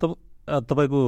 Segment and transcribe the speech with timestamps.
[0.00, 0.16] तब
[0.66, 1.00] तपाईँको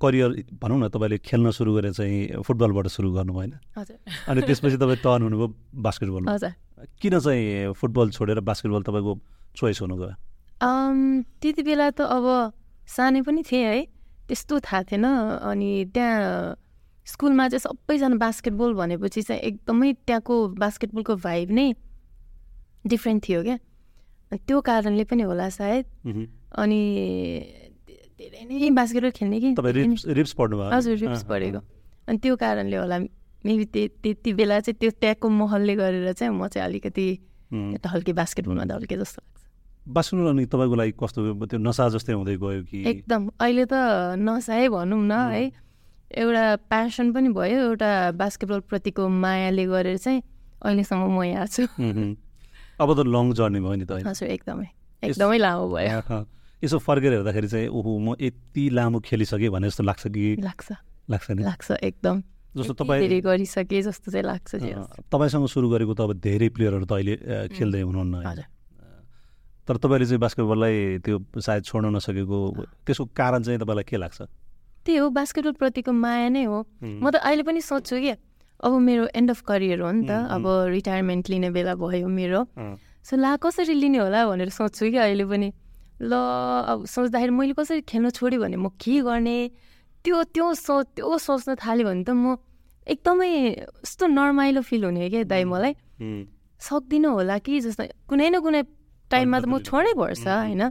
[0.00, 0.30] करियर
[0.62, 3.32] भनौँ न तपाईँले खेल्न सुरु गरेर चाहिँ फुटबलबाट सुरु गर्नु
[3.76, 3.96] हजुर।
[4.28, 5.48] अनि त्यसपछि तपाईँ टर्न हुनुभयो
[5.84, 6.52] बास्केटबलमा हजुर।
[7.00, 9.12] किन चाहिँ फुटबल छोडेर बास्केटबल तपाईँको
[9.56, 10.14] चोइस हुनु गयो?
[11.40, 12.26] त्यति बेला त अब
[12.88, 13.80] सानै पनि थिएँ है
[14.28, 15.04] त्यस्तो थाहा थिएन।
[15.44, 16.56] अनि त्यहाँ
[17.06, 21.68] स्कुलमा चाहिँ सबैजना बास्केटबल भनेपछि चाहिँ एकदमै त्यहाँको बास्केटबलको भाइब नै
[22.86, 23.56] डिफ्रेन्ट थियो क्या।
[24.32, 25.84] त्यो कारणले पनि होला सायद।
[26.56, 26.80] अनि
[28.20, 31.60] धेरै नै बास्केटबल खेल्ने कि रिप्स रिप्स पढ्नुभयो हजुर रिप्स पढेको
[32.08, 32.98] अनि त्यो कारणले होला
[33.46, 37.06] मेबी त्यति बेला चाहिँ त्यो त्यहाँको महलले गरेर चाहिँ म चाहिँ अलिकति
[37.84, 39.44] ढल्के बास्केटबलमा ढल्के जस्तो लाग्छ
[39.96, 43.22] बास्केटबल अनि तपाईँको लागि कस्तो त्यो नसा जस्तै हुँदै गयो कि एकदम.
[43.38, 43.74] अहिले त
[44.18, 45.42] नसाए भनौँ न है
[46.10, 50.22] एउटा प्यासन पनि भयो एउटा बास्केटबल प्रतिको मायाले गरेर चाहिँ
[50.66, 52.14] अहिलेसम्म म यहाँ छु। उम्,
[52.82, 54.66] अब त लङ जर्नी भयो नि त हजुर एकदमै।
[55.06, 56.02] एकदमै लामो भयो।
[56.66, 60.26] यसो फर्केर हेर्दाखेरि चाहिँ ओहो म यति लामो खेलिसकेँ भने जस्तो लाग्छ कि?
[60.42, 60.68] लाग्छ।
[61.10, 62.16] लाग्छ नि। लाग्छ एकदम।
[62.56, 64.50] जस्तो तपाईँ गरिसके जस्तो चाहिँ लाग्छ
[65.12, 67.14] तपाईँसँग सुरु गरेको त अब धेरै प्लेयरहरू त अहिले
[67.52, 68.44] खेल्दै हुनुहुन्न
[69.66, 72.38] तर तपाईँले चाहिँ बास्केटबललाई त्यो सायद छोड्न नसकेको
[72.86, 74.18] त्यसको कारण चाहिँ तपाईँलाई के लाग्छ?
[74.86, 78.14] त्यही हो बास्केटबल प्रतिको माया नै हो। म त अहिले पनि सोध्छु कि
[78.62, 82.40] अब मेरो एन्ड अफ करियर हो नि त अब रिटायरमेन्ट लिने बेला भयो मेरो।
[83.02, 85.50] सो ला कसरी लिने होला भनेर सोध्छु कि अहिले पनि?
[86.00, 89.38] ल अब सोच्दाखेरि मैले कसरी खेल्न छोडेँ भने म के गर्ने?
[90.04, 92.36] त्यो त्यो सो त्यो सोच्न थाल्यो भने त म
[92.86, 93.30] एकदमै
[93.82, 95.72] यस्तो नर्माइलो फिल हुने क्या दाइ मलाई।
[96.60, 98.62] सक्दिनँ होला कि जस्तो कुनै न कुनै
[99.10, 100.62] टाइममा त म छोडै पर्छ होइन?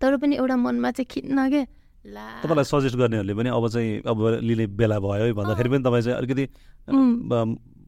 [0.00, 1.62] तर पनि एउटा मनमा चाहिँ खिन्न के?
[2.04, 6.02] ला। तपाईँलाई सजेस्ट गर्नेहरूले पनि अब चाहिँ अब लिने बेला भयो है भन्दाखेरि पनि तपाईँ
[6.02, 6.44] चाहिँ अलिकति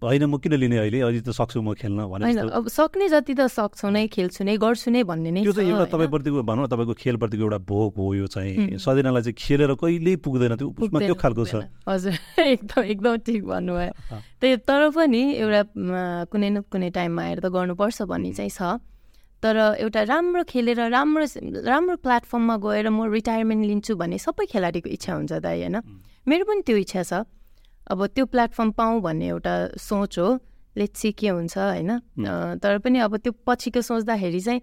[0.04, 1.00] होइन म किन लिने अहिले?
[1.00, 4.56] अहिले त सक्छु म खेल्न भने होइन अब सक्ने जति त सक्छु नै खेल्छु नै
[4.60, 5.86] गर्छु नै भन्ने नै त्यो चाहिँ एउटा?
[5.90, 10.54] तपाईँप्रतिको भनौँ न तपाईँको खेलप्रतिको एउटा भोक हो यो चाहिँ। सजिनालाई चाहिँ खेलेर कहिल्यै पुग्दैन
[10.60, 11.54] त्यो। उसमा त्यो खालको छ।
[11.88, 12.14] हजुर
[12.54, 13.92] एकदम एकदम ठिक भन्नुभयो।
[14.40, 15.62] त्यही तर पनि एउटा
[16.30, 18.80] कुनै न कुनै टाइममा आएर त गर्नुपर्छ भन्ने चाहिँ छ।
[19.42, 21.26] तर एउटा राम्रो खेलेर राम्रो
[21.68, 25.76] राम्रो प्लेटफर्ममा गएर म रिटायरमेन्ट लिन्छु भन्ने सबै खेलाडीको इच्छा हुन्छ दाइ होइन?
[26.24, 27.12] मेरो पनि त्यो इच्छा छ।
[27.90, 30.28] अब त्यो प्लेटफर्म पाऊँ भन्ने एउटा सोच हो।
[30.76, 31.90] लेट्स सी के हुन्छ होइन?
[31.90, 34.60] अँ, तर पनि अब त्यो पछिको सोच्दाखेरि चाहिँ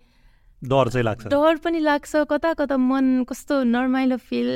[0.62, 4.50] डर चाहिँ लाग्छ। डर पनि लाग्छ कता कता मन कस्तो नर्माइलो फिल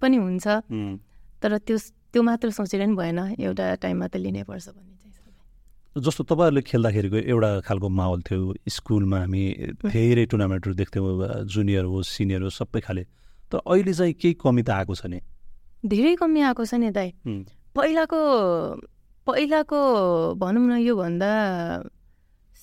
[0.00, 0.98] पनि हुन्छ। उम्.
[1.42, 1.76] तर त्यो
[2.12, 7.16] त्यो मात्र सोचेर नि भएन एउटा टाइममा त लिनै पर्छ भन्ने चाहिँ। जस्तो तपाईँहरूले खेल्दाखेरिको
[7.16, 9.42] एउटा खालको माहौल थियो स्कुलमा हामी
[9.82, 13.02] धेरै टुर्नामेन्टहरू देख्थ्यौँ जुनियर होस् सिनियर होस् सबै खाले।
[13.50, 15.20] तर अहिले चाहिँ केही कमी त आएको छ नि?
[15.82, 17.08] धेरै कमी आएको छ नि दाइ.
[17.78, 18.20] पहिलाको
[19.26, 19.80] पहिलाको
[20.38, 21.30] भनौँ न योभन्दा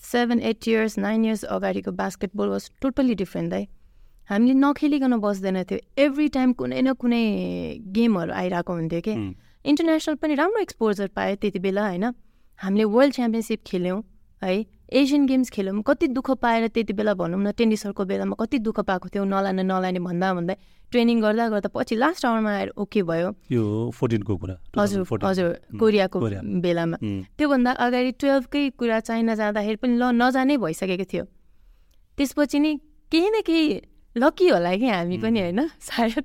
[0.01, 3.67] seven eight years nine years अगाडिको बास्केटबल वाज टोटल्ली डिफ्रेन्ट दाइ
[4.29, 7.23] हामीले नखेलिकन बस्दैन थियो। एभ्री टाइम कुनै न कुनै
[7.95, 9.13] गेमहरू आइरहेको हुन्थ्यो कि.
[9.65, 12.05] इन्टरनेसनल पनि राम्रो एक्सपोजर पायो त्यति बेला होइन।
[12.59, 14.01] हामीले वर्ल्ड च्याम्पियनसिप खेल्यौँ
[14.41, 14.55] है।
[14.99, 19.09] एसियन गेम्स खेल्यौँ। कति दुःख पाएर त्यति बेला भनौँ न टेनिसहरूको बेलामा कति दुःख पाएको
[19.13, 20.55] थियो नलाने नलाने भन्दा भन्दै।
[20.95, 24.55] ट्रेनिङ गर्दा गर्दा पछि लास्ट आवरमा आएर ओके भयो। यो फोर्टिनको कुरा?
[24.79, 25.27] हजुर 2014.
[25.27, 26.97] हजुर कोरियाको कोरिया। बेलामा.
[27.35, 31.23] त्योभन्दा अगाडि टुवेल्भकै कुरा चाइना जाँदाखेरि पनि ल नजानै भइसकेको थियो।
[32.17, 32.71] त्यसपछि नि
[33.11, 33.65] केही न केही
[34.15, 36.23] लकी होला कि हामी पनि होइन सायद।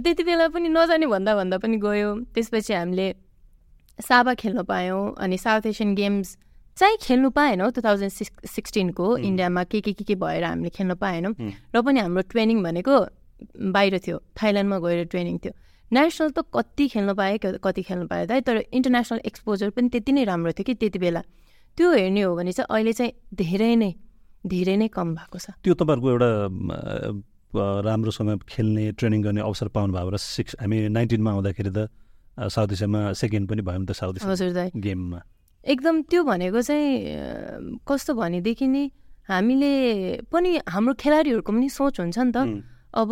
[0.00, 3.08] त्यति बेला पनि नजाने भन्दा भन्दा पनि गयो। त्यसपछि हामीले
[3.98, 6.28] साबा खेल्न पायौँ अनि साउथ एसियन गेम्स
[6.76, 10.94] चाहिँ खेल्नु पाएनौँ टु थाउजन्ड सिक्स सिक्सटिनको इन्डियामा के के के के भएर हामीले खेल्न
[10.96, 11.32] पाएनौँ।
[11.76, 12.96] र पनि हाम्रो ट्रेनिङ भनेको
[13.74, 15.52] बाहिर थियो थाइल्यान्डमा गएर ट्रेनिङ थियो।
[15.92, 20.24] नेसनल त कति खेल्न पाएँ कति खेल्न पाएँ दाइ तर इन्टरनेसनल एक्सपोजर पनि त्यति नै
[20.24, 21.22] राम्रो थियो कि त्यति बेला।
[21.78, 23.90] त्यो हेर्ने हो भने चाहिँ अहिले चाहिँ धेरै नै
[24.46, 26.30] धेरै नै कम भएको छ। त्यो तपाईँहरूको एउटा
[27.82, 31.90] राम्रोसँग खेल्ने ट्रेनिङ गर्ने अवसर पाउनु भयो र सिक्स हामी नाइन्टिनमा आउँदाखेरि त
[32.38, 35.20] साउथ एसियामा सेकेन्ड पनि भयौँ त साउथ एसिया गेममा।
[35.66, 38.82] एकदम त्यो भनेको चाहिँ कस्तो भनेदेखि नि
[39.28, 39.72] हामीले
[40.30, 42.38] पनि हाम्रो खेलाडीहरूको पनि सोच हुन्छ नि त.
[42.94, 43.10] अब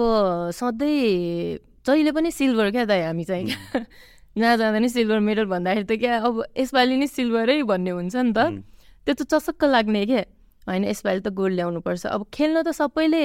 [0.55, 3.47] सधैँ जहिले पनि सिल्भर क्या दाइ हामी चाहिँ
[4.39, 8.63] नजाँदा नि सिल्भर मेडल भन्दाखेरि त क्या अब यसपालि नै सिल्भरै भन्ने हुन्छ नि त.
[9.07, 10.23] त्यो त चसक्क लाग्ने क्या।
[10.67, 13.23] होइन यसपालि त गोल्ड ल्याउनुपर्छ अब खेल्न त सबैले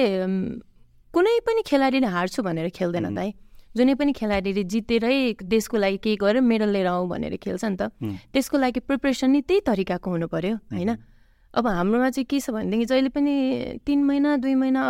[1.14, 3.30] कुनै पनि खेलाडीले हार्छु भनेर खेल्दैन दाइ।
[3.76, 7.90] जुनै पनि खेलाडीले जितेरै देशको लागि केही गरेर मेडल लिएर आउँ भनेर खेल्छ नि त.
[8.32, 10.90] त्यसको लागि प्रिपरेसन नि त्यही तरिकाको हुनु पर्यो होइन?
[11.54, 13.34] अब हाम्रोमा चाहिँ के छ भनेदेखि जहिले पनि
[13.86, 14.80] तिन महिना दुई महिना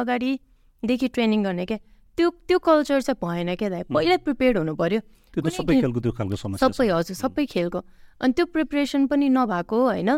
[0.85, 1.79] अगाडिदेखि ट्रेनिङ गर्ने क्या
[2.19, 3.83] त्यो त्यो कल्चर चाहिँ भएन क्या दाइ?
[3.89, 7.81] पहिल्यै प्रिपेयर्ड हुनु कुनै सबै खेल- खेलको त्यो खालको समस्या सबै हजुर सबै खेलको।
[8.21, 10.11] अनि त्यो प्रिपरेसन पनि नभएको होइन.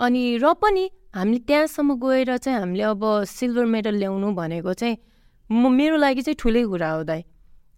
[0.00, 0.84] अनि र पनि
[1.14, 4.96] हामीले त्यहाँसम्म गएर चाहिँ हामीले अब सिल्भर मेडल ल्याउनु भनेको चाहिँ
[5.50, 7.22] म मेरो लागि चाहिँ ठुलै कुरा हो दाइ।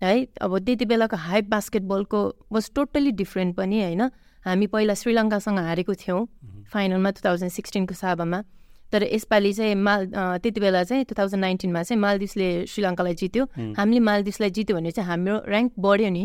[0.02, 2.18] है अब त्यति बेलाको हाई बास्केटबलको
[2.54, 4.02] वाज टोटल्ली डिफ्रेन्ट पनि होइन?
[4.46, 6.20] हामी पहिला श्रीलङ्कासँग हारेको थियौँ
[6.72, 8.38] फाइनलमा टु थाउजन्ड सिक्सटिनको साबामा।
[8.92, 10.06] तर यसपालि चाहिँ माल
[10.42, 13.44] त्यति बेला चाहिँ टु थाउजन्ड नाइन्टिनमा चाहिँ मालदिप्सले श्रीलङ्कालाई जित्यो।
[13.76, 16.24] हामीले मालदिप्सलाई जित्यो भने चाहिँ हाम्रो ऱ्याङ्क बढ्यो नि।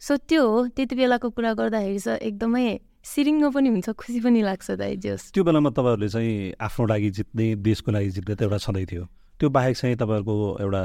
[0.00, 2.66] सो त्यो हो त्यति बेलाको कुरा गर्दाखेरि चाहिँ एकदमै
[3.00, 7.46] सिरिङ्गो पनि हुन्छ खुसी पनि लाग्छ दाइ जस। त्यो बेलामा तपाईँहरूले चाहिँ आफ्नो लागि जित्ने
[7.58, 9.04] देशको लागि जित्ने त एउटा छँदै थियो।
[9.40, 10.82] त्यो बाहेक चाहिँ तपाईँहरूको एउटा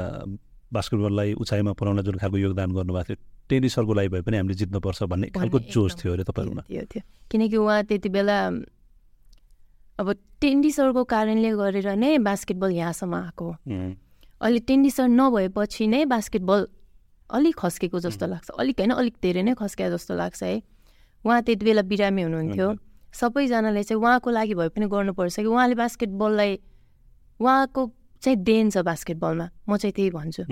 [0.72, 3.18] बास्केटबललाई उचाइमा पुऱ्याउन जुन खालको योगदान गर्नुभएको थियो
[3.48, 6.62] टेनिसहरूको लागि भए पनि हामीले जित्नुपर्छ भन्ने खालको जोस थियो अरे तपाईँहरूमा।
[7.30, 8.36] किनकि उहाँ त्यति बेला
[9.98, 13.46] अब टेनिसहरूको कारणले गरेर नै बास्केटबल यहाँसम्म आएको
[14.40, 16.66] अहिले टेनिसर नभएपछि नै बास्केटबल
[17.30, 20.62] अलिक खस्केको जस्तो लाग्छ। अलिक होइन अलिक धेरै नै खस्किया जस्तो लाग्छ है।
[21.24, 22.68] उहाँ त्यति बेला बिरामी हुनुहुन्थ्यो।
[23.10, 26.52] सबैजनाले चाहिँ उहाँको लागि भए पनि गर्नुपर्छ कि उहाँले बास्केटबललाई
[27.40, 27.82] उहाँको
[28.22, 30.42] चाहिँ देन छ बास्केटबलमा। म चाहिँ त्यही भन्छु।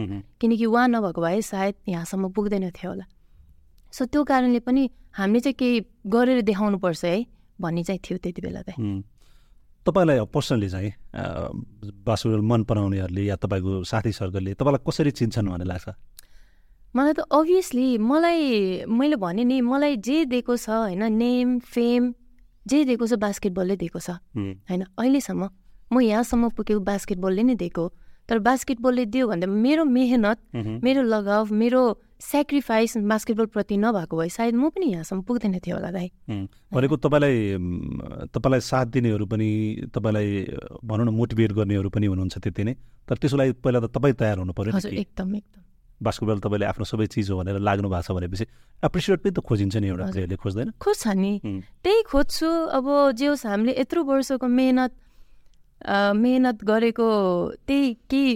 [0.41, 3.07] किनकि उहाँ नभएको भए सायद यहाँसम्म पुग्दैन थियो होला।
[3.93, 4.83] सो त्यो कारणले पनि
[5.15, 7.17] हामीले चाहिँ केही गरेर देखाउनुपर्छ है
[7.61, 9.05] भन्ने चाहिँ थियो त्यति बेला चाहिँ
[9.87, 10.93] तपाईँलाई पर्सनली चाहिँ
[12.05, 15.89] बास्केटबल मन पराउनेहरूले या तपाईँको साथी सर्कलले तपाईँलाई कसरी चिन्छन् भन्ने लाग्छ?
[16.95, 22.15] मलाई त अभियसली मलाई मैले भने नि मलाई जे दिएको छ होइन नेम फेम
[22.67, 25.43] जे दिएको छ बास्केटबलले दिएको छ। होइन अहिलेसम्म
[25.93, 27.85] म यहाँसम्म पुगेको बास्केटबलले नै दिएको
[28.29, 30.39] तर बास्केटबलले दियो भन्दा मेरो मेहनत
[30.81, 31.83] मेरो लगाव मेरो
[32.21, 36.09] सेक्रिफाइस बास्केटबलप्रति नभएको भए सायद म पनि यहाँसम्म पुग्दैन थियो होला दाइ।
[36.73, 37.37] भनेको तपाईँलाई
[38.31, 39.49] तपाईँलाई साथ दिनेहरू पनि
[39.91, 40.29] तपाईँलाई
[40.85, 42.75] भनौँ न मोटिभेट गर्नेहरू पनि हुनुहुन्छ त्यति नै।
[43.05, 45.61] तर त्यसको लागि पहिला त तपाईँ तयार हुनु पऱ्यो हजुर एकदम एकदम।
[46.01, 48.45] बास्केटबल तपाईँले आफ्नो सबै चिज हो भनेर लाग्नु भएको छ भनेपछि
[48.83, 50.69] एप्रिसिएट पनि त खोजिन्छ नि एउटा प्लेयरले खोज्दैन?
[50.81, 51.33] खोज्छ नि।
[51.85, 52.87] त्यही खोज्छु। अब
[53.19, 54.93] जे होस् हामीले यत्रो वर्षको मेहनत
[56.15, 57.09] मेहनत गरेको
[57.67, 58.33] त्यही केही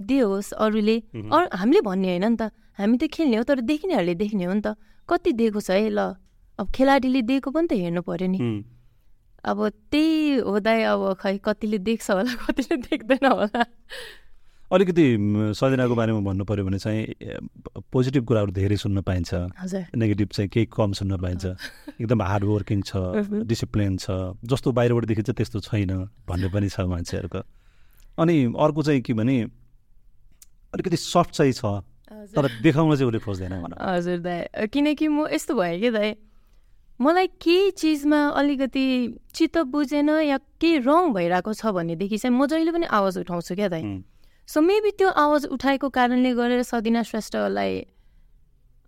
[0.00, 0.96] दियोस् अरूले।
[1.30, 2.42] अरू हामीले भन्ने होइन नि त।
[2.78, 4.76] हामी त खेल्ने हो तर देख्नेहरूले देख्ने हो नि त।
[5.08, 6.16] कति दिएको छ है ल।
[6.58, 8.38] अब खेलाडीले दिएको पनि त हेर्नु पऱ्यो नि।
[9.42, 9.58] अब
[9.90, 13.62] त्यही हुँदा अब खै कतिले देख्छ होला कतिले देख्दैन होला।
[14.72, 15.04] अलिकति
[15.52, 17.02] सजनाको बारेमा भन्नु पऱ्यो भने चाहिँ
[17.92, 19.30] पोजिटिभ कुराहरू धेरै सुन्न पाइन्छ।
[19.92, 21.44] नेगेटिभ चाहिँ केही कम सुन्न पाइन्छ।
[22.00, 22.92] एकदम हार्ड वर्किङ छ
[23.44, 25.92] डिसिप्लिन छ जस्तो बाहिरबाट देखिन्छ त्यस्तो छैन
[26.24, 27.40] भन्ने पनि छ मान्छेहरूको।
[28.16, 29.36] अनि अर्को चाहिँ के भने
[30.72, 31.84] अलिकति सफ्ट चाहिँ छ।
[32.34, 36.10] तर देखाउन चाहिँ उसले खोज्दैन हजुर दाइ। किनकि म यस्तो भयो कि दाइ
[37.00, 38.86] मलाई केही चिजमा अलिकति
[39.34, 43.68] चित्त बुझेन या केही रङ भइरहेको छ भनेदेखि चाहिँ म जहिले पनि आवाज उठाउँछु क्या
[43.68, 43.82] दाइ।
[44.48, 47.72] सो मेबी त्यो आवाज उठाएको कारणले गरेर सदिना श्रेष्ठलाई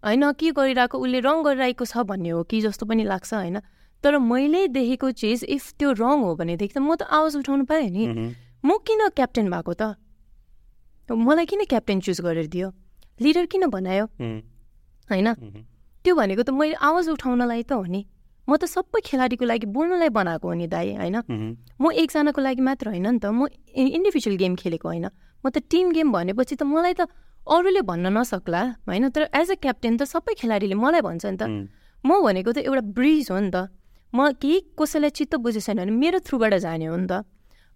[0.03, 3.59] होइन के गरिरहेको उसले रङ गरिरहेको छ भन्ने हो कि जस्तो पनि लाग्छ होइन।
[4.05, 7.89] तर मैले देखेको चिज इफ त्यो रङ हो भनेदेखि त म त आवाज उठाउनु पाएँ
[7.89, 8.05] नि।
[8.61, 9.97] म किन क्याप्टेन भएको त?
[11.09, 12.69] मलाई किन क्याप्टेन चुज गरेर दियो?
[13.21, 14.07] लिडर किन बनायो?
[15.11, 15.29] होइन?
[16.05, 18.01] त्यो भनेको त मैले आवाज उठाउनलाई त हो नि।
[18.49, 21.17] म त सबै खेलाडीको लागि बोल्नलाई बनाएको हो नि दाई होइन?
[21.81, 25.07] म एकजनाको लागि मात्र होइन नि त। म इन्डिभिजुअल गेम खेलेको होइन।
[25.45, 27.09] म त टिम गेम भनेपछि त मलाई त
[27.47, 29.09] अरूले भन्न नसक्ला होइन?
[29.09, 31.45] तर एज अ क्याप्टेन त सबै खेलाडीले मलाई भन्छ नि त।
[32.05, 33.73] म भनेको त एउटा ब्रिज हो नि त।
[34.13, 37.25] म केही कसैलाई चित्त बुझेको छैन भने मेरो थ्रुबाट जाने हो नि त।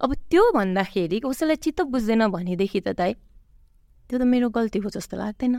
[0.01, 3.13] अब त्यो भन्दाखेरि कसैलाई चित्त बुझ्दैन भनेदेखि त दाइ
[4.09, 5.57] त्यो त मेरो गल्ती हो जस्तो लाग्दैन।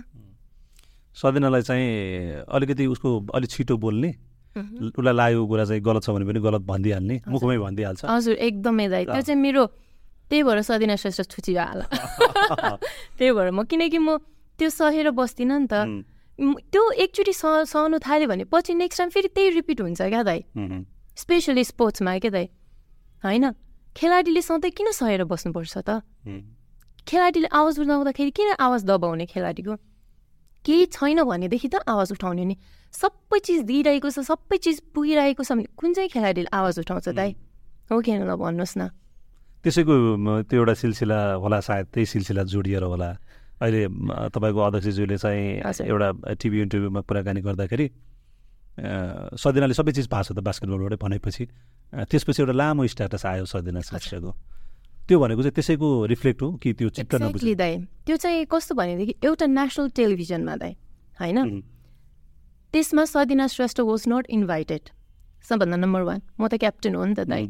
[1.15, 1.87] सदिनालाई चाहिँ
[2.49, 4.09] अलिकति उसको अलिक छिटो बोल्ने।
[4.89, 9.03] उसलाई लागेको कुरा चाहिँ गलत छ भने पनि गलत भनिदिइहाल्ने मुखमै भनिदिइहाल्छ। हजुर एकदमै दाइ।
[9.05, 9.63] त्यो चाहिँ मेरो
[10.29, 11.85] त्यही भएर सदिना श्रेष्ठ छुची होला
[13.17, 14.17] त्यही भएर म किनकि म
[14.57, 15.73] त्यो सहेर बस्दिनँ नि त।
[16.39, 20.39] त्यो एकचोटि सहनु थाल्यो भने पछि नेक्स्ट टाइम फेरि त्यही रिपिट हुन्छ क्या दाइ।
[21.17, 22.47] स्पेसली स्पोर्ट्समा क्या दाइ।
[23.25, 23.45] होइन?
[23.95, 26.01] खेलाडीले सधैँ किन सहेर बस्नुपर्छ त?
[27.09, 29.73] खेलाडीले आवाज उठाउँदाखेरि किन आवाज दबाउने खेलाडीको?
[30.65, 32.55] केही छैन भनेदेखि त आवाज उठाउने नि।
[32.93, 37.29] सबै चिज दिइरहेको छ सबै चिज पुगिरहेको छ भने कुन चाहिँ खेलाडीले आवाज उठाउँछ दाइ?
[37.89, 38.93] हो कि ल भन्नुहोस् न।
[39.65, 39.93] त्यसैको
[40.45, 43.09] त्यो एउटा सिलसिला होला सायद त्यही सिलसिला जोडिएर होला।
[43.59, 43.81] अहिले
[44.29, 47.87] तपाईँको अध्यक्षज्यूले चाहिँ एउटा टिभी इन्टरभ्यूमा कुराकानी गर्दाखेरि
[49.35, 51.43] सदिनाले सबै चिज पाएको छ त बास्केटबलबाटै भनेपछि।
[52.07, 54.31] त्यसपछि एउटा लामो स्ट्याटस आयो सदिना श्रेष्ठको
[55.09, 57.15] त्यो भनेको चाहिँ त्यसैको रिफ्लेक्ट हो कि त्यो चित्त
[57.57, 60.73] दाइ त्यो चाहिँ कस्तो भनेदेखि एउटा नेसनल टेलिभिजनमा दाइ
[61.19, 61.37] होइन?
[62.73, 64.83] त्यसमा Sadina Shrestha was not invited
[65.49, 67.43] सबभन्दा नम्बर वान म त क्याप्टेन हो नि त दाइ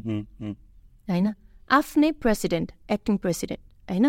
[1.08, 1.26] होइन?
[1.70, 4.06] आफ्नै प्रेसिडेन्ट एक्टिङ प्रेसिडेन्ट होइन?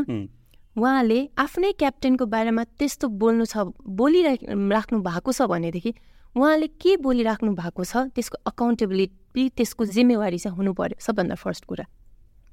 [0.75, 3.67] उहाँले आफ्नै क्याप्टेनको बारेमा त्यस्तो बोल्नु छ
[3.99, 5.91] बोलिराख्नु भएको छ भनेदेखि
[6.35, 11.85] उहाँले के बोलिराख्नु भएको छ त्यसको अकाउन्टेबिलिटी त्यसको जिम्मेवारी चाहिँ हुनु पर्यो सबभन्दा फर्स्ट कुरा।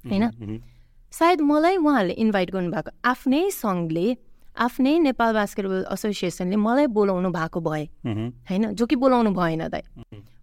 [0.04, 0.24] होइन?
[1.12, 4.06] सायद मलाई उहाँहरूले इन्भाइट गर्नुभएको आफ्नै सङ्घले
[4.56, 7.84] आफ्नै नेपाल बास्केटबल एसोसिएसनले मलाई बोलाउनु भएको भए।
[8.50, 8.74] होइन?
[8.74, 9.82] जो कि बोलाउनु भएन दाइ।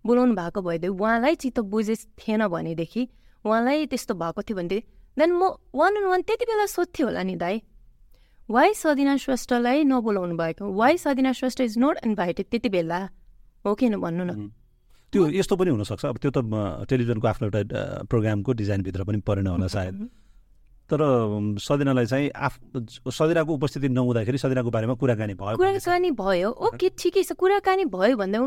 [0.06, 3.08] बोलाउनु भएको भए उहाँलाई चित्त बुझे थिएन भनेदेखि
[3.46, 4.80] उहाँलाई त्यस्तो भएको थियो भने
[5.18, 7.62] देन म वान एन्ड वान त्यति बेला सोध्थेँ होला नि दाई
[8.50, 10.64] वाइ सदिना श्रेष्ठलाई नबोलाउनु भएको?
[10.74, 13.00] Why Sadina Shrestha is not invited त्यति बेला।
[13.66, 14.32] हो किन भन्नु न।
[15.14, 16.38] त्यो यस्तो पनि हुनसक्छ। अब त्यो त
[16.90, 19.96] टेलिभिजनको आफ्नो एउटा प्रोग्रामको डिजाइनभित्र पनि परेन होला सायद।
[20.86, 21.02] तर
[21.58, 22.54] सदिनालाई चाहिँ आफ
[23.10, 26.50] सदिनाको उपस्थिति नहुँदाखेरि सदिनाको बारेमा कुराकानी भयो कुराकानी भयो?
[26.50, 28.40] ओके ठिकै छ। कुराकानी भयो भन्दा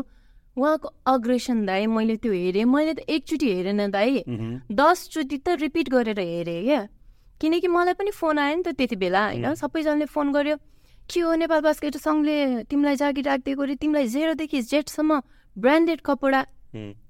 [0.55, 4.23] उहाँको अग्रेसन दाई मैले त्यो हेरेँ। मैले त एकचोटि हेरेन दाई।
[4.71, 6.81] दसचोटि त रिपिट गरेर हेरेँ क्या।
[7.39, 9.55] किनकि मलाई पनि फोन आयो नि त त्यति बेला होइन?
[9.55, 10.55] सबैजनाले फोन गर्यो।
[11.11, 13.75] के हो नेपाल बास्केट सङ्घले तिमीलाई जागिर राखिदिएको अरे?
[13.83, 15.11] तिमीलाई जेरोदेखि जेटसम्म
[15.55, 16.41] ब्रान्डेड कपडा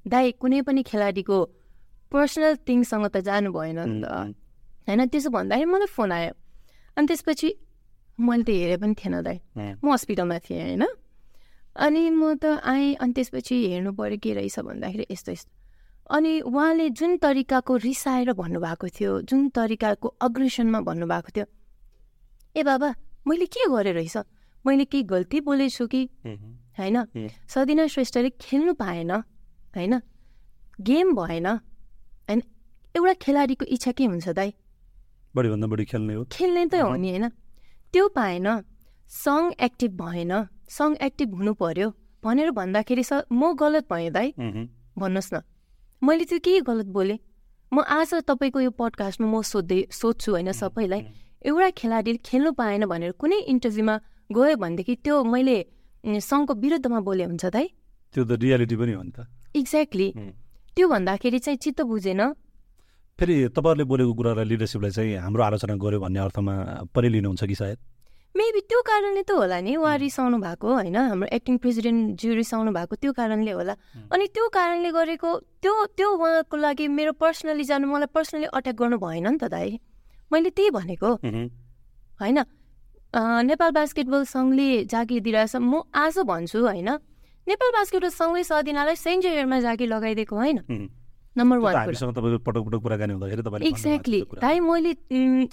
[0.09, 1.37] दाई कुनै पनि खेलाडीको
[2.09, 4.33] पर्सनल थिङसँग त जानु भएन नि त।
[4.89, 6.33] होइन त्यसो भन्दाखेरि मलाई फोन आयो।
[6.97, 7.49] अनि त्यसपछि
[8.19, 9.37] मैले त हेरेँ पनि थिएन दाइ।
[9.77, 10.83] म हस्पिटलमा थिएँ होइन।
[11.77, 15.51] अनि म त आएँ अनि त्यसपछि हेर्नु पऱ्यो के रहेछ भन्दाखेरि यस्तो यस्तो।
[16.09, 21.45] अनि उहाँले जुन तरिकाको रिसाएर भन्नुभएको थियो जुन तरिकाको अग्रेसनमा भन्नुभएको थियो
[22.57, 22.89] ए बाबा
[23.29, 24.17] मैले के गरेँ रहेछ?
[24.65, 26.01] मैले केही गल्ती बोलेछु कि?
[26.75, 26.97] होइन।
[27.47, 29.11] सदिना श्रेष्ठले खेल्नु पाएन
[29.77, 30.01] होइन।
[30.81, 32.41] गेम भएन। होइन।
[32.95, 34.49] एउटा खेलाडीको इच्छा के हुन्छ दाइ?
[35.35, 37.25] बढीभन्दा बढी खेल्ने हो। खेल्ने त हो नि होइन?
[37.93, 38.47] त्यो पाएन
[39.11, 40.33] सङ एक्टिभ भएन
[40.69, 41.87] सङ एक्टिभ हुनु पर्यो
[42.23, 44.27] भनेर भन्दाखेरि स म गलत भएँ दाइ।
[44.97, 45.41] भन्नुहोस् न
[46.01, 47.17] मैले त्यो के गलत बोलेँ?
[47.71, 51.01] म आज तपाईँको यो पडकास्टमा म सोध्दै सोध्छु होइन सबैलाई
[51.45, 53.95] एउटा खेलाडीले खेल्नु पाएन भनेर कुनै इन्टरभ्यूमा
[54.29, 55.57] गयो भनेदेखि त्यो मैले
[56.03, 57.67] सङ्घको विरुद्धमा बोले हुन्छ दाइ।
[58.13, 59.19] त्यो त रियालिटी पनि हो नि त।
[59.55, 60.07] एक्ज्याक्टली।
[60.75, 62.21] त्यो भन्दाखेरि चाहिँ चित्त बुझेन
[63.19, 66.53] फेरि तपाईँहरूले बोलेको कुरालाई लिडरसिपलाई चाहिँ हाम्रो आलोचना गर्यो भन्ने अर्थमा
[66.95, 67.77] परे लिनुहुन्छ कि सायद?
[68.35, 70.95] मेबी त्यो कारणले त होला नि उहाँ रिसाउनु भएको होइन?
[70.95, 73.75] हाम्रो एक्टिङ प्रेसिडेन्ट ज्यू रिसाउनु भएको त्यो कारणले होला।
[74.07, 78.97] अनि त्यो कारणले गरेको त्यो त्यो उहाँको लागि मेरो पर्सनली जानु मलाई पर्सनली अट्याक गर्नु
[79.03, 79.79] भएन नि त दाइ
[80.31, 81.11] मैले त्यही भनेको।
[82.23, 82.39] होइन?
[83.49, 86.89] नेपाल बास्केटबल सङ्घले जागिर दिइरहेछ म आज भन्छु होइन?
[87.47, 90.57] नेपाल बास्केटबल सङ्घले सदिनालाई सेन्ट जेभियरमा जागिर लगाइदिएको होइन?
[91.35, 94.93] नम्बर वान पटक पटक कुराकानी हुँदाखेरि एक्ज्याक्टली भाइ मैले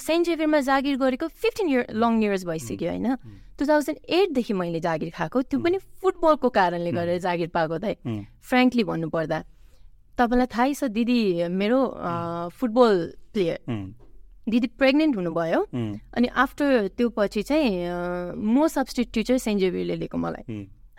[0.01, 3.09] सेन्ट जेभियरमा जागिर गरेको फिफ्टिन इयर लङ इयर्स भइसक्यो होइन?
[3.59, 7.97] टु थाउजन्ड एटदेखि मैले जागिर खाएको। त्यो पनि फुटबलको कारणले गरेर जागिर पाएको त
[8.49, 9.39] फ्रेङ्कली भन्नुपर्दा
[10.19, 11.21] तपाईँलाई थाहै छ दिदी
[11.53, 11.79] मेरो
[12.57, 12.95] फुटबल
[13.33, 13.59] प्लेयर
[14.49, 15.61] दिदी प्रेग्नेन्ट हुनुभयो।
[16.17, 20.45] अनि आफ्टर त्यो पछि चाहिँ म सब्सटिट टिचर सेन्ट जेभियरले लिएको मलाई।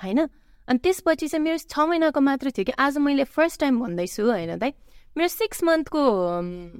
[0.03, 0.19] होइन?
[0.67, 4.57] अनि त्यसपछि चाहिँ मेरो छ महिनाको मात्र थियो कि आज मैले फर्स्ट टाइम भन्दैछु होइन
[4.59, 4.71] दाइ।
[5.15, 6.01] मेरो सिक्स मन्थको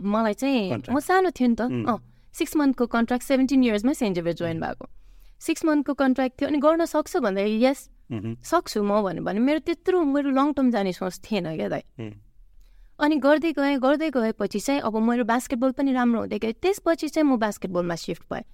[0.04, 1.98] मलाई चाहिँ म सानो थियो नि त। अँ
[2.36, 4.86] सिक्स मन्थको कन्ट्र्याक्ट सेभेन्टिन इयर्समा सेन्ट जेभियर जोइन भएको।
[5.40, 7.80] सिक्स मन्थको कन्ट्र्याक्ट थियो अनि गर्न सक्छु भन्दाखेरि यस
[8.44, 11.84] सक्छु म भन्यो भने मेरो त्यत्रो मेरो लङ टर्म जाने सोच थिएन क्या दाइ।
[13.00, 17.28] अनि गर्दै गएँ गर्दै गएपछि चाहिँ अब मेरो बास्केटबल पनि राम्रो हुँदै गयो। त्यसपछि चाहिँ
[17.30, 18.46] म बास्केटबलमा सिफ्ट भएँ।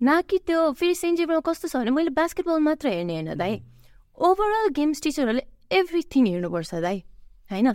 [0.00, 3.54] न कि त्यो फेरि सेन्ट जेभियरमा कस्तो छ भने मैले बास्केटबल मात्र हेर्ने होइन दाइ।
[4.20, 6.98] ओभरअल गेम्स टिचरहरूले एभ्रिथिङ हेर्नुपर्छ दाइ
[7.50, 7.68] होइन?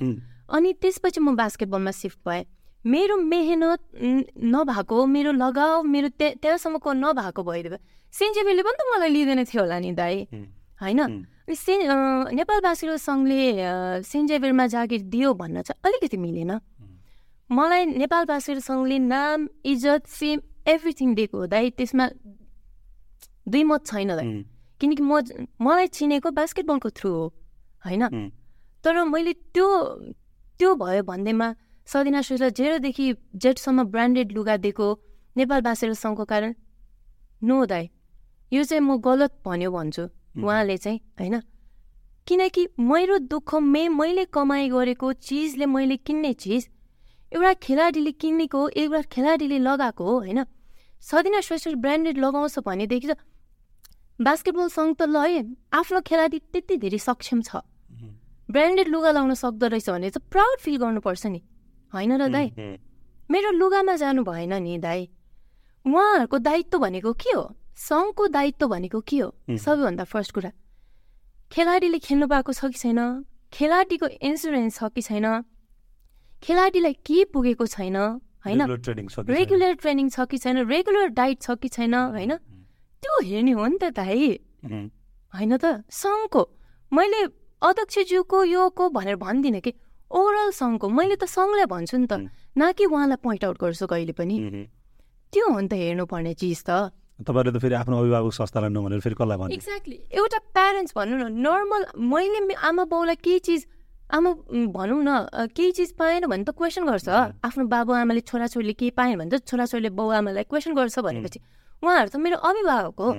[0.50, 2.46] अनि त्यसपछि म बास्केटबलमा सिफ्ट भएँ।
[2.86, 3.82] मेरो मेहनत
[4.46, 7.78] नभएको मेरो लगाव मेरो ते त्यहाँसम्मको नभएको भइदियो
[8.14, 10.16] सेन्ट जेभियरले पनि त मलाई लिँदैन थियो होला नि दाइ
[10.82, 11.00] होइन?
[11.02, 11.74] अनि से
[12.38, 13.42] नेपाल बास्केटबल सङ्घले
[14.06, 16.52] सेन्ट जेभियरमा जागिर दियो भन्न चाहिँ अलिकति मिलेन।
[17.50, 22.06] मलाई नेपाल बास्केटबल सङ्घले नाम इज्जत फेम एभ्रिथिङ दिएको हो दाइ त्यसमा
[23.50, 24.30] दुई मत छैन दाइ।
[24.82, 25.22] किनकि म
[25.62, 27.26] मलाई चिनेको बास्केटबलको थ्रु हो
[27.86, 28.04] होइन?
[28.84, 29.68] तर मैले त्यो
[30.60, 31.48] त्यो भयो भन्दैमा
[31.88, 33.06] सदिना सुजा जेरोदेखि
[33.36, 34.88] जेटसम्म ब्रान्डेड लुगा दिएको
[35.36, 36.54] नेपाल बास्केटबल सङ्घको कारण।
[37.44, 37.90] नो दाई
[38.52, 40.04] यो चाहिँ म गलत भन्यो भन्छु
[40.38, 41.42] उहाँले चाहिँ होइन?
[42.28, 46.68] किनकि मेरो दुःख मे मैले कमाइ गरेको चिजले मैले किन्ने चिज
[47.32, 50.44] एउटा खेलाडीले किनेको एउटा खेलाडीले लगाएको हो होइन?
[51.02, 53.18] सदिना श्रेष्ठ ब्रान्डेड लगाउँछ भनेदेखि त
[54.20, 55.42] बास्केटबल सङ्घ त ल है
[55.74, 57.62] आफ्नो खेलाडी त्यति धेरै सक्षम छ।
[58.48, 61.42] ब्रान्डेड लुगा लाउन सक्दो रहेछ भने चाहिँ प्राउड फिल गर्नुपर्छ नि।
[61.92, 62.48] होइन र दाई?
[63.32, 65.10] मेरो लुगामा जानु भएन नि दाई।
[65.86, 67.44] उहाँहरूको दायित्व भनेको के हो?
[67.76, 69.30] सङ्घको दायित्व भनेको के हो?
[69.52, 70.52] सबैभन्दा फर्स्ट कुरा।
[71.52, 73.26] खेलाडीले खेल्नु पाएको छ कि छैन?
[73.52, 75.26] खेलाडीको इन्सुरेन्स छ कि छैन?
[76.44, 77.98] खेलाडीलाई के पुगेको छैन?
[78.46, 78.62] होइन?
[79.28, 80.58] रेगुलर ट्रेनिङ छ कि छैन?
[80.70, 81.94] रेगुलर डाइट छ कि छैन?
[82.16, 82.34] होइन?
[83.06, 86.42] त्यो हेर्ने हो नि त दाइ होइन त सङ्घको।
[86.90, 87.22] मैले
[87.62, 89.72] अध्यक्षज्यूको यो को भनेर भन्दिनँ कि
[90.10, 92.14] ओभरअल सङ्घको। मैले त सङ्घलाई भन्छु नि त
[92.58, 94.36] न कि उहाँलाई पोइन्ट आउट गर्छु कहिले पनि।
[95.30, 96.90] त्यो हो नि त हेर्नुपर्ने चिज त।
[97.22, 99.54] तपाईँले त फेरि आफ्नो अभिभावक संस्थालाई नभनेर फेरि कसलाई भन्नु?
[99.54, 103.62] एक्ज्याक्टली एउटा प्यारेन्ट्स भनौँ न नर्मल मैले आमा बाउलाई केही चिज
[104.18, 104.30] आमा
[104.74, 105.10] भनौँ न
[105.54, 107.08] केही चिज पाएन भने त क्वेसन गर्छ।
[107.46, 111.40] आफ्नो बाबु आमाले छोराछोरीले केही पाएन भने त छोराछोरीले बाउ आमालाई क्वेसन गर्छ भनेपछि।
[111.86, 113.10] उहाँहरू त मेरो अभिभावक हो।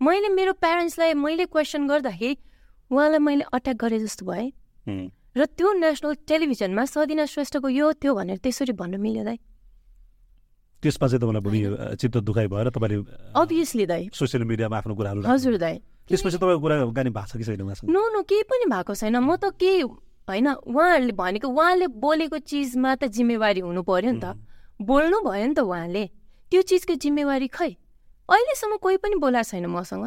[0.00, 2.36] मैले मेरो प्यारेन्ट्सलाई मैले क्वेसन गर्दाखेरि
[2.90, 4.48] उहाँलाई मैले अट्याक गरेँ जस्तो भएँ
[5.36, 9.38] र त्यो नेसनल टेलिभिजनमा सदिना श्रेष्ठको यो त्यो भनेर त्यसरी भन्नु मिल्यो दाइ।
[10.82, 12.96] त्यसमा चाहिँ तपाईँलाई चित्त दुखाइ भएर तपाईँले
[13.36, 15.76] अभियसली दाइ। सोसियल मिडियामा आफ्नो कुराहरू हजुर दाइ।
[16.08, 19.36] त्यसपछि तपाईँको कुरा गानी भएको छ कि छैन नो नो केही पनि भएको छैन। म
[19.36, 19.86] त के
[20.26, 24.34] होइन उहाँहरूले भनेको उहाँले बोलेको चिजमा त जिम्मेवारी हुनु पर्यो नि त।
[24.80, 26.04] बोल्नु भयो नि त उहाँले।
[26.50, 27.70] त्यो चिजको जिम्मेवारी खै?
[28.30, 30.04] अहिलेसम्म कोही पनि बोलाएको छैन मसँग।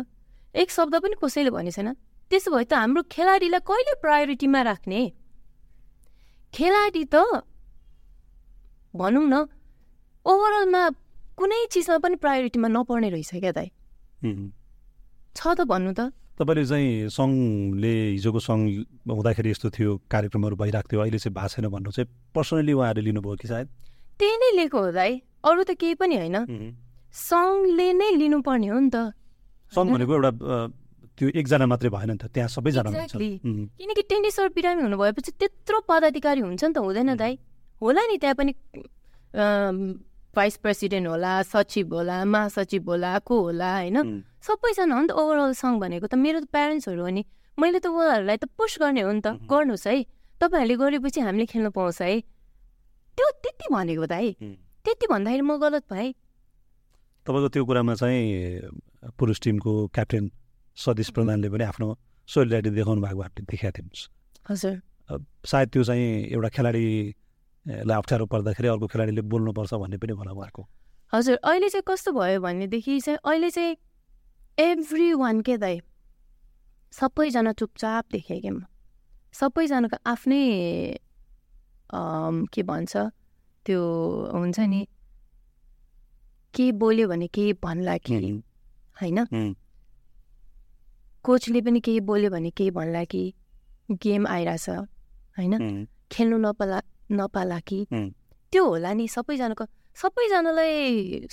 [0.56, 1.94] एक शब्द पनि कसैले भने छैन।
[2.32, 5.02] त्यसो भए त हाम्रो खेलाडीलाई कहिले प्रायोरिटीमा राख्ने?
[6.54, 7.16] खेलाडी त
[8.94, 9.36] भनौँ न
[10.26, 10.84] ओभरअलमा
[11.36, 13.68] कुनै चिजमा पनि प्रायोरिटीमा नपर्ने रहेछ क्या दाइ
[15.36, 18.64] छ त भन्नु त। तपाईँले चाहिँ सङ्घले हिजोको सङ्घ
[19.10, 23.36] हुँदाखेरि यस्तो थियो कार्यक्रमहरू भइरहेको थियो अहिले चाहिँ भएको छैन भन्नु चाहिँ पर्सनली उहाँहरूले लिनुभयो
[23.42, 23.68] कि सायद?
[24.18, 25.12] त्यही नै लिएको हो दाइ।
[25.44, 26.38] अरू त केही पनि होइन।
[27.14, 28.98] सङ्घले नै लिनुपर्ने हो नि त।
[29.74, 30.32] सङ्घ भनेको एउटा
[31.14, 32.90] त्यो एकजना मात्रै भएन नि त त्यहाँ सबैजना
[33.78, 37.34] किनकि टेनिसर बिरामी हुनुभएपछि त्यत्रो पदाधिकारी हुन्छ नि त हुँदैन दाइ।
[37.82, 38.52] होला नि त्यहाँ पनि
[40.34, 43.98] भाइस प्रेसिडेन्ट होला सचिव होला महासचिव होला को होला होइन?
[44.42, 47.22] सबैजना हो नि त ओभरअल सङ्घ भनेको त। मेरो त प्यारेन्ट्सहरू हो नि
[47.62, 49.96] मैले त उहाँहरूलाई त पुस गर्ने हो नि त। गर्नुहोस् है।
[50.42, 52.26] तपाईँहरूले गरेपछि हामीले खेल्नु पाउँछ है।
[53.14, 54.34] त्यो त्यति भनेको है
[54.82, 56.10] त्यति भन्दाखेरि म गलत भएँ।
[57.26, 60.24] तपाईँको त्यो कुरामा चाहिँ पुरुष टिमको क्याप्टेन
[60.78, 61.88] सतीश प्रधानले पनि आफ्नो
[62.28, 64.12] सोलिडारिटी देखाउनु भएको हामीले देखाएको थियौँ।
[64.50, 64.76] हजुर।
[65.46, 70.64] सायद त्यो चाहिँ एउटा खेलाडीलाई अप्ठ्यारो पर्दाखेरि अर्को खेलाडीले बोल्नुपर्छ भन्ने पनि होला उहाँको
[71.14, 73.76] हजुर अहिले चाहिँ कस्तो भयो भनेदेखि चाहिँ अहिले चाहिँ
[74.58, 75.80] एभ्री वान के दाइ
[76.94, 78.66] सबैजना चुपचाप देखेँ क्या म।
[79.34, 80.44] सबैजनाको आफ्नै
[82.54, 82.94] के भन्छ
[83.66, 83.82] त्यो
[84.34, 84.82] हुन्छ नि
[86.54, 88.14] के बोल्यो भने केही भन्ला कि
[89.02, 89.18] होइन?
[91.26, 93.24] कोचले पनि केही बोल्यो भने केही भन्ला कि
[93.92, 95.86] गेम आइरहेछ होइन?
[96.12, 96.80] खेल्नु नपाला
[97.12, 97.86] नपाला कि?
[98.54, 99.66] त्यो होला नि सबैजनाको
[99.98, 101.26] सबैजनालाई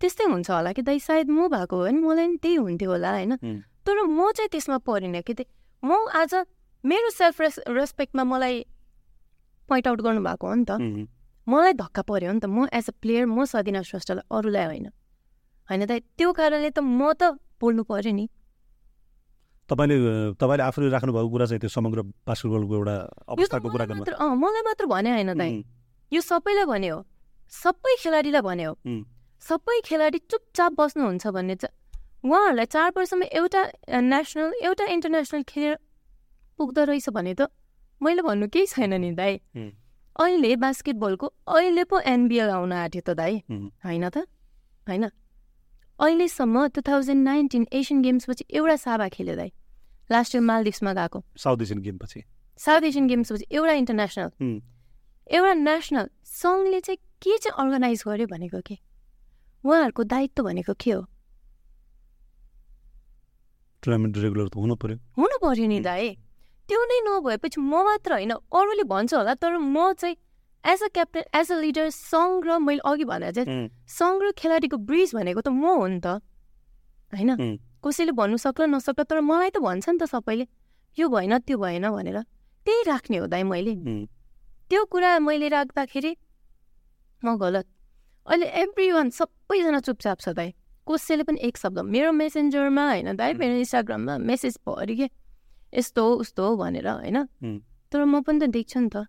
[0.00, 3.10] त्यस्तै हुन्छ होला कि दाइ सायद म भएको हो नि मलाई पनि त्यही हुन्थ्यो होला
[3.10, 3.32] होइन?
[3.86, 5.34] तर म चाहिँ त्यसमा परिनँ कि
[5.82, 6.34] म आज
[6.84, 8.64] मेरो सेल्फ रेस रेस्पेक्टमा मलाई
[9.68, 10.72] पोइन्ट आउट गर्नुभएको हो नि त।
[11.50, 14.86] मलाई धक्का पऱ्यो नि त। म एज अ प्लेयर म सदिना श्रेष्ठलाई अरूलाई होइन।
[15.68, 18.26] होइन त त्यो कारणले त म त बोल्नु पऱ्यो नि।
[19.70, 19.96] तपाईँले
[20.34, 22.96] तपाईँले आफूले राख्नुभएको कुरा चाहिँ त्यो समग्र बास्केटबलको एउटा
[23.34, 24.02] अवस्थाको कुरा गर्नु
[24.42, 25.50] मलाई मात्र भने होइन दाइ।
[26.12, 26.98] यो सबैलाई भने हो।
[27.52, 28.74] सबै खेलाडीलाई भने हो।
[29.42, 31.74] सबै खेलाडी चुपचाप बस्नुहुन्छ भन्ने चाहिँ
[32.26, 33.60] उहाँहरूलाई चार वर्षमा एउटा
[34.10, 35.74] नेसनल एउटा इन्टरनेसनल खेल
[36.58, 37.48] पुग्दो रहेछ भने त
[38.00, 39.40] मैले भन्नु केही छैन नि दाइ।
[40.20, 43.34] अहिले बास्केटबलको अहिले पो एनबिएल आउन आँट्यो त दाइ
[43.84, 44.26] होइन त?
[44.88, 45.04] होइन।
[45.98, 49.50] अहिलेसम्म टु थाउजन्ड नाइन्टिन एसियन गेम्सपछि एउटा साबा खेल्यो दाइ
[50.10, 52.20] लास्ट इयर मालदिप्समा गएको। साउथ एसियन गेमपछि
[52.60, 54.30] साउथ एसियन गेम्सपछि एउटा इन्टरनेसनल
[55.30, 58.76] एउटा नेसनल सङ्घले चाहिँ के चाहिँ अर्गनाइज गर्यो भनेको के?
[59.64, 61.00] उहाँहरूको दायित्व भनेको के हो?
[63.82, 66.16] टुर्नामेन्ट रेगुलर त हुनु पर्यो हुनु पर्यो नि दाइ
[66.70, 70.16] त्यो नै नभएपछि म मात्र होइन अरूले भन्छ होला तर म चाहिँ
[70.64, 74.76] as a captain as a leader सङ्घ र मैले अघि भने चाहिँ सङ्घ र खेलाडीको
[74.86, 76.22] ब्रिज भनेको त म हो नि त
[77.10, 77.58] होइन?
[77.82, 80.46] कसैले भन्नु सक्ला नसक्ला तर मलाई त भन्छ नि त सबैले
[80.98, 82.18] यो भएन त्यो भएन भनेर।
[82.66, 83.74] त्यही राख्ने हो दाइ मैले।
[84.70, 86.12] त्यो कुरा मैले राख्दाखेरि
[87.22, 87.66] म गलत।
[88.26, 90.54] अहिले एभ्री वान सबैजना चुपचाप छ दाइ।
[90.86, 95.08] कसैले पनि एक शब्द मेरो मेसेन्जरमा होइन दाइ मेरो इन्स्टाग्राममा मेसेज भयो के?
[95.72, 97.18] यस्तो हो उस्तो हो भनेर होइन
[97.92, 99.06] तर म पनि त देख्छु नि त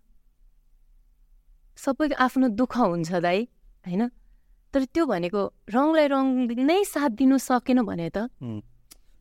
[1.78, 3.38] सबैको आफ्नो दुःख हुन्छ दाइ
[3.84, 4.02] होइन
[4.74, 6.24] तर त्यो भनेको रङलाई रङ
[6.62, 8.28] नै साथ दिनु सकेन भने त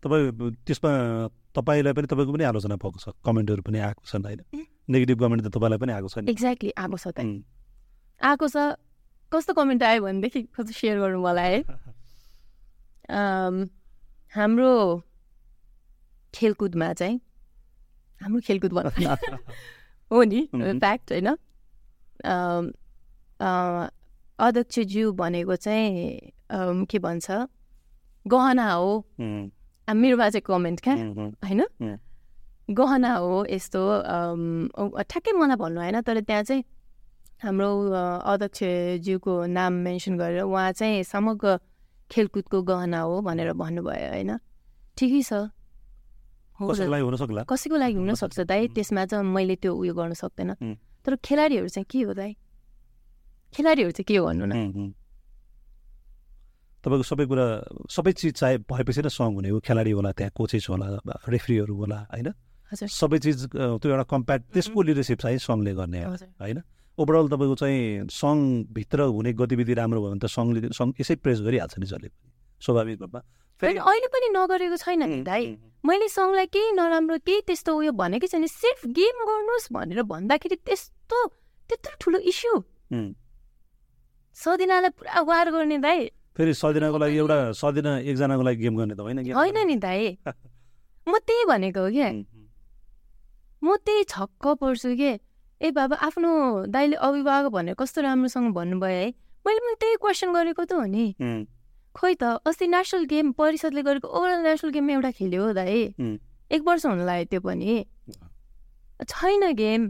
[0.03, 0.91] तपाईँ त्यसमा
[1.51, 4.41] तपाईँलाई पनि तपाईँको पनि आलोचना भएको छ कमेन्टहरू पनि आएको छन् होइन
[4.87, 7.19] नेगेटिभ कमेन्ट त तपाईँलाई पनि आएको छ एक्ज्याक्टली आएको छ त
[8.21, 8.57] आएको छ
[9.31, 11.59] कस्तो कमेन्ट आयो भनेदेखि कस्तो सेयर गर्नु मलाई है
[14.31, 14.71] हाम्रो
[16.33, 17.19] खेलकुदमा चाहिँ
[18.21, 18.71] हाम्रो खेलकुद
[20.11, 20.39] हो नि?
[20.53, 21.27] फ्याक्ट होइन।
[24.39, 27.27] अध्यक्षज्यू भनेको चाहिँ के भन्छ?
[28.25, 28.91] गहना हो।
[29.87, 31.61] मेरो बाजे कमेन्ट क्या होइन?
[32.69, 33.81] गहना हो यस्तो
[35.03, 36.63] ठ्याक्कै मलाई भन्नु होइन तर त्यहाँ चाहिँ
[37.43, 41.57] हाम्रो अध्यक्षज्यूको नाम मेन्सन गरेर उहाँ चाहिँ समग्र
[42.11, 44.31] खेलकुदको गहना हो भनेर भन्नुभयो होइन?
[44.97, 45.49] ठिकै छ।
[47.49, 50.49] कसैको लागि हुनसक्छ दाइ त्यसमा चाहिँ मैले त्यो उयो गर्न सक्दैन।
[51.05, 52.31] तर खेलाडीहरू चाहिँ के हो दाइ
[53.53, 54.53] खेलाडीहरू चाहिँ के हो भन्नु न?
[56.83, 57.45] तपाईँको सबै कुरा
[57.89, 60.87] सबै चिज चाहे भएपछि नै सङ हुने हो। खेलाडी होला त्यहाँ कोचेस होला
[61.29, 62.29] रेफ्रीहरू होला होइन?
[62.71, 65.99] सबै चिज त्यो एउटा कम्प्याक्ट त्यसको लिडरसिप चाहिँ सङ्घले गर्ने
[66.41, 66.59] होइन?
[66.97, 71.75] ओभरअल तपाईँको चाहिँ सङ्घभित्र हुने गतिविधि राम्रो भयो भने त सङ्घले सङ्घ यसै प्रेस गरिहाल्छ
[71.79, 72.09] नि जसले
[72.61, 73.21] स्वाभाविक रूपमा।
[73.61, 75.43] अहिले पनि नगरेको छैन नि दाइ।
[75.85, 81.17] मैले सङ्घलाई केही नराम्रो केही त्यस्तो उयो भनेकै छैन। सिर्फ गेम गर्नुहोस् भनेर भन्दाखेरि त्यस्तो
[81.69, 82.53] त्यत्रो ठुलो इस्यु
[84.37, 85.99] सदिनालाई पुरा वार गर्ने दाइ।
[86.37, 90.17] फेरि सदिनाको लागि एउटा सदिना एकजनाको लागि गेम गर्ने त होइन होइन नि दाइ।
[91.09, 92.09] म त्यही भनेको हो क्या।
[93.61, 95.11] म त्यही छक्क पर्छु के?
[95.61, 96.31] ए बाबा आफ्नो
[96.73, 99.07] दाइले अभिभावक भनेर कस्तो राम्रोसँग भन्नुभयो है?
[99.45, 101.05] मैले पनि त्यही क्वेसन गरेको त हो नि।
[101.95, 105.79] खोइ त अस्ति नेसनल गेम परिषदले गरेको ओभरअल नेसनल गेम एउटा खेल्यो हो दाइ।
[106.51, 107.85] एक वर्ष हुन लाग्यो त्यो पनि।
[109.07, 109.81] छैन गेम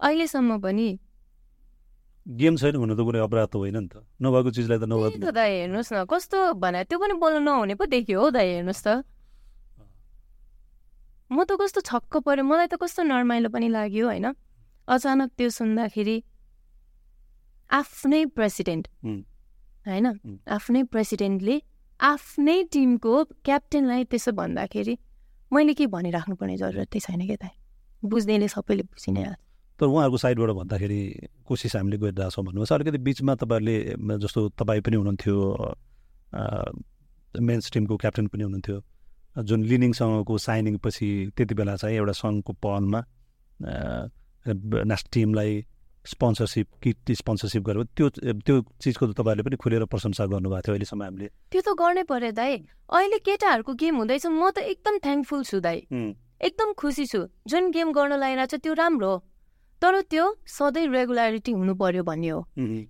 [0.00, 0.88] अहिलेसम्म पनि।
[2.26, 5.34] गेम छैन हुनु त कुनै अपराध त होइन नि त। नभएको चिजलाई त नभएको त
[5.34, 8.88] दाइ हेर्नुहोस् न कस्तो भने त्यो पनि बोल्नु नहुने पो देखियो हो दाइ हेर्नुहोस् त।
[11.30, 14.26] म त कस्तो छक्क पऱ्यो मलाई त कस्तो नर्माइलो पनि लाग्यो होइन।
[14.88, 16.16] अचानक त्यो सुन्दाखेरि
[17.70, 18.84] आफ्नै प्रेसिडेन्ट।
[19.86, 20.06] होइन?
[20.48, 21.56] आफ्नै प्रेसिडेन्टले
[22.00, 23.14] आफ्नै टिमको
[23.44, 24.94] क्याप्टेनलाई त्यसो भन्दाखेरि
[25.52, 27.44] मैले के भनिराख्नुपर्ने जरुरतै छैन क्या त
[28.02, 29.40] बुझ्नेले सबैले बुझि नै हाल्छ
[29.80, 31.00] तर उहाँहरूको साइडबाट भन्दाखेरि
[31.44, 35.36] कोसिस हामीले गरिरहेछौँ छ अलिकति बिचमा तपाईँहरूले जस्तो तपाईँ पनि हुनुहुन्थ्यो
[37.40, 38.78] मेन्स टिमको क्याप्टेन पनि हुनुहुन्थ्यो
[39.36, 43.00] जुन लिनिङसँगको साइनिङ पछि त्यति बेला चाहिँ एउटा सङ्घको पहलमा
[44.84, 45.52] नेसनल टिमलाई
[46.04, 48.08] स्पोन्सरसिप किट स्पोन्सरसिप गरेर त्यो
[48.40, 52.30] त्यो चिजको त तपाईँहरूले पनि खुलेर प्रशंसा गर्नुभएको थियो अहिलेसम्म हामीले। त्यो त गर्नै पर्यो
[52.32, 52.52] दाइ
[52.88, 55.78] अहिले केटाहरूको गेम हुँदैछ म त एकदम थ्याङ्कफुल छु दाइ
[56.40, 59.12] एकदम खुसी छु। जुन गेम गर्न लागिरहेको छ त्यो राम्रो
[59.82, 62.40] तर त्यो सधैँ रेगुलारिटी हुनु पर्यो भन्ने हो।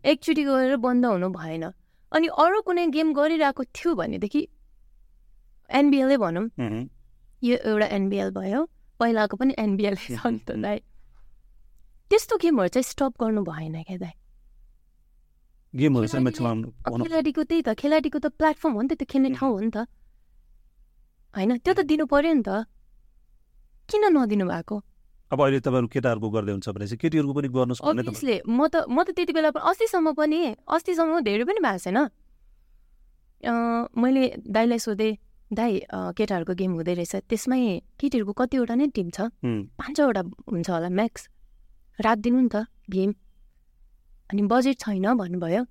[0.03, 1.65] एकचोटि गएर बन्द हुनु भएन।
[2.13, 4.43] अनि अरू कुनै गेम गरिरहेको थियो भनेदेखि
[5.71, 6.47] एनबिएलै भनौँ।
[7.43, 8.61] यो एउटा एनबिएल भयो।
[9.01, 10.79] पहिलाको पनि एनबिएल छ नि त दाइ
[12.11, 14.15] त्यस्तो गेमहरू चाहिँ स्टप गर्नु भएन क्या दाइ।
[17.07, 19.87] खेलाडीको त्यही त खेलाडीको त प्लेटफर्म हो नि त त्यो खेल्ने ठाउँ हो नि त।
[21.35, 22.67] होइन त्यो त दिनु पर्यो नि त।
[23.87, 24.77] किन नदिनु भएको?
[25.31, 28.03] अब अहिले तपाईँहरू केटाहरूको गर्दै हुन्छ भने चाहिँ केटीहरूको पनि गर्नु सक्ने
[28.43, 31.99] म त म त त्यति बेला अस्तिसम्म पनि अस्तिसम्म धेरै पनि भएको छैन।
[33.95, 35.15] मैले दाईलाई सोधेँ
[35.55, 35.73] दाई
[36.19, 37.63] केटाहरूको गेम हुँदै रहेछ त्यसमै
[37.95, 39.31] केटीहरूको कतिवटा नै टिम छ?
[39.79, 41.23] पाँचवटा हुन्छ होला म्याक्स
[42.01, 43.11] राखिदिनु नि त गेम
[44.31, 45.63] अनि बजेट छैन भन्नुभयो।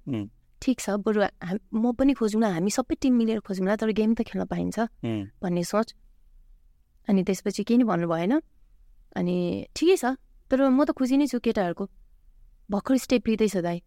[0.62, 1.20] ठिक छ बरु
[1.74, 4.78] म पनि खोजौँ हामी सबै टिम मिलेर खोजौँ तर गेम त खेल्न पाइन्छ
[5.42, 5.88] भन्ने सोच।
[7.08, 8.34] अनि त्यसपछि केही नि भन्नु भएन
[9.16, 9.36] अनि
[9.74, 10.06] ठिकै छ
[10.52, 11.86] तर म त खुसी नै छु केटाहरूको।
[12.70, 13.80] भर्खर स्टेप लिँदैछ दाइ।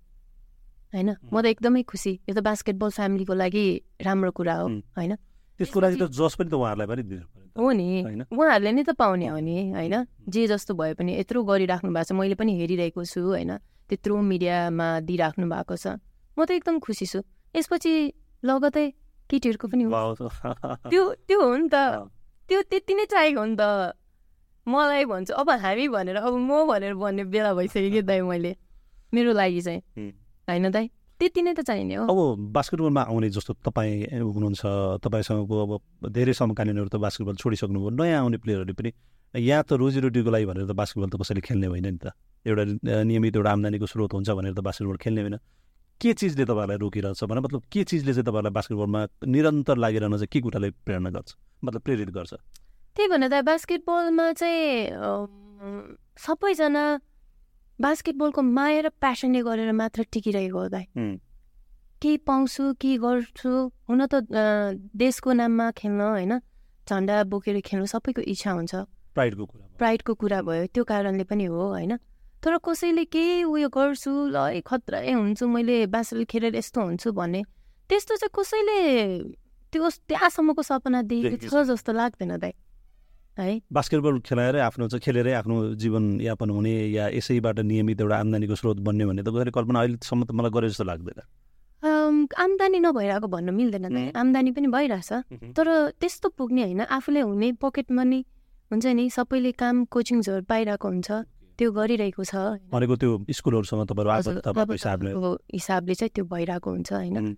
[0.93, 1.09] होइन?
[1.33, 3.65] म त एकदमै खुसी। यो त बास्केटबल फ्यामिलीको लागि
[4.03, 4.67] राम्रो कुरा हो
[4.99, 5.13] होइन?
[5.61, 7.89] त्यसको लागि त जस पनि त उहाँहरूलाई पनि दिनु हो नि।
[8.33, 10.07] उहाँहरूले नै त पाउने हो नि होइन?
[10.29, 13.59] जे जस्तो भए पनि यत्रो गरिराख्नु भएको छ। मैले पनि हेरिरहेको छु होइन?
[13.89, 15.87] त्यत्रो मिडियामा दिइराख्नु भएको छ।
[16.39, 17.21] म त एकदम खुसी छु।
[17.57, 17.93] यसपछि
[18.45, 18.87] लगतै
[19.31, 19.85] केटीहरूको पनि
[20.89, 22.09] त्यो त्यो हो नि त।
[22.49, 23.93] त्यो त्यति नै चाहिएको हो नि त।
[24.67, 28.57] मलाई भन्छु अब हामी भनेर अब म भनेर भन्ने बेला भइसक्यो कि दाइ मैले।
[29.15, 29.81] मेरो लागि चाहिँ।
[30.49, 30.87] होइन दाइ?
[31.23, 34.63] त्यति नै त चाहिने हो। अब बास्केटबलमा आउने जस्तो तपाईँ हुनुहुन्छ
[35.07, 35.73] तपाईँसँगको अब
[36.11, 38.91] धेरै समकालीनहरू त बास्केटबल छोडिसक्नुभयो नयाँ आउने प्लेयरहरूले पनि
[39.39, 42.11] यहाँ त रोजीरोटीको लागि भनेर त बास्केटबल त कसैले खेल्ने होइन नि त।
[42.43, 42.63] एउटा
[43.07, 45.39] नियमित एउटा आम्दानीको स्रोत हुन्छ भनेर त बास्केटबल खेल्ने होइन।
[46.03, 50.41] के चिजले तपाईँहरूलाई रोकिरहेछ भने मतलब के चिजले चाहिँ तपाईँलाई बास्केटबलमा निरन्तर लागिरहन चाहिँ के
[50.43, 51.31] कुराले प्रेरणा गर्छ
[51.63, 52.33] मतलब प्रेरित गर्छ?
[52.99, 54.91] त्यही भनेर त बास्केटबलमा चाहिँ
[56.19, 56.85] सबैजना
[57.81, 60.85] बास्केटबलको माया र प्यासनले गरेर मात्र टिकिरहेको हो दाइ।
[62.03, 63.51] केही पाउँछु केही गर्छु
[63.89, 64.15] हुन त
[64.95, 66.33] देशको नाममा खेल्न होइन
[66.87, 68.75] झन्डा बोकेर खेल्नु सबैको इच्छा हुन्छ।
[69.15, 71.97] प्राइडको कुरा प्राइडको कुरा भयो त्यो कारणले पनि हो होइन।
[72.43, 77.43] तर कसैले केही उयो गर्छु ल खत्रै हुन्छु मैले बास्केटबल खेलेर यस्तो हुन्छु भन्ने
[77.87, 78.79] त्यस्तो चाहिँ कसैले
[79.73, 82.53] त्यो त्यहाँसम्मको सपना देखेको छ जस्तो लाग्दैन दाइ।
[83.39, 83.61] है?
[83.73, 89.05] बास्केटबल खेलाएरै आफ्नो चाहिँ खेलेरै आफ्नो जीवनयापन हुने या यसैबाट नियमित एउटा आम्दानीको स्रोत बन्ने
[89.07, 91.21] भन्ने त गएर कल्पना अहिलेसम्म त मलाई गरे जस्तो लाग्दैन।
[91.83, 95.11] आम्दानी नभइरहेको भन्नु मिल्दैन आम्दानी पनि भइरहेछ।
[95.57, 95.67] तर
[95.99, 98.21] त्यस्तो पुग्ने होइन। आफूले हुने पकेट मनी
[98.71, 101.11] हुन्छ नि सबैले काम कोचिङ्सहरू पाइरहेको हुन्छ।
[101.59, 102.35] त्यो गरिरहेको छ।
[102.71, 103.83] भनेको त्यो स्कुलहरूसँग
[105.53, 107.37] हिसाबले चाहिँ त्यो भइरहेको हुन्छ होइन।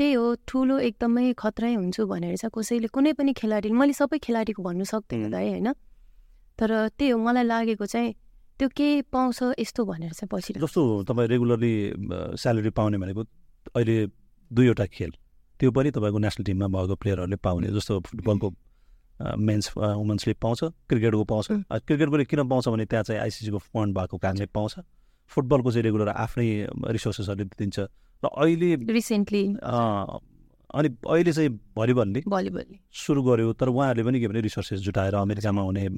[0.00, 4.62] त्यही हो ठुलो एकदमै खतरै हुन्छु भनेर चाहिँ कसैले कुनै पनि खेलाडी मैले सबै खेलाडीको
[4.64, 5.68] भन्नु सक्दिनँ दाइ होइन?
[6.56, 8.08] तर त्यही हो मलाई लागेको चाहिँ
[8.58, 11.72] त्यो के पाउँछ यस्तो भनेर चाहिँ पछि जस्तो तपाईँ रेगुलरली
[12.40, 13.22] स्यालेरी पाउने भनेको
[13.76, 13.96] अहिले
[14.50, 15.12] दुईवटा खेल
[15.60, 18.48] त्यो पनि तपाईँको नेसनल टिममा भएको प्लेयरहरूले पाउने जस्तो फुटबलको
[19.20, 21.46] मेन्स वुमेन्सले पाउँछ क्रिकेटको पाउँछ।
[21.84, 24.74] क्रिकेटको किन पाउँछ भने त्यहाँ चाहिँ आइसिसीको फन्ड भएको कारणले पाउँछ।
[25.30, 26.48] फुटबलको चाहिँ रेगुलर आफ्नै
[26.96, 27.78] रिसोर्सेसहरूले दिन्छ।
[28.22, 29.42] र अहिले रिसेन्टली
[30.70, 35.62] अनि अहिले चाहिँ भलिबलले भलिबलले। सुरु गर्यो तर उहाँहरूले पनि के भने रिसोर्सेस जुटाएर अमेरिकामा
[35.62, 35.88] हुने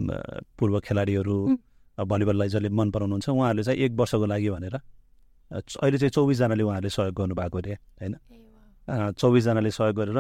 [0.59, 1.37] पूर्व खेलाडीहरू
[1.99, 4.75] भलिबललाई जसले मन पराउनुहुन्छ उहाँहरूले चाहिँ एक वर्षको लागि भनेर
[5.53, 8.15] अहिले चाहिँ चौबिसजनाले उहाँहरूले सहयोग गर्नुभएको अरे होइन?
[9.13, 10.19] चौबिसजनाले सहयोग गरेर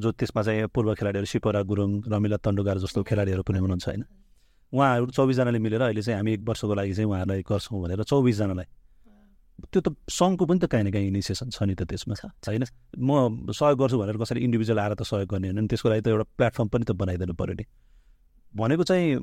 [0.00, 4.02] जो त्यसमा चाहिँ पूर्व खेलाडीहरू सिपरा गुरुङ रमिला तन्डुगार जस्तो खेलाडीहरू पनि हुनुहुन्छ होइन?
[4.72, 8.68] उहाँहरू चौबिसजनाले मिलेर अहिले चाहिँ हामी एक वर्षको लागि चाहिँ उहाँहरूलाई गर्छौँ भनेर चौबिसजनालाई
[9.68, 12.64] त्यो त सङ्घको पनि त काहीँ न काहीँ इनिसिएसन छ नि त त्यसमा। होइन?
[12.96, 16.26] म सहयोग गर्छु भनेर कसरी इन्डिभिजुअल आएर त सहयोग गर्ने होइन त्यसको लागि त एउटा
[16.38, 17.64] प्लेटफर्म पनि त बनाइदिनु पऱ्यो नि।
[18.54, 19.16] भनेको चाहिँ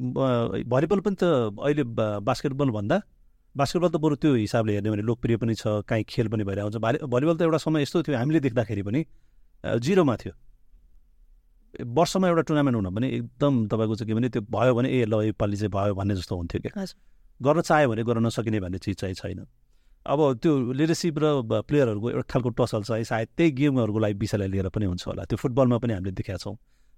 [0.65, 1.23] भलिबल पनि त
[1.57, 1.83] अहिले
[2.23, 2.97] बास्केटबल भन्दा
[3.55, 6.77] बास्केटबल त बरु त्यो हिसाबले हेर्ने भने लोकप्रिय पनि छ काहीँ खेल पनि भइरहेको हुन्छ।
[6.77, 9.01] भाली भलिबल त एउटा समय यस्तो थियो हामीले देख्दाखेरि पनि
[9.81, 10.33] जिरोमा थियो।
[11.77, 15.13] वर्षमा एउटा टुर्नामेन्ट हुन पनि एकदम तपाईँको चाहिँ के भने त्यो भयो भने ए ल
[15.29, 16.85] योपालि चाहिँ भयो भन्ने जस्तो हुन्थ्यो क्या।
[17.39, 19.45] गर्न चाह्यो भने गर्न नसकिने भन्ने चिज चाहिँ छैन।
[20.07, 21.25] अब त्यो लिडरसिप र
[21.67, 25.37] प्लेयरहरूको एउटा खालको टसल चाहिँ सायद त्यही गेमहरूको लागि विषयलाई लिएर पनि हुन्छ होला। त्यो
[25.37, 26.55] फुटबलमा पनि हामीले देखाएको छौँ।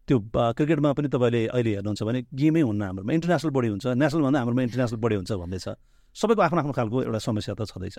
[0.07, 0.17] त्यो
[0.57, 4.61] क्रिकेटमा पनि तपाईँले अहिले हेर्नुहुन्छ भने गेमै हुन्न हाम्रोमा। इन्टरनेसनल बढी हुन्छ। नेसनल भन्दा हाम्रोमा
[4.61, 5.67] इन्टरनेसनल बढी हुन्छ भन्दैछ
[6.15, 7.97] सबैको आफ्नो आफ्नो खालको एउटा समस्या त छँदैछ।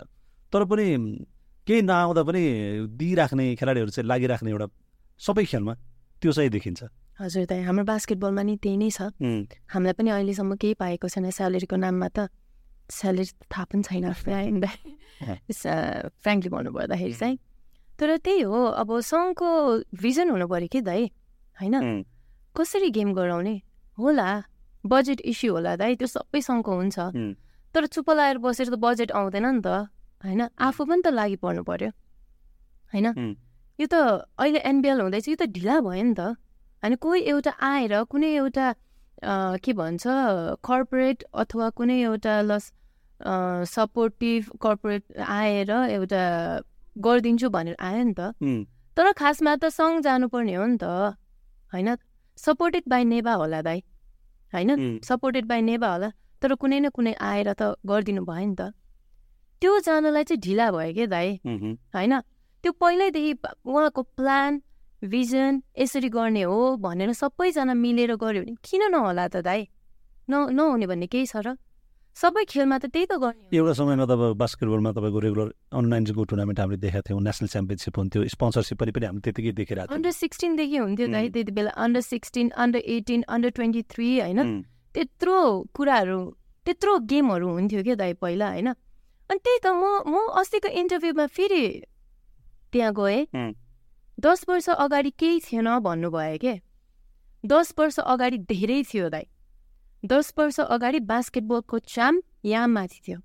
[0.52, 0.86] तर पनि
[1.66, 2.42] केही नआउँदा पनि
[2.98, 4.66] दिइराख्ने खेलाडीहरू चाहिँ लागिराख्ने एउटा
[5.20, 5.74] सबै खेलमा
[6.22, 6.80] त्यो चाहिँ देखिन्छ।
[7.20, 9.14] हजुर दाइ हाम्रो बास्केटबलमा नि त्यही नै छ।
[9.70, 12.18] हामीलाई पनि अहिलेसम्म केही पाएको छैन। स्यालेरीको नाममा त
[12.90, 14.04] स्यालेरी थाहा पनि छैन।
[15.20, 17.38] फ्रेङ्कली भन्नुपर्दाखेरि चाहिँ
[17.98, 19.48] तर त्यही हो अब सङ्घको
[19.96, 21.04] भिजन हुनु पऱ्यो कि दाइ
[21.56, 22.04] होइन
[22.54, 23.54] कसरी गेम गराउने
[23.98, 24.28] होला
[24.84, 26.98] बजेट इस्यु होला दाइ त्यो सबै सङ्घको हुन्छ
[27.74, 29.68] तर चुप लाएर बसेर त बजेट आउँदैन नि त
[30.24, 31.90] होइन आफू पनि त लागि पर्नु पर्यो
[32.92, 33.06] होइन
[33.78, 33.94] यो त
[34.36, 36.32] अहिले एनबिएल हुँदैछ यो त ढिला भयो नि त
[36.82, 38.66] होइन कोही एउटा आएर कुनै एउटा
[39.60, 40.04] के भन्छ
[40.64, 42.72] कर्पोरेट अथवा कुनै एउटा लस
[43.22, 46.22] सपोर्टिभ कर्पोरेट आएर एउटा
[46.96, 48.32] गरिदिन्छु भनेर आयो नि त।
[48.96, 51.16] तर खासमा त सङ्घ जानुपर्ने हो नि त
[51.72, 51.96] होइन?
[52.38, 53.78] सपोर्टेड बाई नेभा होला दाइ
[54.52, 55.00] होइन?
[55.04, 56.08] सपोर्टेड बाई नेभा होला।
[56.42, 58.72] तर कुनै न कुनै आएर त गरिदिनु भयो नि त।
[59.62, 62.14] त्यो जानलाई चाहिँ ढिला भयो क्या दाइ होइन?
[62.64, 63.32] त्यो पहिल्यैदेखि
[63.68, 64.60] उहाँको प्लान
[65.02, 69.60] भिजन यसरी गर्ने हो भनेर सबैजना मिलेर गऱ्यो भने किन नहोला त दाइ
[70.28, 71.56] न नहुने भन्ने केही छ र?
[72.16, 76.24] सबै खेलमा त त्यही त गर्ने एउटा समयमा त अब बास्केटबलमा तपाईँको रेगुलर अन्डर नाइन्टिनको
[76.30, 80.76] टुर्नामेन्ट हामीले देखाएको थियौँ नेसनल च्याम्पियनसिप हुन्थ्यो स्पोन्सरसिप पनि पनि हामीले त्यतिकै देखेर अन्डर सिक्सटिनदेखि
[80.76, 84.40] हुन्थ्यो दाइ त्यति बेला under sixteen under eighteen under twenty three होइन
[84.94, 85.38] त्यत्रो
[85.74, 86.20] कुराहरू
[86.66, 88.68] त्यत्रो गेमहरू हुन्थ्यो क्या दाइ पहिला होइन?
[89.30, 91.64] अनि त्यही त म म अस्तिको इन्टरभ्यूमा फेरि
[92.72, 93.54] त्यहाँ गएँ।
[94.18, 96.54] दस वर्ष अगाडि केही थिएन भन्नुभयो के?
[97.44, 99.24] दस वर्ष अगाडि धेरै थियो दाइ।
[100.02, 103.18] दस वर्ष अगाडि बास्केटबलको च्याम्प यहाँ माथि थियो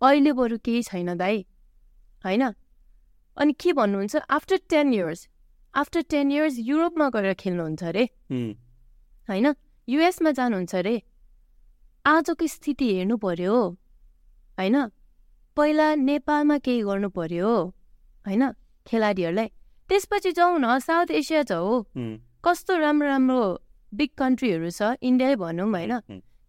[0.00, 1.44] अहिले बरु केही छैन दाइ
[2.24, 2.42] होइन
[3.36, 5.28] अनि के भन्नुहुन्छ after ten years
[5.74, 8.04] after ten years युरोपमा गएर खेल्नुहुन्छ अरे
[9.28, 9.54] होइन
[9.88, 10.94] युएसमा जानुहुन्छ अरे
[12.04, 13.56] आजको स्थिति हेर्नु पर्यो
[14.58, 14.76] होइन
[15.56, 17.52] पहिला नेपालमा केही गर्नु पर्यो
[18.24, 18.50] होइन
[18.86, 19.48] खेलाडीहरूलाई
[19.88, 21.74] त्यसपछि जाउँ न साउथ एसिया छ हो
[22.44, 23.42] कस्तो राम्रो राम्रो
[23.92, 25.92] बिग कन्ट्रीहरू छ इन्डिया भनौँ होइन।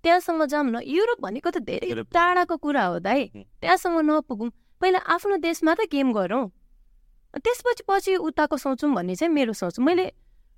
[0.03, 3.21] त्यहाँसम्म जाऊँ न युरोप भनेको त धेरै टाढाको कुरा हो दाइ।
[3.61, 4.49] त्यहाँसम्म नपुगौँ।
[4.81, 6.45] पहिला आफ्नो देशमा त गेम गरौँ।
[7.33, 10.05] त्यसपछि पछि उताको सोचौँ भन्ने चाहिँ मेरो सोच। मैले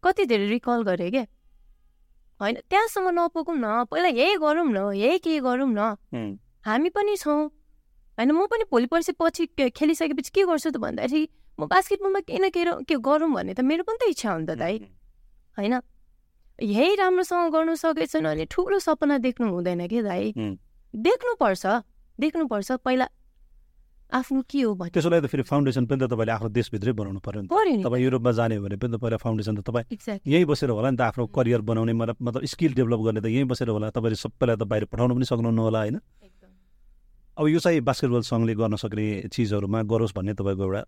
[0.04, 1.26] कति धेरै रिकल गरेँ क्या
[2.40, 7.52] होइन त्यहाँसम्म नपुगौँ न। पहिला यही गरौँ न यही के गरौँ न। हामी पनि छौँ।
[8.18, 11.22] होइन म पनि भोलि पर्सि पछि खेलिसकेपछि के गर्छु त भन्दाखेरि
[11.60, 14.76] म बास्केटबलमा केही न केही के गरौँ भन्ने त मेरो पनि त इच्छा हुन्छ दाइ।
[15.58, 15.74] होइन।
[16.62, 20.34] यही राम्रोसँग गर्नु सकेछन् भने ठुलो सपना देख्नु हुँदैन कि दाइ
[20.94, 21.66] देख्नुपर्छ
[22.20, 23.08] देख्नुपर्छ। पहिला
[24.14, 27.42] आफ्नो के हो भने त्यसो त फेरि फाउन्डेसन पनि त तपाईँले आफ्नो देशभित्रै बनाउनु पऱ्यो
[27.42, 30.90] नि तपाईँ युरोपमा जाने हो भने पनि त पहिला फाउन्डेसन त तपाईँ यहीँ बसेर होला
[30.94, 34.18] नि त आफ्नो करियर बनाउने मतलब मतलब स्किल डेभलप गर्ने त यहीँ बसेर होला। तपाईँले
[34.22, 35.98] सबैलाई त बाहिर पठाउनु पनि सक्नुहुन्न होला होइन?
[37.34, 40.86] अब यो चाहिँ बास्केटबल सङ्घले गर्न सक्ने चिजहरूमा गरोस् भन्ने तपाईँको एउटा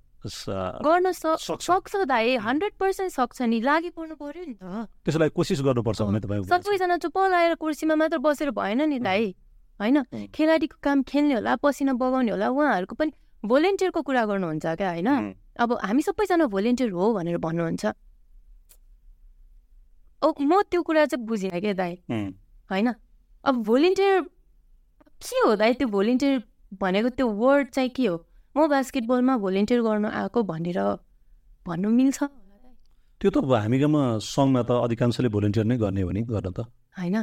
[0.85, 6.01] गर्न सक्छ। दाइ हन्ड्रेड पर्सेन्ट सक्छ नि लागि पर्नु पर्यो नि त। त्यसलाई कोसिस गर्नुपर्छ
[6.05, 9.33] भने तपाईँ सबैजना चुप लगाएर कुर्सीमा मात्र बसेर भएन नि दाइ
[9.81, 10.29] होइन?
[10.29, 15.09] खेलाडीको काम खेल्ने होला पसिना बगाउने होला उहाँहरूको पनि भोलिन्टियरको कुरा गर्नुहुन्छ क्या होइन?
[15.57, 17.85] अब हामी सबैजना भोलिन्टियर हो भनेर भन्नुहुन्छ।
[20.45, 21.93] म त्यो कुरा चाहिँ बुझिनँ क्या दाइ
[22.69, 22.87] होइन?
[23.45, 24.34] अब भोलिन्टियर
[25.27, 26.43] के हो दाइ त्यो भोलिन्टियर
[26.81, 28.15] भनेको त्यो वर्ड चाहिँ के हो?
[28.55, 30.79] म बास्केटबलमा भोलिन्टियर गर्नु आएको भनेर
[31.67, 32.19] भन्नु मिल्छ
[33.21, 36.67] त्यो त हामी गाउँमा सङ्घमा त अधिकांशले भोलिन्टियर नै गर्ने हो नि गर्न त।
[36.99, 37.15] होइन।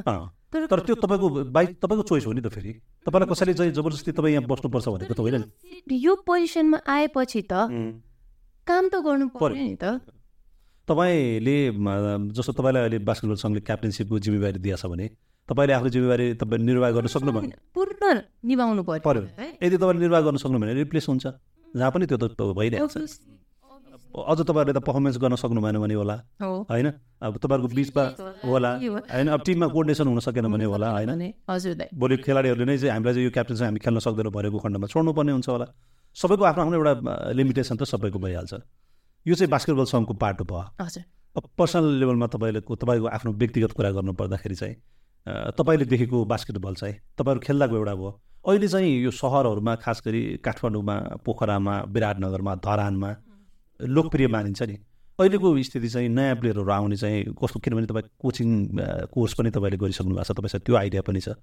[0.52, 2.72] तर त्यो तपाईँको बाइक तपाईँको चोइस हो नि त फेरि।
[3.06, 5.44] तपाईँलाई कसैले चाहिँ जबरजस्ती तपाईँ यहाँ बस्नुपर्छ भनेको त होइन
[5.88, 7.52] यो पोजिसनमा आएपछि त
[8.66, 10.00] काम त गर्नु पर्यो नि त।
[10.88, 11.56] तपाईँले
[12.36, 15.06] जस्तो तपाईँलाई अहिले बास्केटबल सङ्घले क्याप्टेनसिपको जिम्मेवारी दिएछ भने
[15.48, 19.22] तपाईँले आफ्नो जिम्मेवारी तपाईँ निर्वाह गर्न सक्नु सक्नुभयो पूर्ण निभाउनु पर्यो।
[19.62, 21.26] यदि तपाईँले निर्वाह गर्न सक्नु भने रिप्लेस हुन्छ।
[21.76, 22.96] जहाँ पनि त्यो त भइरहेको छ।
[24.12, 26.88] अझ तपाईँहरूले त पर्फर्मेन्स गर्न सक्नु भएन भने होला। होइन?
[27.24, 28.04] अब तपाईँहरूको बिचमा
[28.44, 29.28] होला। होइन?
[29.28, 31.10] अब टिममा कोर्डिनेसन हुन सकेन भने होला होइन?
[31.96, 35.32] भोलि खेलाडीहरूले नै चाहिँ हामीलाई चाहिँ यो क्याप्टेन्सी हामी खेल्न सक्दैनौँ भनेको खण्डमा छोड्नु पर्ने
[35.32, 35.66] हुन्छ होला।
[36.16, 36.92] सबैको आफ्नो आफ्नो एउटा
[37.32, 38.52] लिमिटेसन त सबैको भइहाल्छ।
[39.26, 40.64] यो चाहिँ बास्केटबल सङ्घको पाटो भयो।
[41.36, 44.76] अब पर्सनल लेभलमा तपाईँले तपाईँको आफ्नो व्यक्तिगत कुरा गर्नु पर्दाखेरि चाहिँ
[45.26, 48.10] तपाईँले देखेको बास्केटबल चाहिँ तपाईँहरू खेल्दाको एउटा भयो
[48.44, 53.10] अहिले चाहिँ यो सहरहरूमा खास गरी काठमाडौँमा पोखरामा विराटनगरमा धरानमा
[53.80, 54.76] लोकप्रिय मानिन्छ नि।
[55.18, 57.60] अहिलेको स्थिति चाहिँ नयाँ प्लेयरहरू आउने चाहिँ कस्तो?
[57.62, 58.48] किनभने तपाईँ कोचिङ
[59.14, 61.38] कोर्स पनि तपाईँले गरिसक्नु भएको छ तपाईँसँग त्यो आइडिया पनि छ।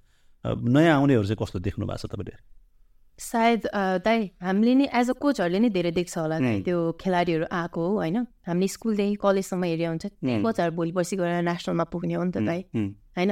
[0.46, 2.36] नयाँ आउनेहरू चाहिँ कस्तो देख्नु भएको छ तपाईँले?
[3.20, 3.62] सायद
[4.04, 8.18] दाइ हामीले नि एज अ कोचहरूले नै धेरै देख्छ होला त्यो खेलाडीहरू आएको हो होइन?
[8.48, 10.06] हामीले स्कुलदेखि कलेजसम्म हेरेर हुन्छ
[10.44, 12.60] कोचहरू भोलि पर्सि गएर नेसनलमा पुग्ने हो नि त दाइ।
[13.16, 13.32] होइन?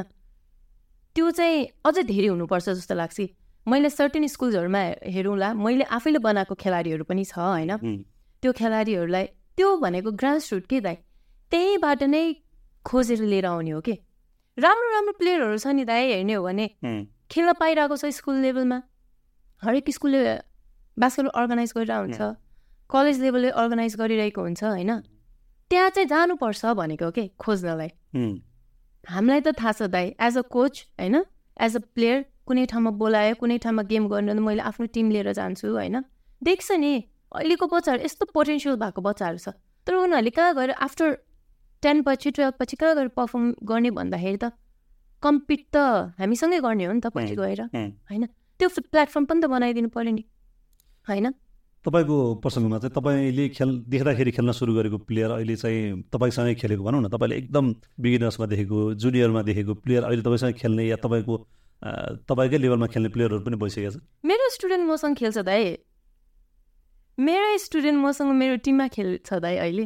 [1.17, 3.17] त्यो चाहिँ अझै धेरै हुनुपर्छ जस्तो लाग्छ
[3.65, 4.82] मैले सर्टेन स्कुल्सहरूमा
[5.13, 7.71] हेरौँला मैले आफैले बनाएको खेलाडीहरू पनि छ होइन?
[8.43, 9.25] त्यो खेलाडीहरूलाई
[9.58, 10.95] त्यो भनेको ग्रास रुट के दाइ?
[11.51, 12.23] त्यहीँबाट नै
[12.86, 13.95] खोजेर लिएर आउने हो कि?
[14.58, 16.67] राम्रो राम्रो प्लेयरहरू छ नि दाइ हेर्ने हो भने।
[17.34, 18.77] खेल्न पाइरहेको छ स्कुल लेभलमा।
[19.62, 20.21] हरेक स्कुलले
[20.97, 22.21] बास्केटबल अर्गनाइज गरिरहेको हुन्छ
[22.93, 24.91] कलेज लेभलले अर्गनाइज गरिरहेको हुन्छ होइन?
[25.71, 27.27] त्यहाँ चाहिँ जानुपर्छ भनेको के?
[27.41, 27.89] खोज्नलाई।
[29.08, 31.15] हामीलाई त थाहा छ दाइ एज अ कोच होइन?
[31.60, 35.67] एज अ प्लेयर कुनै ठाउँमा बोलायो कुनै ठाउँमा गेम गर्नु मैले आफ्नो टिम लिएर जान्छु
[35.67, 36.04] होइन?
[36.41, 36.93] देख्छ नि
[37.32, 39.56] अहिलेको बच्चाहरू यस्तो पोटेन्सियल भएको बच्चाहरू छ।
[39.88, 41.08] तर उनीहरूले कहाँ गएर आफ्टर
[41.84, 44.52] टेन पछि टुवेल्भ पछि कहाँ गएर पर्फर्म गर्ने भन्दाखेरि त
[45.24, 45.78] कम्पिट त
[46.20, 48.26] हामीसँगै गर्ने हो नि त पछि गएर होइन?
[48.60, 50.24] त्यो प्लेटफर्म पनि त बनाइदिनु पऱ्यो नि
[51.08, 51.28] होइन?
[51.86, 57.02] तपाईँको प्रसङ्गमा चाहिँ तपाईँले खेल देख्दाखेरि खेल्न सुरु गरेको प्लेयर अहिले चाहिँ तपाईँसँगै खेलेको भनौँ
[57.02, 57.66] न तपाईँले एकदम
[58.00, 61.36] बिगिनर्समा देखेको जुनियरमा देखेको प्लेयर अहिले तपाईँसँग खेल्ने या तपाईँको
[62.28, 65.78] तपाईँकै लेभलमा खेल्ने प्लेयरहरू पनि भइसकेको छ मेरो स्टुडेन्ट मसँग खेल्छ दाइ।
[67.18, 69.86] मेरो स्टुडेन्ट मसँग मेरो टिममा खेल्छ दाइ अहिले।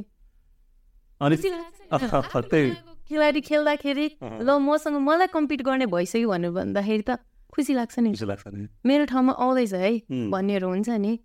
[3.12, 7.20] खेलाडी खेल्दाखेरि ल मसँग मलाई कम्पिट गर्ने भइसक्यो भनेर भन्दाखेरि त
[7.52, 9.92] खुसी लाग्छ नि। लाग्छ नि। मेरो ठाउँमा आउँदैछ है।
[10.32, 11.20] भन्नेहरू हुन्छ नि।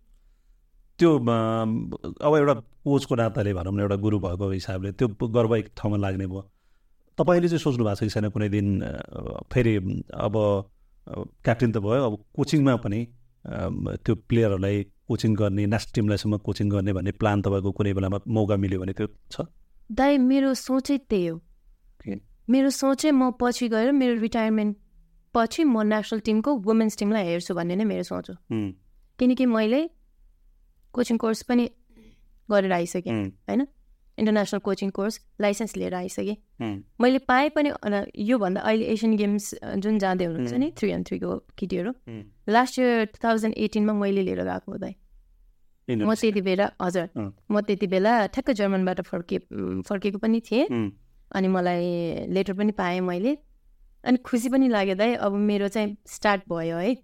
[0.99, 2.55] त्यो अब एउटा
[2.85, 6.43] कोचको नाताले भनौँ न एउटा गुरु भएको हिसाबले त्यो गर्व एक ठाउँमा लाग्ने भयो।
[7.19, 8.67] तपाईँले चाहिँ सोच्नु भएको छ कि छैन कुनै दिन
[9.53, 9.75] फेरि
[10.17, 10.35] अब
[11.45, 13.01] क्याप्टेन त भयो अब कोचिङमा पनि
[14.05, 14.77] त्यो प्लेयरहरूलाई
[15.09, 19.07] कोचिङ गर्ने नेसनल टिमलाईसम्म कोचिङ गर्ने भन्ने प्लान तपाईँको कुनै बेलामा मौका मिल्यो भने त्यो
[19.31, 19.47] छ?
[19.91, 21.37] दाइ मेरो सोचै त्यही हो।
[22.49, 24.77] मेरो सोचै म पछि गएर मेरो रिटायरमेन्ट
[25.35, 28.37] पछि म नेसनल टिमको वुमेन्स टिमलाई हेर्छु भन्ने नै मेरो सोच हो।
[29.19, 29.81] किनकि मैले
[30.97, 31.65] कोचिङ कोर्स पनि
[32.49, 33.13] गरेर आइसकेँ
[33.49, 33.67] होइन?
[34.19, 36.37] इन्टरनेसनल कोचिङ कोर्स लाइसेन्स लिएर आइसकेँ।
[37.01, 37.71] मैले पाएँ पनि
[38.25, 39.55] योभन्दा अहिले एसियन गेम्स
[39.85, 41.93] जुन जाँदै हुनुहुन्छ नि थ्री एन्ड थ्रीको केटीहरू
[42.49, 44.95] लास्ट इयर टु थाउजन्ड एटिनमा मैले लिएर गएको हुँदै।
[45.89, 47.07] म त्यति बेला हजुर
[47.51, 49.39] म त्यति बेला ठ्याक्क जर्मनबाट फर्के
[49.85, 50.65] फर्केको पनि थिएँ।
[51.37, 51.85] अनि मलाई
[52.33, 53.37] लेटर पनि पाएँ मैले।
[54.07, 56.95] अनि खुसी पनि लाग्यो दाइ। अब मेरो चाहिँ स्टार्ट भयो है।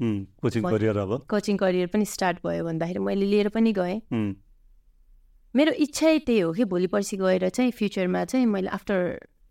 [0.40, 4.00] कोचिङ करियर अब। कोचिङ करियर पनि स्टार्ट भयो भन्दाखेरि मैले लिएर पनि गएँ।
[5.54, 8.98] मेरो इच्छै त्यही हो कि भोलि पर्सि गएर चाहिँ फ्युचरमा चाहिँ मैले आफ्टर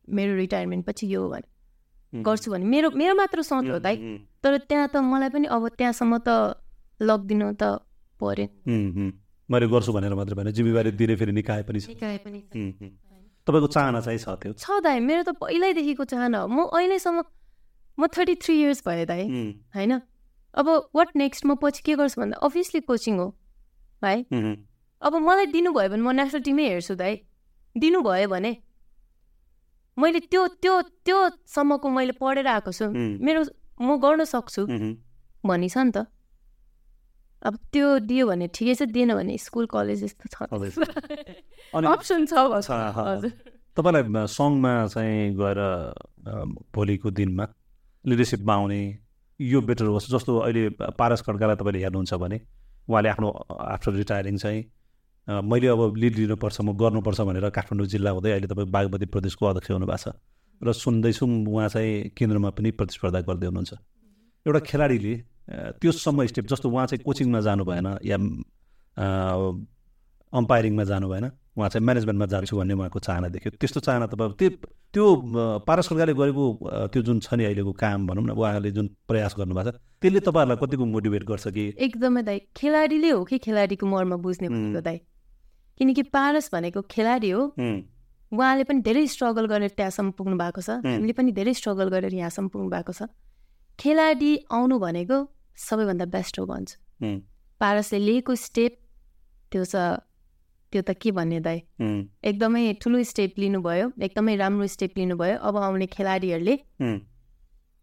[0.10, 3.96] मेरो रिटायरमेन्ट पछि यो भने गर्छु भने। मेरो मेरो मात्र सोच हो दाइ।
[4.44, 6.58] तर त्यहाँ त मलाई पनि अब त्यहाँसम्म त
[7.00, 7.64] लगिदिनु त
[8.20, 8.48] पऱ्यो
[9.50, 12.40] मैले गर्छु भनेर मात्रै भएन। जिम्मेवारी दिने फेरि निकाय पनि छ। निकाय पनि
[13.48, 14.54] तपाईँको चाहना चाहिँ छ त्यो?
[14.54, 17.22] छ दाइ। मेरो त पहिल्यैदेखिको चाहना हो। म अहिलेसम्म
[17.98, 19.24] म थर्टी थ्री इयर्स भयो दाइ
[19.76, 20.02] होइन?
[20.54, 23.28] अब वाट नेक्स्ट म पछि के गर्छु भन्दा अभियसली कोचिङ हो
[24.04, 24.16] है
[25.02, 27.16] अब मलाई दिनुभयो भने म नेसनल टिमै हेर्छु दाइ।
[27.76, 28.52] दिनुभयो भने
[29.98, 33.42] मैले त्यो त्यो त्योसम्मको मैले पढेर आएको छु। मेरो
[33.82, 34.66] म गर्न सक्छु।
[35.46, 36.06] भनिछ नि त।
[37.42, 40.36] अब त्यो दियो भने ठिकै छ दिएन भने स्कुल कलेज यस्तो छ।
[41.74, 42.34] अप्सन छ
[43.74, 45.60] तपाईँलाई सङ्घमा चाहिँ गएर
[46.76, 47.46] भोलिको दिनमा
[48.06, 48.80] लिडरसिपमा आउने
[49.40, 52.38] यो बेटर होस् जस्तो अहिले पारस खड्कालाई तपाईँले हेर्नुहुन्छ भने
[52.90, 53.30] उहाँले आफ्नो
[53.76, 54.62] आफ्टर रिटायरिङ चाहिँ
[55.28, 59.72] मैले अब लिड लिनुपर्छ म गर्नुपर्छ भनेर काठमाडौँ जिल्ला हुँदै अहिले तपाईँ बागमती प्रदेशको अध्यक्ष
[59.72, 60.18] हुनुभएको छ।
[60.62, 63.74] र सुन्दैछौँ उहाँ चाहिँ केन्द्रमा पनि प्रतिस्पर्धा गर्दै हुनुहुन्छ।
[64.46, 65.14] एउटा खेलाडीले
[65.82, 68.18] त्योसम्म स्टेप जस्तो उहाँ चाहिँ कोचिङमा जानु भएन या
[70.34, 71.26] अम्पायरिङमा जानु भएन
[71.58, 74.50] उहाँ चाहिँ म्यानेजमेन्टमा जान्छु भन्ने उहाँको चाहना देख्यो। त्यस्तो चाहना तपाईँ त्यो
[74.94, 75.06] त्यो
[75.68, 76.44] पारस खड्काले गरेको
[76.92, 80.58] त्यो जुन छ नि अहिलेको काम भनौँ न उहाँले जुन प्रयास गर्नुभएको छ त्यसले तपाईँहरूलाई
[80.64, 81.64] कतिको मोटिभेट गर्छ कि?
[81.76, 84.98] एकदमै दाइ खेलाडीले हो कि खेलाडीको मर्म बुझ्ने भनेको दाइ
[85.80, 87.42] किनकि पारस भनेको खेलाडी हो।
[88.32, 92.48] उहाँले पनि धेरै स्ट्रगल गरेर त्यहाँसम्म पुग्नु भएको छ। हामीले पनि धेरै स्ट्रगल गरेर यहाँसम्म
[92.48, 93.12] पुग्नु भएको छ।
[93.76, 95.18] खेलाडी आउनु भनेको
[95.58, 96.76] सबैभन्दा बेस्ट हो भन्छु।
[97.60, 98.74] पारसले लिएको स्टेप
[99.52, 99.76] त्यो छ
[100.72, 101.58] त्यो त के भन्ने दाइ
[102.24, 106.56] एकदमै ठुलो स्टेप लिनुभयो एकदमै राम्रो स्टेप लिनुभयो। अब आउने खेलाडीहरूले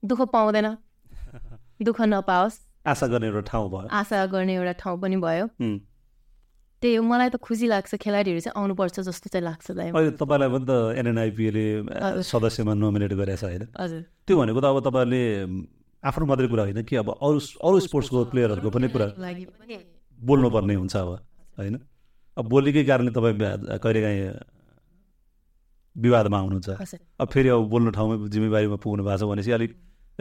[0.02, 0.68] दुःख पाउँदैन।
[1.86, 5.46] दुःख नपाओस्। आशा गर्ने एउटा ठाउँ भयो। आशा गर्ने एउटा ठाउँ पनि भयो।
[6.82, 10.48] त्यही हो मलाई त खुसी लाग्छ खेलाडीहरू चाहिँ आउनुपर्छ जस्तो चाहिँ लाग्छ दाइ अहिले तपाईँलाई
[10.48, 11.64] पनि त एनएनआइपिएले
[12.22, 13.64] सदस्यमा नोमिनेट गरेछ होइन?
[13.74, 15.22] हजुर। त्यो भनेको त अब तपाईँहरूले
[16.02, 19.06] आफ्नो मात्रै कुरा होइन कि अब अरू अरू स्पोर्ट्सको प्लेयरहरूको पनि कुरा
[20.18, 21.10] बोल्नुपर्ने हुन्छ अब
[21.58, 21.74] होइन?
[22.38, 23.36] अब बोलीकै कारणले तपाईँ
[23.82, 24.30] कहिलेकाहीँ
[25.96, 26.68] विवादमा आउनुहुन्छ
[27.18, 29.72] अब फेरि अब बोल्नु ठाउँमा जिम्मेवारीमा पुग्नु भएको छ भनेपछि अलिक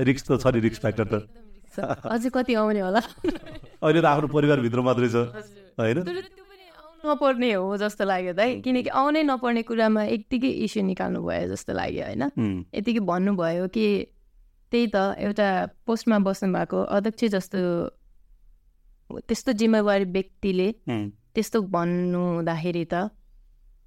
[0.09, 1.15] रिक्स त छ नि रिक्स फ्याक्टर त।
[1.78, 3.01] अझै कति आउने होला?
[3.86, 5.30] अहिले त आफ्नो परिवारभित्र मात्रै छ।
[5.78, 5.97] होइन?
[7.05, 12.03] नपर्ने हो जस्तो लाग्यो दाइ किनकि आउनै नपर्ने कुरामा यत्तिकै इस्यु निकाल्नु भयो जस्तो लाग्यो
[12.09, 12.24] होइन?
[12.74, 13.86] यतिकै भन्नुभयो कि
[14.72, 15.47] त्यही त एउटा
[15.86, 17.59] पोस्टमा बस्नु भएको अध्यक्ष जस्तो
[19.30, 20.68] त्यस्तो जिम्मेवारी व्यक्तिले
[21.38, 23.13] त्यस्तो भन्नु हुँदाखेरि त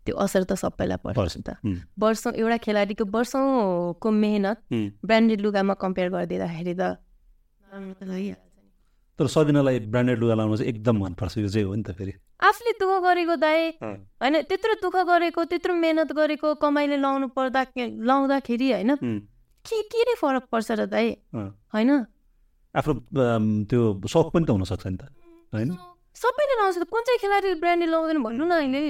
[0.07, 1.59] त्यो असर त सबैलाई पर्छ त।
[1.98, 4.59] वर्षौँ एउटा खेलाडीको वर्षौँको मेहनत
[5.03, 6.82] ब्रान्डेड लुगामा कम्पेयर गरिदिँदाखेरि त
[9.18, 12.72] तर सदिनालाई ब्रान्डेड लुगा लाउनु चाहिँ एकदम मनपर्छ यो चाहिँ हो नि त फेरि। आफूले
[12.80, 18.96] दुःख गरेको दाइ होइन त्यत्रो दुःख गरेको त्यत्रो मेहनत गरेको कमाइले लाउनु पर्दा लाउँदाखेरि होइन
[19.66, 21.07] के के नै फरक पर्छ र दाइ?
[21.74, 21.90] होइन?
[22.72, 22.92] आफ्नो
[23.68, 25.05] त्यो सक पनि त हुनसक्छ नि त
[25.53, 25.70] होइन?
[26.16, 28.82] सबैले लाउँछ कुन चाहिँ खेलाडी ब्रान्डेड लाउँदैन भन्नु न अहिले।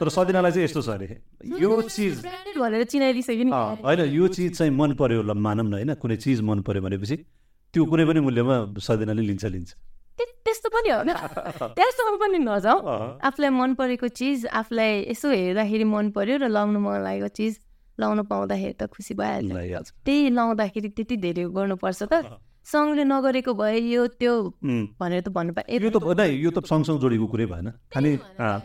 [0.00, 1.06] तर सदिनालाई चाहिँ यस्तो छ अरे
[1.58, 2.22] यो चिज
[2.54, 6.40] भनेर चिनाइदिइसक्यो नि। होइन यो चिज चाहिँ मन पर्यो ल मानौँ न होइन कुनै चिज
[6.40, 7.16] मन पर्यो भनेपछि
[7.74, 9.70] त्यो कुनै पनि मूल्यमा सदिनाले लिन्छ लिन्छ।
[10.18, 11.02] त्यस्तो पनि हो
[11.74, 12.80] त्यस्तोमा पनि नजाउँ।
[13.22, 17.52] आफूलाई मन परेको चिज आफूलाई यसो हेर्दाखेरि मन पर्यो र लाउनु मन लागेको चिज
[17.98, 22.14] लाउनु पाउँदाखेरि त खुसी भइहाल्छ। त्यही लाउँदाखेरि त्यति धेरै गर्नुपर्छ त।
[22.68, 24.32] सङ्घले नगरेको भए यो त्यो
[25.00, 28.12] भनेर त भन्नु पाए। यो त यो त सँगसँग जोडेको कुरै भएन। खालि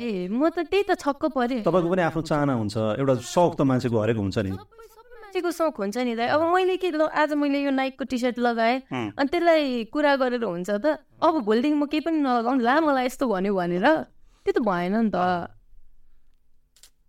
[0.03, 3.61] ए म त त्यही त छक्क परेँ। तपाईँको पनि आफ्नो चाहना हुन्छ। एउटा सौक त
[3.63, 7.71] मान्छेको हरेको हुन्छ नि। मान्छेको सौक हुन्छ नि दाइ। अब मैले के आज मैले यो
[7.71, 12.19] नाइकको टी सर्ट लगाएँ। अनि त्यसलाई कुरा गरेर हुन्छ त। अब भोलिदेखि म केही पनि
[12.19, 13.87] नलगाउनु ला मलाई यस्तो भन्यो भनेर।
[14.43, 15.47] त्यो त भएन नि त।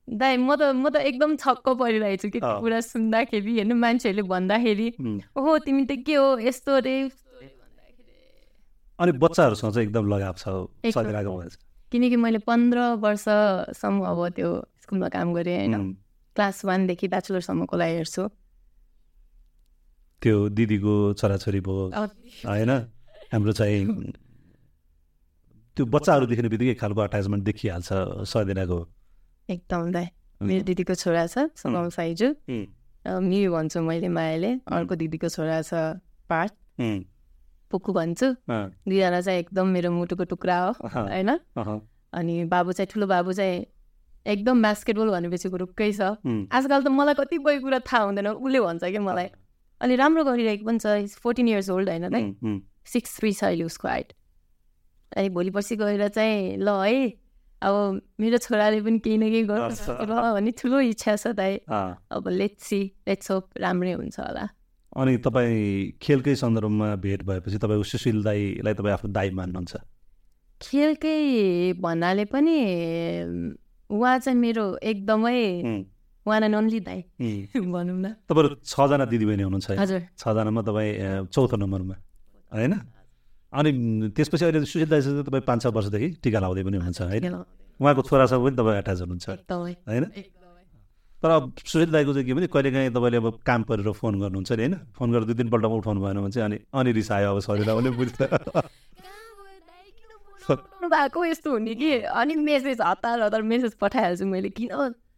[0.09, 3.73] दाइ म त म त एकदम छक्क परिरहेको छु कि कुरा सुन्दाखेरि होइन?
[3.73, 4.89] मान्छेहरूले भन्दाखेरि
[5.37, 6.39] ओहो तिमी त के हो?
[6.39, 6.97] यस्तो रे
[8.99, 11.57] अनि बच्चाहरूसँग चाहिँ एकदम लगाव छ
[11.93, 14.51] किनकि मैले पन्ध्र वर्षसम्म अब त्यो
[14.83, 15.75] स्कुलमा काम गरेँ होइन?
[16.37, 18.23] क्लास वानदेखि ब्याचलरसम्मको लागि हेर्छु।
[20.23, 21.85] त्यो दिदीको छोराछोरी भयो
[22.45, 22.71] होइन?
[23.33, 23.81] हाम्रो चाहिँ
[25.77, 27.89] त्यो बच्चाहरू देख्ने बित्तिकै खालको अट्याचमेन्ट देखिहाल्छ
[28.31, 28.79] सदिनाको
[29.49, 30.07] एकदम दाइ
[30.41, 32.29] मेरो दिदीको छोरा छ सङ्गम साइजु।
[33.07, 36.53] मिरु भन्छु मैले मायाले अर्को दिदीको छोरा छ पाठ
[37.71, 41.31] पुक्कु भन्छु। दुईजना चाहिँ एकदम मेरो मुटुको टुक्रा हो होइन?
[42.13, 43.67] अनि बाबु चाहिँ ठुलो बाबु चाहिँ
[44.27, 46.01] एकदम बास्केटबल भनेपछि रुक्कै छ।
[46.49, 49.29] आजकल त मलाई कतिपय कुरा थाहा हुँदैन उसले भन्छ कि मलाई।
[49.81, 54.13] अनि राम्रो गरिरहेको पनि छ फोर्टिन इयर्स ओल्ड होइन सिक्स थ्री छ अहिले उसको हाइट
[55.17, 57.24] अनि भोलि पर्सि गएर चाहिँ ल है
[57.65, 60.05] अब मेरो छोराले पनि केही न केही गर्नु
[60.37, 61.55] भन्ने ठुलो इच्छा छ दाइ।
[62.13, 64.45] अब लेट्स सी लेट्स होप राम्रै हुन्छ होला।
[64.93, 69.75] अनि तपाईँ खेलकै सन्दर्भमा भेट भएपछि तपाईँको सुशील दाईलाई तपाईँ आफ्नो दाई मान्नुहुन्छ?
[70.61, 71.19] खेलकै
[71.81, 72.57] भन्नाले पनि
[73.91, 75.41] उहाँ चाहिँ मेरो एकदमै
[76.27, 77.01] वान एन्ड ओन्ली दाई।
[77.75, 80.93] भनौँ न। तपाईँहरू छजना दिदीबहिनी हुनुहुन्छ हजुर। छजनामा तपाईँ
[81.33, 81.97] चौथो नम्बरमा।
[82.53, 82.73] होइन?
[83.55, 83.71] अनि
[84.17, 87.35] त्यसपछि अहिले सुशील दाइसँग तपाईँ पाँच छ वर्षदेखि टिका लाउँदै पनि हुनुहुन्छ होइन?
[87.81, 89.27] उहाँको छोरासँग पनि तपाईँ एट्याच हुनुहुन्छ
[89.89, 90.05] होइन?
[91.23, 94.63] तर अब सुशील दाईको चाहिँ के भने कहिलेकाहीँ तपाईँले अब काम परेर फोन गर्नुहुन्छ नि
[94.63, 94.75] होइन?
[94.99, 98.17] फोन गरेर दुई तिनपल्टमा उठाउनु भएन भने चाहिँ अनि अनि रिसायो अब शरीरलाई पनि बुझ्छ
[100.85, 101.91] भएको यस्तो हुने कि?
[102.05, 104.69] अनि मेसेज हतार हतार मेसेज पठाइहाल्छु मैले। किन?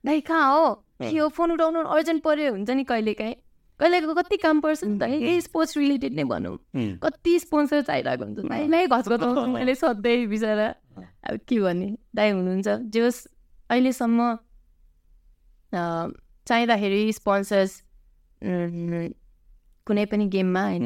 [0.07, 0.67] दाइ कहाँ हो?
[1.03, 1.29] के हो?
[1.29, 3.35] फोन उठाउनु अर्जेन्ट पऱ्यो हुन्छ नि कहिलेकाहीँ।
[3.81, 6.57] कहिलेको कति काम पर्छ नि त। यही स्पोर्ट्स रिलेटेड नै भनौँ।
[7.05, 10.69] कति स्पोन्सर चाहिरहेको हुन्छ। दाइलाई घचघचाउँछु मैले सधैँ बिचरा।
[11.29, 13.21] अब के भने दाइ हुनुहुन्छ। जे होस्
[13.71, 14.19] अहिलेसम्म
[15.73, 17.73] चाहिँदाखेरि स्पोन्सर्स
[19.87, 20.85] कुनै पनि गेममा होइन।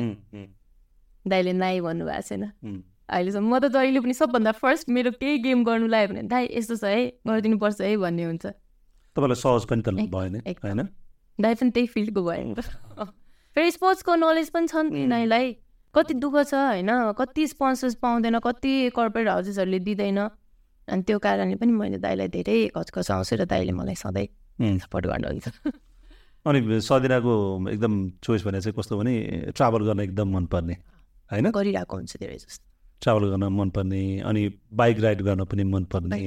[1.24, 2.44] दाइले नाइ भन्नुभएको छैन।
[3.10, 6.76] अहिलेसम्म म त जहिले पनि सबभन्दा फर्स्ट मेरो केही गेम गर्नु लाग्यो भने दाइ यस्तो
[6.76, 8.44] छ है गरिदिनुपर्छ है भन्ने हुन्छ।
[9.16, 10.80] तपाईँलाई सहज पनि त भएन होइन?
[11.40, 12.54] दाइ पनि त्यही फिल्डको भयो
[13.56, 15.56] फेरि स्पोर्ट्सको नलेज पनि छ नि नाइलाई
[15.94, 17.12] कति दुःख छ होइन?
[17.18, 20.18] कति स्पोन्सर्स पाउँदैन कति कर्पोरेट हाउसेसहरूले दिँदैन।
[20.88, 25.46] अनि त्यो कारणले पनि मैले दाइलाई धेरै घचघचाउँछु र दाइले मलाई सधैँ सपोर्ट गर्नुहुन्छ
[26.46, 27.34] अनि सदिनाको
[27.70, 29.14] एकदम चोइस भने चाहिँ कस्तो भने
[29.56, 30.76] ट्राभल गर्न एकदम मनपर्ने
[31.30, 31.50] होइन?
[31.50, 32.64] गरिरहेको हुन्छ धेरै जस्तो।
[33.02, 36.20] ट्राभल गर्न मनपर्ने अनि बाइक राइड गर्न पनि मनपर्ने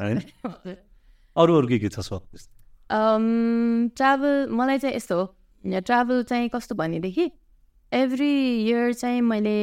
[0.00, 0.20] होइन?
[1.36, 2.24] अरू अरू के के छ सो?
[2.90, 5.24] ट्राभल मलाई चाहिँ यस्तो हो।
[5.64, 7.30] ट्राभल चाहिँ कस्तो भनेदेखि
[7.92, 8.30] एभ्री
[8.62, 9.56] इयर चाहिँ मैले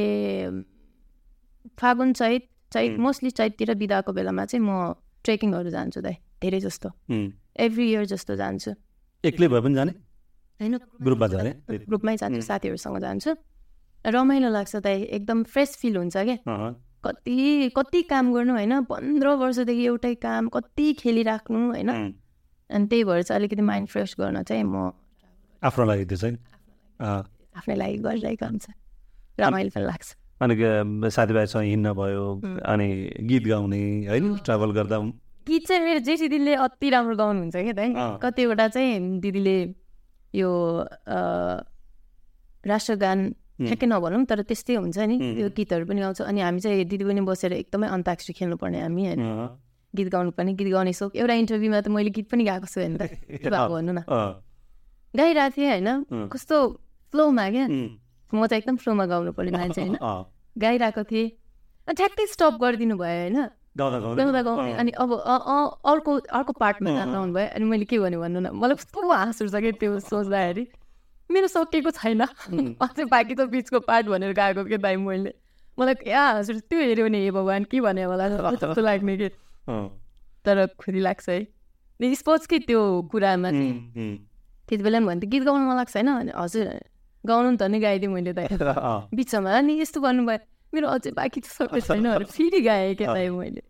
[1.80, 4.93] फागुन चैत चैत मोस्टली चैततिर बिदाको बेलामा चाहिँ म
[5.24, 8.71] ट्रेकिङहरू जान्छु दाइ धेरै जस्तो। एभ्री इयर जस्तो जान्छु।
[9.24, 9.91] एक्लै भए पनि जाने?
[10.59, 11.51] होइन। ग्रुपमा जाने?
[11.88, 13.32] ग्रुपमै जान्छु साथीहरूसँग जान्छु।
[14.05, 16.38] रमाइलो लाग्छ दाइ एकदम फ्रेस फिल हुन्छ क्या
[17.05, 18.74] कति कति काम गर्नु होइन?
[18.84, 21.89] पन्ध्र वर्षदेखि एउटै काम कति खेलिराख्नु होइन?
[22.74, 24.91] अनि त्यही भएर चाहिँ अलिकति माइन्ड फ्रेस गर्न चाहिँ म
[25.63, 26.38] आफ्नो लागि त्यो चाहिँ?
[27.57, 28.65] आफ्नै लागि गरिरहेको हुन्छ।
[29.39, 30.09] रमाइलो पनि लाग्छ।
[30.41, 30.53] अनि
[31.09, 32.26] साथीभाइसँग हिँड्न भयो
[32.65, 32.88] अनि
[33.30, 34.26] गीत गाउने होइन?
[34.45, 34.97] ट्राभल गर्दा
[35.47, 39.57] गीत चाहिँ मेरो जेठी दिदीले अति राम्रो गाउनुहुन्छ क्या त कतिवटा चाहिँ दिदीले
[40.34, 40.49] यो
[42.63, 43.19] राष्ट्रगान
[43.63, 47.21] ठ्याक्कै नभनौँ तर त्यस्तै हुन्छ नि। त्यो गीतहरू पनि गाउँछ। अनि हामी चाहिँ दिदी पनि
[47.21, 49.19] बसेर एकदमै अन्ताक्षरी खेल्नुपर्ने हामी होइन?
[49.95, 52.97] गीत गाउनु पनि गीत गाउने सोक एउटा इन्टरभ्यूमा त मैले गीत पनि गाएको छु होइन
[52.97, 54.01] भन्नु न।
[55.13, 56.57] गाइरहेको थिएँ होइन कस्तो
[57.13, 57.65] फ्लोमा क्या।
[58.33, 59.97] म चाहिँ एकदम फ्लोमा गाउनु पर्ने मान्छे होइन।
[60.57, 61.27] गाइरहेको थिएँ।
[61.87, 63.37] ठ्याक्कै स्टप गरिदिनु भयो होइन।
[63.77, 68.75] गाउँदा अनि अब अर्को अर्को पार्टमा गाउनु भयो। अनि मैले के भने भन्नु न मलाई
[68.81, 70.65] कस्तो हाँस उठ्छ क्या त्यो सोच्दाखेरि।
[71.29, 72.21] मेरो सकिएको छैन।
[72.85, 75.33] अझै बाँकी त बिचको पार्ट भनेर गएको के दाइ मैले।
[75.77, 79.29] मलाई क्या हाँस उठ्छ त्यो हेऱ्यो भने हे भगवान् के भने मलाई जस्तो लाग्ने कि
[79.68, 82.80] तर खुसी लाग्छ है स्पोर्ट्सकै त्यो
[83.11, 86.68] कुरामा त्यति बेला पनि भन्थ्यो गीत गाउनु मन लाग्छ होइन हजुर
[87.24, 88.39] गाउनु नि त नि गाइदिएँ मैले त
[89.14, 90.39] बिचमा नि यस्तो गर्नुभयो
[90.74, 93.61] मेरो अझै बाँकी त सबै छैन फेरि गाएँ क्या मैले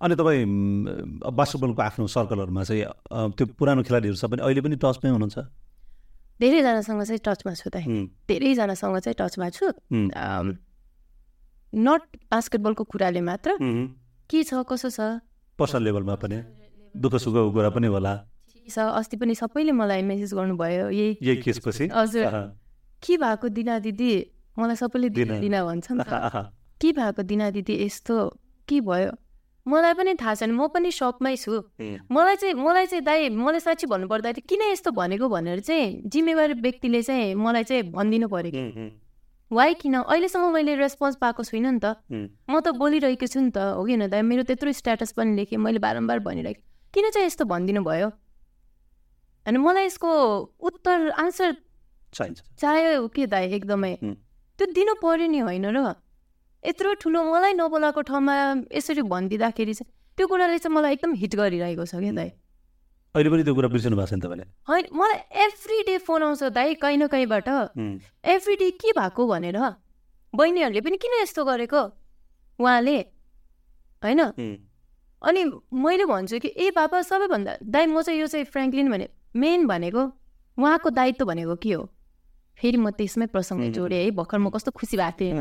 [0.00, 0.44] अनि तपाईँ
[1.30, 2.84] बास्केटबलको आफ्नो सर्कलहरूमा चाहिँ
[3.36, 5.38] त्यो पुरानो खेलाडीहरू भने अहिले पनि टचमै हुनुहुन्छ
[6.40, 7.76] धेरैजनासँग चाहिँ टचमा छु त
[8.28, 9.66] धेरैजनासँग चाहिँ टचमा छु
[11.72, 13.56] नट बास्केटबलको कुराले मात्र
[14.30, 15.00] के छ कसो छ?
[15.58, 16.38] पर्सनल लेभलमा पनि
[16.94, 18.12] दुःख सुखको कुरा पनि होला।
[18.70, 21.90] अस्ति पनि सबैले मलाई मेसेज गर्नुभयो यही यही केसपछि?
[21.90, 22.26] हजुर।
[23.02, 24.12] के भएको दिना दिदी?
[24.58, 26.04] मलाई सबैले दिना भन्छ नि
[26.80, 28.16] के भएको दिना दिदी यस्तो?
[28.68, 29.10] के भयो?
[29.66, 31.52] मलाई पनि थाहा छैन म पनि सकमै छु।
[32.10, 37.02] मलाई चाहिँ मलाई चाहिँ दाइ मलाई साँच्ची भन्नुपर्दा किन यस्तो भनेको भनेर चाहिँ जिम्मेवारी व्यक्तिले
[37.02, 38.62] चाहिँ मलाई चाहिँ भनिदिनु पऱ्यो कि।
[39.50, 39.94] वाइ किन?
[40.06, 41.98] अहिलेसम्म मैले रेस्पोन्स पाएको छुइनँ नि त।
[42.50, 45.78] म त बोलिरहेको छु नि त हो कि दाइ मेरो त्यत्रो स्ट्याटस पनि लेखेँ मैले
[45.82, 46.62] बारम्बार भनिरहेको।
[46.94, 48.08] किन चाहिँ यस्तो भनिदिनु भयो?
[49.46, 50.10] अनि मलाई यसको
[50.62, 51.56] उत्तर आन्सर
[52.14, 53.94] चाहियो के दाइ एकदमै?
[54.58, 55.98] त्यो दिनु पऱ्यो नि होइन र।
[56.62, 58.34] यत्रो ठुलो मलाई नबोलाएको ठाउँमा
[58.70, 62.30] यसरी भनिदिँदाखेरि चाहिँ त्यो कुराले चाहिँ मलाई एकदम हिट गरिरहेको छ क्या दाइ?
[63.14, 64.44] अहिले पनि त्यो कुरा बिर्सिनु भएको छ नि तपाईँले?
[64.70, 67.48] होइन मलाई एभ्री डे फोन आउँछ दाइ कहीँ न कहीँबाट।
[68.24, 69.58] एभ्री डे के भएको भनेर।
[70.34, 71.82] बहिनीहरूले पनि किन यस्तो गरेको?
[72.58, 72.96] उहाँले
[74.02, 74.20] होइन?
[75.22, 75.42] अनि
[75.74, 80.02] मैले भन्छु कि ए बाबा सबैभन्दा दाइ म चाहिँ यो चाहिँ फ्रेङ्कलिन भने मेन भनेको
[80.58, 81.82] उहाँको दायित्व भनेको के हो?
[82.58, 85.34] फेरि म त्यसमै प्रसङ्ग जोडेँ है भर्खर म कस्तो खुसी भएको थिएँ।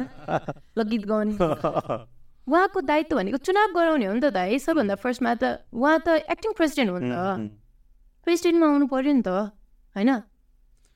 [0.73, 1.37] ल गीत गाउने।
[2.49, 6.51] उहाँको दायित्व भनेको चुनाव गराउने हो नि त है सबभन्दा फर्स्टमा त उहाँ त एक्टिङ
[6.57, 7.53] प्रेसिडेन्ट हो नि त।
[8.25, 9.29] प्रेसिडेन्टमा आउनु पऱ्यो नि त
[9.95, 10.11] होइन?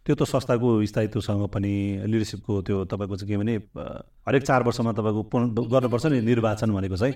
[0.05, 1.73] त्यो त संस्थाको स्थायित्वसँग पनि
[2.11, 3.53] लिडरसिपको त्यो तपाईँको चाहिँ के भने
[4.27, 5.21] हरेक चार वर्षमा तपाईँको
[5.71, 7.15] गर्नुपर्छ नि निर्वाचन भनेको चाहिँ।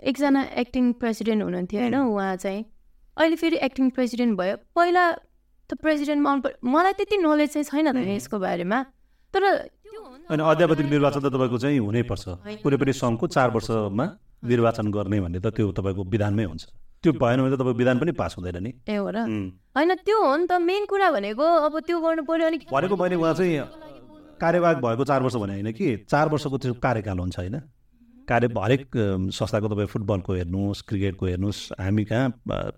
[0.00, 1.96] एकजना एक्टिङ प्रेसिडेन्ट हुनुहुन्थ्यो होइन?
[2.00, 2.64] उहाँ चाहिँ।
[3.16, 5.04] अहिले फेरि एक्टिङ प्रेसिडेन्ट भयो। पहिला
[5.68, 8.78] त प्रेसिडेन्टमा आउनु मलाई त्यति नलेज चाहिँ छैन त यसको बारेमा।
[9.36, 9.44] तर
[10.32, 12.24] अनि अध्यापतिक निर्वाचन त तपाईँको चाहिँ हुनैपर्छ।
[12.64, 14.04] कुनै पनि सङ्घको चार वर्षमा
[14.48, 16.64] निर्वाचन गर्ने भन्ने त त्यो तपाईँको विधानमै हुन्छ।
[17.04, 19.16] त्यो भएन भने त तपाईँको विधान पनि पास हुँदैन नि। ए हो र।
[19.76, 23.16] होइन त्यो हो नि त मेन कुरा भनेको। अब त्यो गर्नु पर्यो अलिक भनेको मैले
[23.20, 23.60] उहाँ चाहिँ
[24.40, 27.56] कार्यवाहक भएको चार वर्ष भने होइन कि चार वर्षको त्यो कार्यकाल हुन्छ होइन।
[28.26, 28.82] कार्य हरेक
[29.30, 32.26] संस्थाको तपाईँ फुटबलको हेर्नुहोस् क्रिकेटको हेर्नुहोस् हामी कहाँ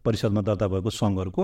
[0.04, 1.42] परिषदमा दर्ता भएको सङ्घहरूको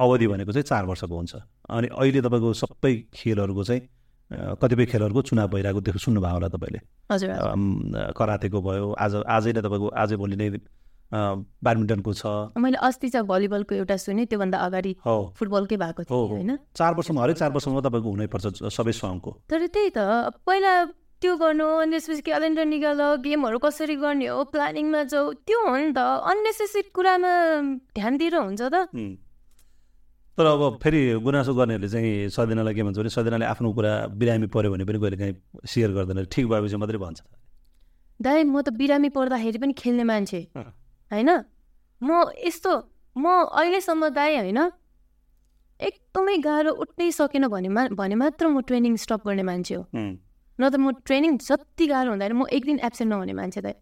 [0.00, 1.34] अवधि भनेको चाहिँ चार वर्षको हुन्छ।
[1.68, 3.82] अनि अहिले तपाईँको सबै खेलहरूको चाहिँ
[4.30, 7.28] कतिपय खेलहरूको चुनाव भइरहेको देख्नु सुन्नुभयो होला तपाईँले। हजुर
[8.14, 10.48] करातेको भयो आज आजै नै तपाईँको आजै भोलि नै
[11.10, 16.50] ब्याडमिन्टनको छ। मैले अस्ति चाहिँ भलिबलको एउटा सुने त्योभन्दा अगाडि फुटबलकै भएको थियो होइन?
[16.78, 19.98] चार वर्षमा हरेक चार वर्षमा तपाईँको हुनैपर्छ सबै सङ्घको तर त्यही त
[20.46, 20.72] पहिला
[21.20, 25.90] त्यो गर्नु अनि त्यसपछि क्यालेन्डर निकाल गेमहरू कसरी गर्ने हो प्लानिङमा जाऊ त्यो हो नि
[25.92, 27.32] त। अननेसेसरी कुरामा
[27.98, 28.86] ध्यान दिएर हुन्छ त।
[30.38, 34.70] तर अब फेरि गुनासो गर्नेहरूले चाहिँ सदिनालाई के भन्छ भने सदिनाले आफ्नो कुरा बिरामी पऱ्यो
[34.72, 35.34] भने पनि कहिले काहीँ
[35.66, 37.18] सेयर गर्दैन। ठिक भएपछि मात्रै भन्छ।
[38.20, 40.40] दाइ म त बिरामी पर्दाखेरि पनि खेल्ने मान्छे।
[41.10, 41.30] होइन?
[42.00, 42.08] म
[42.46, 42.70] यस्तो
[43.16, 44.60] म अहिलेसम्म दाइ होइन?
[45.80, 50.62] एकदमै गाह्रो उठ्नै सकेन भने मा भने मात्र म ट्रेनिङ स्टप गर्ने मान्छे हो। न
[50.68, 53.74] त म ट्रेनिङ जति गाह्रो हुँदैन म एक दिन एब्सेन्ट नहुने मान्छे दाइ।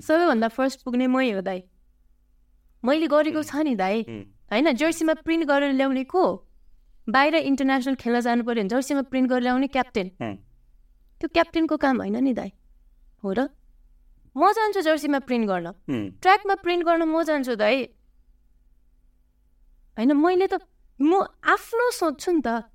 [0.00, 1.60] सबैभन्दा फर्स्ट पुग्ने मै हो दाइ।
[2.84, 4.04] मैले गरेको छ नि दाइ।
[4.50, 6.24] होइन जर्सीमा प्रिन्ट गरेर ल्याउने को?
[7.08, 10.08] बाहिर इन्टरनेसनल खेल्न जानु पऱ्यो भने जर्सीमा प्रिन्ट गरेर ल्याउने क्याप्टेन।
[11.20, 12.50] त्यो क्याप्टेनको काम होइन नि दाइ।
[13.24, 13.48] हो र?
[14.36, 15.66] म जान्छु जर्सीमा प्रिन्ट गर्न।
[16.22, 17.76] ट्र्याकमा प्रिन्ट गर्न म जान्छु दाइ।
[19.96, 20.60] होइन मैले त
[21.00, 22.68] म आफ्नो सोच्छु नि त।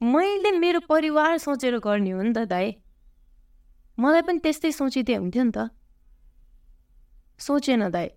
[0.00, 2.66] मैले मेरो परिवार सोचेर गर्ने हो नि त दाइ।
[3.98, 5.58] मलाई पनि त्यस्तै सोचिदिए हुन्थ्यो नि त।
[7.38, 8.08] सोचेन दाइ।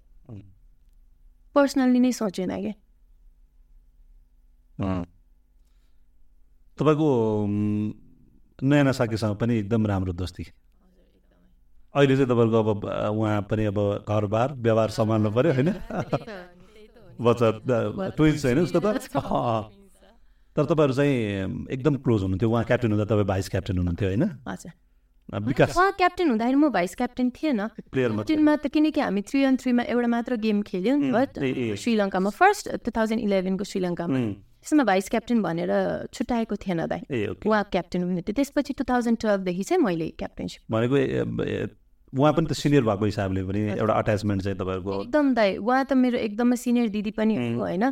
[1.55, 2.73] पर्सनल्ली नै सोचेन क्या
[6.77, 7.09] तपाईँको
[8.63, 10.43] नयाँ साकीसँग पनि एकदम राम्रो दोस्ती।
[11.95, 12.85] अहिले चाहिँ तपाईँको अब
[13.17, 15.69] उहाँ पनि अब घरबार व्यवहार सम्हाल्नु पऱ्यो होइन?
[17.21, 17.47] बच्चा
[18.17, 18.85] ट्विन्स होइन उसको त?
[20.55, 24.23] तर तपाईँहरू चाहिँ एकदम क्लोज हुनुहुन्थ्यो। उहाँ क्याप्टेन हुँदा तपाईँ भाइस क्याप्टेन हुनुहुन्थ्यो होइन?
[25.31, 29.83] विकास। उहाँ क्याप्टेन हुँदाखेरि म भाइस क्याप्टेन थिएन। क्याप्टेनमा त किनकि हामी थ्री अन थ्रीमा
[29.83, 35.71] एउटा मात्र गेम खेल्यौँ श्रीलङ्कामा फर्स्ट टु थाउजन्ड इलेभेनको श्रीलङ्कामा। त्यसमा भाइस क्याप्टेन भनेर
[36.13, 37.01] छुट्याएको थिएन दाइ
[37.45, 40.95] उहाँ क्याप्टेन हुनुहुन्थ्यो। त्यसपछि टु थाउजन्ड टुवेल्भदेखि चाहिँ मैले क्याप्टेनसिप भनेको
[42.13, 45.93] उहाँ पनि त सिनियर भएको हिसाबले पनि एउटा अट्याचमेन्ट चाहिँ तपाईँको एकदम दाइ उहाँ त
[45.97, 47.85] मेरो एकदमै सिनियर दिदी पनि हो होइन।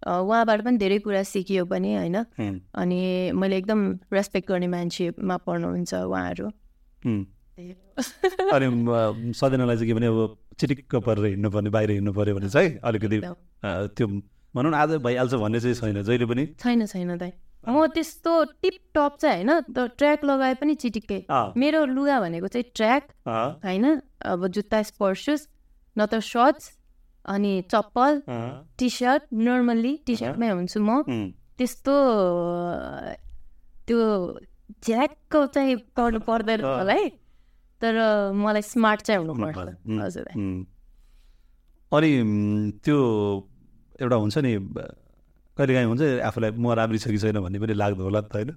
[0.00, 2.16] उहाँबाट पनि धेरै कुरा सिकियो पनि होइन।
[2.72, 3.00] अनि
[3.36, 3.80] मैले एकदम
[4.12, 6.46] रेस्पेक्ट गर्ने मान्छेमा पर्नुहुन्छ उहाँहरू।
[8.56, 8.66] अनि
[9.36, 13.20] सदैनलाई चाहिँ के भने अब चिटिक्क परेर हिँड्नु पर्ने बाहिर हिँड्नु पऱ्यो भने चाहिँ अलिकति
[13.96, 14.06] त्यो
[14.54, 17.32] भनौँ न आज भइहाल्छ भन्ने चाहिँ छैन जहिले पनि। छैन छैन दाइ।
[17.68, 18.32] म त्यस्तो
[18.62, 21.20] टिप टप चाहिँ होइन ट्र्याक लगाए पनि चिटिक्कै।
[21.56, 23.84] मेरो लुगा भनेको चाहिँ ट्र्याक होइन?
[24.26, 25.40] अब जुत्ता स्पोर्ट्स सुज
[25.96, 26.64] न त सर्ट्स
[27.24, 28.22] अनि चप्पल
[28.78, 31.04] टी सर्ट नर्मल्ली टी सर्टमै हुन्छु म।
[31.58, 31.94] त्यस्तो
[33.86, 34.00] त्यो
[34.80, 37.08] झ्याक्क चाहिँ पर्नु पर्दैन होला है।
[37.80, 37.94] तर
[38.36, 39.58] मलाई स्मार्ट चाहिँ हुनुपर्छ
[40.00, 40.26] हजुर
[41.92, 42.10] अनि
[42.84, 42.98] त्यो
[44.00, 44.52] एउटा हुन्छ नि
[45.56, 48.34] कहिले काहीँ हुन्छ आफूलाई म राम्री छ कि छैन भन्ने पनि लाग्दो होला नि त
[48.34, 48.50] होइन?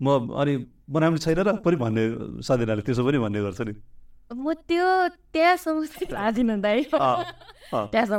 [0.00, 0.52] म अनि
[0.90, 2.02] म राम्रो छैन र पनि भन्ने
[2.42, 3.74] सधैँले त्यसो पनि भन्ने गर्छ नि।
[4.30, 4.86] म त्यो
[5.34, 5.86] त्यहाँसम्म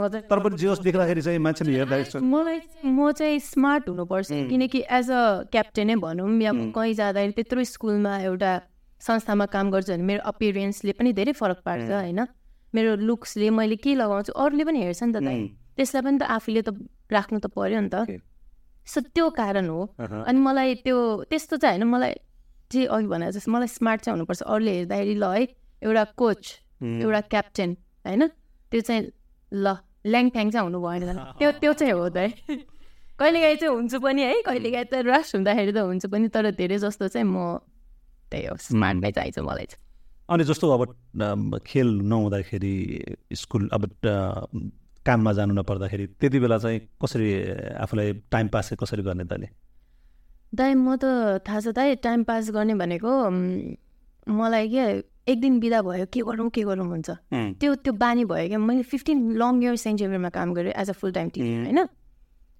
[0.07, 4.79] चाहिँ तर पनि जे होस् देख्दाखेरि चाहिँ मान्छेले हेर्दा मलाई म चाहिँ स्मार्ट हुनुपर्छ किनकि
[4.91, 8.51] एज अ क्याप्टेनै भनौँ या कहीँ जाँदाखेरि त्यत्रो स्कुलमा एउटा
[9.01, 12.19] संस्थामा काम गर्छु भने मेरो अपियरेन्सले पनि धेरै फरक पार्छ होइन?
[12.75, 15.37] मेरो लुक्सले मैले के लगाउँछु अरूले पनि हेर्छ नि त दाइ।
[15.77, 16.69] त्यसलाई पनि त आफूले त
[17.11, 17.95] राख्नु त पर्यो नि त।
[18.87, 20.97] सो त्यो कारण हो। अनि मलाई त्यो
[21.29, 22.13] त्यस्तो चाहिँ होइन मलाई
[22.71, 25.43] जे अघि भने जस्तो मलाई स्मार्ट चाहिँ हुनुपर्छ। अरूले हेर्दाखेरि ल है
[25.83, 26.43] एउटा कोच
[26.81, 27.69] एउटा क्याप्टेन
[28.05, 28.21] होइन?
[28.71, 29.01] त्यो चाहिँ
[29.53, 29.67] ल
[30.01, 32.29] ल्याङफ्याङ चाहिँ हुनु भएन। त्यो त्यो चाहिँ हो त है।
[33.19, 37.07] कहिलेकाहीँ चाहिँ हुन्छु पनि है कहिलेकाहीँ त रस हुँदाखेरि त हुन्छ पनि तर धेरै जस्तो
[37.13, 37.61] चाहिँ म
[38.33, 39.83] त्यही हो स्मार्ट नै चाहिन्छ मलाई चाहिँ।
[40.31, 42.75] अनि जस्तो अब खेल नहुँदाखेरि
[43.35, 43.81] स्कुल अब
[45.05, 47.29] काममा जानु नपर्दाखेरि त्यति बेला चाहिँ कसरी
[47.83, 49.47] आफूलाई टाइम पास कसरी गर्ने तैँले
[50.53, 53.11] दाइ म त थाहा छ दाइ टाइम पास गर्ने भनेको
[54.27, 54.83] मलाई के
[55.31, 57.09] एक दिन बिदा भयो के गरौँ के गरौँ हुन्छ
[57.61, 60.93] त्यो त्यो बानी भयो क्या। मैले फिफ्टिन लङ इयर सेन्ट जेभियरमा काम गरेँ as a
[60.93, 61.87] full time teacher होइन?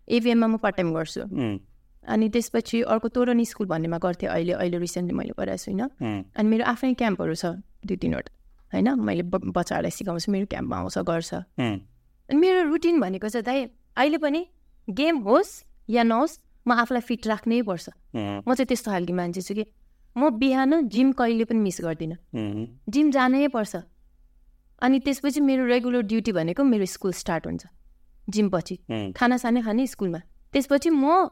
[0.08, 1.22] एभिएममा म पार्ट टाइम गर्छु
[2.04, 5.90] अनि त्यसपछि अर्को तोरनी स्कुल भन्नेमा गर्थेँ अहिले अहिले रिसेन्टली मैले पढाएको छुइनँ।
[6.34, 7.46] अनि मेरो आफ्नै क्याम्पहरू छ
[7.86, 8.32] दुई तिनवटा
[8.74, 8.88] होइन?
[9.00, 11.34] मैले बच्चाहरूलाई सिकाउँछु मेरो क्याम्पमा आउँछ गर्छ।
[12.32, 13.60] अनि मेरो रुटिन भनेको चाहिँ दाइ
[14.00, 14.42] अहिले पनि
[14.88, 15.52] गेम होस्
[15.92, 19.66] या नहोस् म आफूलाई फिट राख्नै पर्छ। म चाहिँ त्यस्तो खालको मान्छे छु कि
[20.16, 22.18] म बिहान जिम कहिले पनि मिस गर्दिनँ।
[22.88, 23.84] जिम जानै पर्छ।
[24.80, 27.64] अनि त्यसपछि मेरो रेगुलर ड्युटी भनेको मेरो स्कुल स्टार्ट हुन्छ।
[28.32, 28.76] जिमपछि
[29.12, 30.20] खाना सानै खाने स्कुलमा
[30.54, 31.28] त्यसपछि म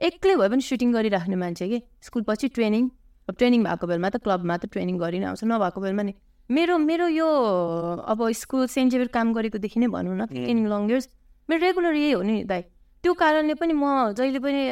[0.00, 2.84] एक्लै भए पनि सुटिङ गरिराख्ने मान्छे कि। स्कुलपछि ट्रेनिङ
[3.28, 6.12] अब ट्रेनिङ भएको बेलामा त क्लबमा त ट्रेनिङ गरि नै आउँछ नभएको बेलामा नि
[6.52, 7.28] मेरो मेरो यो
[8.12, 11.08] अब स्कुल सेन्ट जेभियर काम गरेकोदेखि नै भनौँ न फिफ्टिन लङ इयर्स
[11.48, 12.62] मेरो रेगुलर यही हो नि दाइ।
[13.04, 14.62] त्यो कारणले पनि म जहिले पनि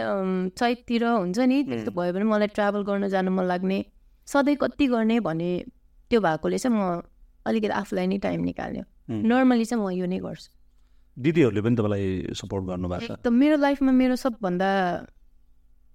[0.59, 3.79] चैततिर हुन्छ नि त्यस्तो भयो भने मलाई ट्राभल गर्न जानु मन लाग्ने
[4.29, 5.51] सधैँ कति गर्ने भने
[6.11, 7.03] त्यो भएकोले चाहिँ म
[7.47, 8.83] अलिकति आफूलाई नै टाइम निकाल्ने
[9.27, 10.51] नर्मली चाहिँ म यो नै गर्छु।
[11.17, 13.33] दिदीहरूले पनि तपाईँलाई सपोर्ट गर्नुभएको छ?
[13.41, 14.71] मेरो लाइफमा मेरो सबभन्दा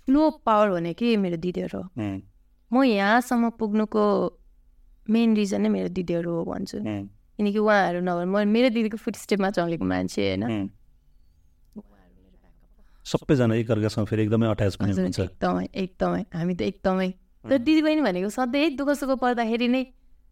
[0.08, 1.88] ठुलो पावर भनेकै मेरो दिदीहरू हो।
[2.72, 4.04] म यहाँसम्म पुग्नुको
[5.08, 6.78] मेन रिजन नै मेरो दिदीहरू हो भन्छु।
[7.38, 10.70] किनकि उहाँहरू नभए म मेरो दिदीको फुट स्टेपमा चलेको मान्छे होइन।
[13.06, 17.10] सबैजना एकअर्कासँग फेरि एकदमै अट्याच पनि हुन्छ। एकदमै एकदमै। हामी त एकदमै।
[17.46, 19.84] तर दिदीबहिनी भनेको सधैँ दुःख सुख पर्दाखेरि नै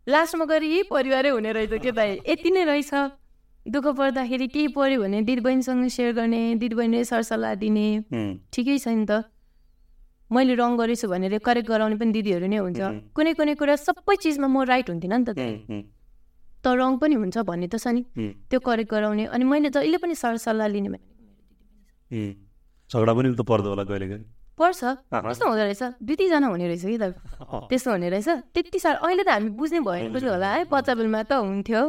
[0.08, 2.92] लास्टमा गएर यही परिवारै हुने रहेछ के त यति नै रहेछ।
[3.66, 7.88] दुःख पर्दाखेरि केही पऱ्यो भने दिदीबहिनीसँग सेयर गर्ने दिदीबहिनीले सरसल्लाह दिने।
[8.52, 9.24] ठिकै छ नि त।
[10.32, 12.80] मैले रङ गरेछु भनेर करेक्ट गराउने पनि दिदीहरू नै हुन्छ
[13.16, 15.32] कुनै कुनै कुरा सबै चिजमा म राइट हुन्थिनँ नि त।
[16.64, 18.02] त रङ पनि हुन्छ भन्ने त छ नि।
[18.50, 21.02] त्यो करेक्ट गराउने अनि मैले जहिले पनि सरसल्लाह लिने भने
[22.90, 25.84] झगडा पनि त पर्दो होला कहिले पर्छ। कस्तो हुँदो रहेछ?
[25.98, 27.18] दुई तिनजना हुने रहेछ कि त?
[27.74, 28.30] त्यस्तो हुने रहेछ?
[28.54, 31.82] त्यति साह्रो अहिले त हामी बुझ्ने भएन होला है बच्चा बेलमा त हुन्थ्यो।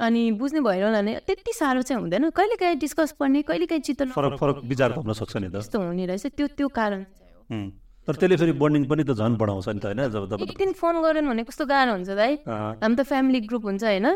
[0.00, 3.84] अनि बुझ्ने भएर होला भने त्यति साह्रो चाहिँ हुँदैन। कहिले काहीँ डिस्कस पर्ने कहिले काहीँ
[3.84, 7.04] चित्त फरक फरक विचार सक्छ नि त। त्यस्तो हुने रहेछ। त्यो त्यो कारण
[7.50, 10.72] तर त्यसले फेरि बन्डिङ पनि त झन् बढाउँछ नि त होइन जब तपाईँ एक दिन
[10.78, 14.06] फोन गरेन भने कस्तो गाह्रो हुन्छ दाइ हामी त फ्यामिली ग्रुप हुन्छ होइन।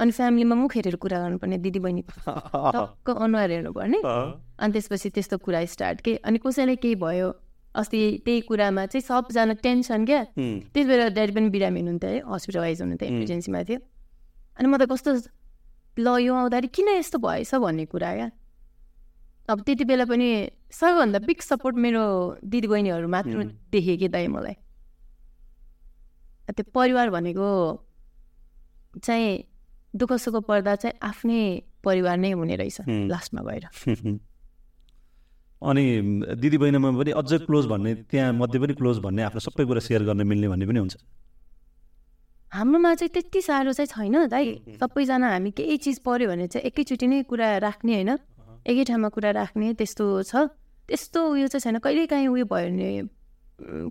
[0.00, 2.02] अनि फ्यामिलीमा मुख हेरेर कुरा गर्नुपर्ने दिदी बहिनी
[2.74, 6.16] टक्क अनुहार हेर्नुपर्ने। अनि त्यसपछि त्यस्तो कुरा स्टार्ट के?
[6.24, 7.28] अनि कसैलाई केही भयो?
[7.76, 12.80] अस्ति त्यही कुरामा चाहिँ सबजना टेन्सन क्या। त्यस बेला ड्याडी पनि बिरामी हुनुहुन्थ्यो है हस्पिटलाइज
[12.82, 13.78] हुनुहुन्थ्यो इमर्जेन्सीमा थियो।
[14.58, 15.10] अनि म त कस्तो
[16.00, 18.28] ल यो आउँदाखेरि किन यस्तो भएछ भन्ने कुरा क्या।
[19.52, 20.28] अब त्यति बेला पनि
[20.72, 22.04] सबैभन्दा बिग सपोर्ट मेरो
[22.44, 24.56] दिदीबहिनीहरू मात्र देखेँ कि दाइ मलाई।
[26.48, 27.48] त्यो परिवार भनेको
[29.04, 29.44] चाहिँ
[29.96, 31.40] दुःख सुख पर्दा चाहिँ आफ्नै
[31.84, 32.78] परिवार नै हुने रहेछ
[33.12, 33.64] लास्टमा गएर।
[35.62, 35.84] अनि
[36.42, 40.02] दिदी बहिनीमा पनि अझै क्लोज भन्ने त्यहाँ मध्ये पनि क्लोज भन्ने आफ्नो सबै कुरा सेयर
[40.04, 40.96] गर्न मिल्ने भन्ने पनि हुन्छ।
[42.52, 47.06] हाम्रोमा चाहिँ त्यति साह्रो चाहिँ छैन दाइ। सबैजना हामी केही चिज पऱ्यो भने चाहिँ एकैचोटि
[47.06, 48.10] नै कुरा राख्ने होइन।
[48.66, 50.32] एकै ठाउँमा कुरा राख्ने त्यस्तो छ।
[50.88, 52.88] त्यस्तो उयो चाहिँ छैन। कहिलेकाहीँ उयो भयो भने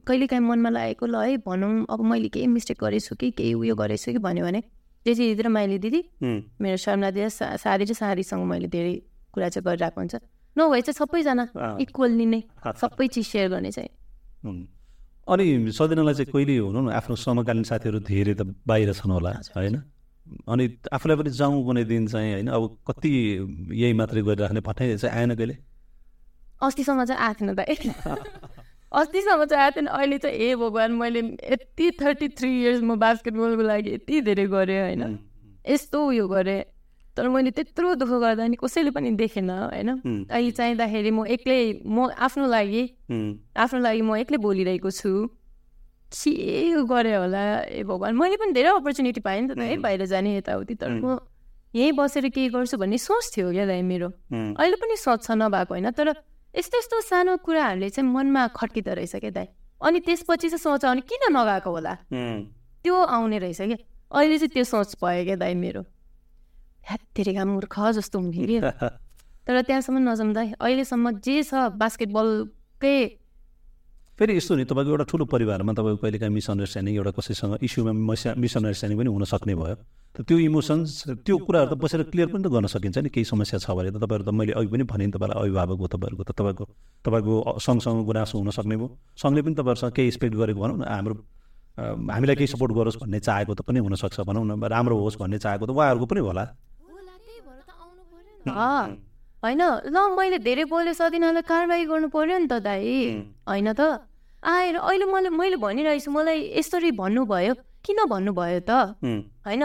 [0.07, 4.11] कहिलेकाहीँ मनमा लागेको ल है भनौँ अब मैले केही मिस्टेक गरेछु कि केही उयो गरेछु
[4.11, 4.61] कि भन्यो भने
[5.05, 6.01] जेठी दिदी र माइली दिदी
[6.61, 8.93] मेरो शर्मा दिदी सारी र सारीसँग मैले धेरै
[9.33, 10.15] कुरा चाहिँ गरिरहेको हुन्छ।
[10.55, 11.43] नभए चाहिँ सबैजना
[11.79, 12.41] इक्वल्ली नै
[12.75, 13.91] सबै चिज सेयर गर्ने चाहिँ।
[15.31, 19.75] अनि सदिनालाई चाहिँ कहिले हुनु न आफ्नो समकालीन साथीहरू धेरै त बाहिर छन् होला होइन?
[20.47, 23.11] अनि आफूलाई पनि जाउँ कुनै दिन चाहिँ होइन अब कति
[23.73, 25.55] यही मात्रै गरिराख्ने पठाइ चाहिँ आएन कहिले?
[26.61, 27.59] अस्तिसम्म चाहिँ आएको थिएन त
[28.91, 31.19] अस्तिसम्म चाहिँ आएको थिएन अहिले चाहिँ ए भगवान् मैले
[31.51, 35.03] यति थर्टी थ्री इयर्स म बास्केटबलको लागि यति धेरै गरेँ होइन।
[35.65, 36.61] यस्तो उयो गरेँ
[37.17, 39.89] तर मैले त्यत्रो दुःख गर्दा नि कसैले पनि देखेन होइन।
[40.29, 42.83] अहिले चाहिँदाखेरि म एक्लै म आफ्नो लागि
[43.55, 45.11] आफ्नो लागि म एक्लै बोलिरहेको छु।
[46.13, 50.37] के गरेँ होला ए भगवान् मैले पनि धेरै अपर्च्युनिटी पाएँ नि त है बाहिर जाने
[50.37, 51.17] यताउति तर म
[51.73, 55.73] यहीँ बसेर केही गर्छु भन्ने सोच थियो क्या दाइ मेरो अहिले पनि सोच छ नभएको
[55.73, 56.07] होइन तर
[56.53, 59.47] यस्तो यस्तो सानो कुराहरूले चाहिँ मनमा खट्किँदो रहेछ क्या दाइ
[59.81, 61.93] अनि त्यसपछि चाहिँ सोच आउने किन नगएको होला
[62.83, 63.77] त्यो आउने रहेछ क्या
[64.11, 65.81] अहिले चाहिँ त्यो सोच भयो क्या दाइ मेरो
[66.83, 68.59] ह्यात्तेरिका मूर्ख जस्तो हुने कि
[69.47, 72.97] तर त्यहाँसम्म नजाउँदा अहिलेसम्म जे छ बास्केटबलकै
[74.21, 77.91] फेरि यस्तो नि तपाईँको एउटा ठुलो परिवारमा तपाईँको कहिले काहीँ मिसअन्डरस्ट्यान्डिङ एउटा कसैसँग इस्युमा
[78.37, 79.75] मिसअन्डरस्ट्यान्डिङ पनि हुनसक्ने भयो।
[80.13, 83.57] त त्यो इमोसन्स त्यो कुराहरू त बसेर क्लियर पनि त गर्न सकिन्छ नि केही समस्या
[83.65, 86.37] छ भने त तपाईँहरू त मैले अघि पनि भने नि तपाईँलाई अभिभावक हो तपाईँहरूको त
[86.37, 86.63] तपाईँको
[87.01, 87.33] तपाईँको
[87.65, 91.13] सँगसँग गुनासो हुनसक्ने भयो। सँगले पनि तपाईँहरूसँग केही एक्सपेक्ट गरेको भनौँ न हाम्रो
[92.13, 95.65] हामीलाई केही सपोर्ट गरोस् भन्ने चाहेको त पनि हुनसक्छ भनौँ न राम्रो होस् भन्ने चाहेको
[95.65, 96.45] त उहाँहरूको पनि होला।
[99.41, 102.85] होइन ल मैले धेरै बोले सदिनलाई कारवाही गर्नु पर्यो नि त दाइ
[103.49, 104.10] होइन त?
[104.43, 107.53] आएर अहिले मैले मैले भनिरहेछु मलाई यसरी भन्नुभयो।
[107.85, 108.97] किन भन्नुभयो त?
[109.45, 109.63] होइन?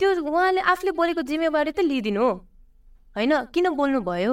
[0.00, 2.32] त्यो उहाँले आफूले बोलेको जिम्मेवारी त लिइदिनु हो।
[3.16, 3.32] होइन?
[3.52, 4.32] किन बोल्नुभयो?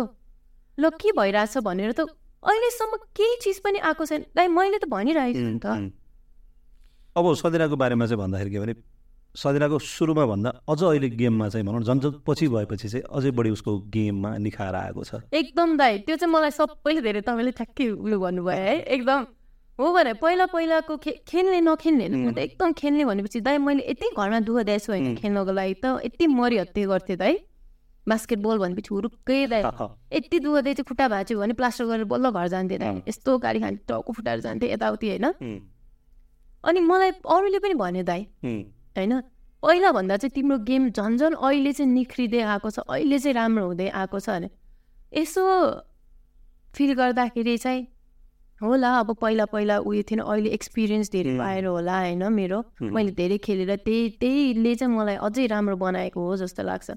[0.80, 2.08] ल के भइरहेछ भनेर त
[2.46, 5.68] अहिलेसम्म केही चिज पनि आएको छैन। दाइ मैले त भनिरहेको छु नि त।
[7.16, 8.74] अब सदिराको बारेमा चाहिँ भन्दाखेरि के भने
[9.36, 13.72] सदिराको सुरुमा भन्दा अझ अहिले गेममा चाहिँ भनौँ झन् पछि भएपछि चाहिँ अझै बढी उसको
[13.92, 18.56] गेममा निखाएर आएको छ। एकदम दाइ त्यो चाहिँ मलाई सबैले धेरै तपाईँले ठ्याक्कै उयो भन्नुभयो
[18.56, 19.35] है। एकदम।
[19.80, 24.08] हो भने पहिला पहिलाको खे खेल्ने नखेल्ने म त एकदम खेल्ने भनेपछि दाइ मैले यति
[24.16, 27.36] घरमा दुःख दिएछु होइन खेल्नको लागि त यति मरिहत्ते गर्थेँ दाइ
[28.08, 29.64] बास्केटबल भनेपछि हुरुक्कै दाइ
[30.14, 33.60] यति दुःख दिए चाहिँ खुट्टा भाँच्यो भने प्लास्टर गरेर बल्ल घर जान्थेँ दाइ यस्तो गाडी
[33.60, 35.26] खाने टाउको फुटाएर जान्थेँ यताउति होइन
[36.64, 39.20] अनि मलाई अरूले पनि भन्यो दाइ होइन
[39.64, 43.66] पहिला भन्दा चाहिँ तिम्रो गेम झन् झन् अहिले चाहिँ निख्रिँदै आएको छ अहिले चाहिँ राम्रो
[43.66, 44.50] हुँदै आएको छ भने
[45.14, 45.44] यसो
[46.74, 47.84] फिल गर्दाखेरि चाहिँ
[48.62, 53.38] होला अब पहिला पहिला उयो थिएन अहिले एक्सपिरियन्स धेरै पाएर होला होइन मेरो। मैले धेरै
[53.43, 56.91] खेलेर त्यही त्यहीले चाहिँ मलाई अझै राम्रो बनाएको हो जस्तो लाग्छ।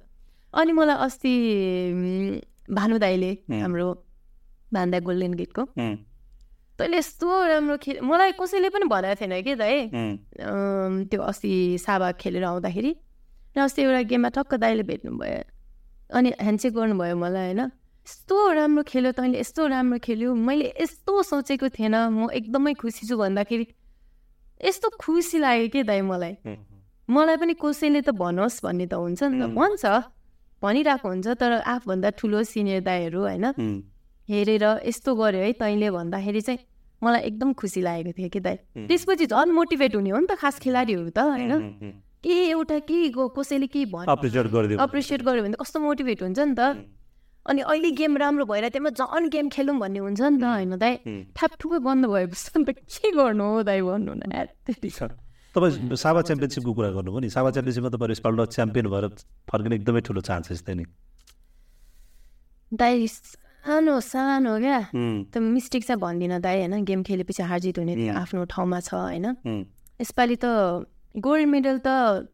[0.55, 1.33] अनि मलाई अस्ति
[2.71, 3.87] भानु दाईले हाम्रो
[4.75, 5.63] भान्दा गोल्डन गेटको।
[6.79, 9.77] तैँले यस्तो राम्रो खेल मलाई कसैले पनि भनेको थिएन कि दाइ
[11.11, 11.53] त्यो अस्ति
[11.83, 12.93] साबा खेलेर आउँदाखेरि।
[13.57, 15.43] र अस्ति एउटा गेममा टक्क दाइले भेट्नुभयो।
[16.15, 17.61] अनि ह्यान्डसेक गर्नुभयो मलाई होइन।
[18.09, 23.17] यस्तो राम्रो खेल्यो तैँले यस्तो राम्रो खेल्यो। मैले यस्तो सोचेको थिएन। म एकदमै खुसी छु
[23.21, 23.67] भन्दाखेरि।
[24.65, 26.33] यस्तो खुसी लाग्यो कि दाइ मलाई?
[27.05, 29.85] मलाई पनि कसैले त भनोस् भन्ने त हुन्छ नि त। भन्छ।
[30.65, 33.45] भनिरहेको हुन्छ तर आफूभन्दा ठुलो सिनियर दाईहरू होइन
[34.25, 36.61] हेरेर यस्तो गर्यो है तैँले भन्दाखेरि चाहिँ
[37.05, 38.57] मलाई एकदम खुसी लागेको थियो कि दाइ।
[38.89, 41.53] त्यसपछि झन् मोटिभेट हुने हो नि त खास खेलाडीहरू त होइन।
[42.25, 44.09] के एउटा के कसैले के भन्यो?
[44.81, 46.89] अप्रिसिएट गर्यो भने त कस्तो मोटिभेट हुन्छ नि त।
[47.49, 50.95] अनि अहिले गेम राम्रो भएर त्यहाँ झन् गेम खेलौँ भन्ने हुन्छ नि त होइन दाइ।
[51.33, 54.23] ठ्यापठुकै बन्द भएपछि अन्त के गर्नु हो दाइ भन्नु न
[55.55, 59.05] तपाईँ सावा च्याम्पियनसिपको कुरा गर्नुभयो नि। सावा च्याम्पियनसिपमा तपाईँ यसपल्ट च्याम्पियन भएर
[59.49, 60.85] फर्किने एकदमै ठुलो चान्सेस थियो नि।
[62.73, 64.81] दाइ सानो सानो क्या।
[65.33, 69.27] त्यो मिस्टेक चाहिँ भन्दिनँ दाइ होइन। गेम खेलेपछि हारजित हुने आफ्नो ठाउँमा छ होइन।
[70.01, 70.47] यसपालि त
[71.17, 72.29] गोल्ड मेडल त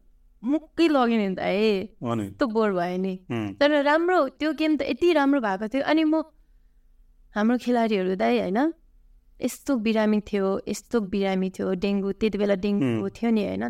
[0.45, 1.57] मुक्कै लग्यो नि दाइ
[1.97, 3.13] यस्तो बोर भयो नि।
[3.59, 6.21] तर राम्रो त्यो गेम त यति राम्रो भएको थियो। अनि म
[7.35, 8.59] हाम्रो खेलाडीहरू दाइ होइन?
[9.41, 13.63] यस्तो बिरामी थियो यस्तो बिरामी थियो। डेङ्गु त्यति बेला डेङ्गु थियो नि होइन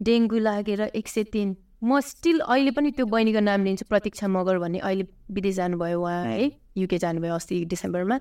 [0.00, 4.58] डेङ्गु लागेर एक सय तिन। म स्टिल अहिले पनि त्यो बहिनीको नाम लिन्छु प्रतीक्षा मगर
[4.58, 6.50] भन्ने। अहिले विदेश जानुभयो उहाँ है?
[6.76, 8.16] युके जानुभयो अस्ति डिसेम्बरमा।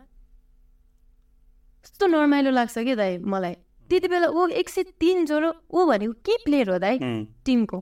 [1.83, 3.55] कस्तो नर्माइलो लाग्छ कि दाइ मलाई?
[3.89, 6.99] त्यति बेला ऊ एक सय तिन ज्वरो ऊ भनेको के प्लेयर हो दाइ?
[7.45, 7.77] टिमको।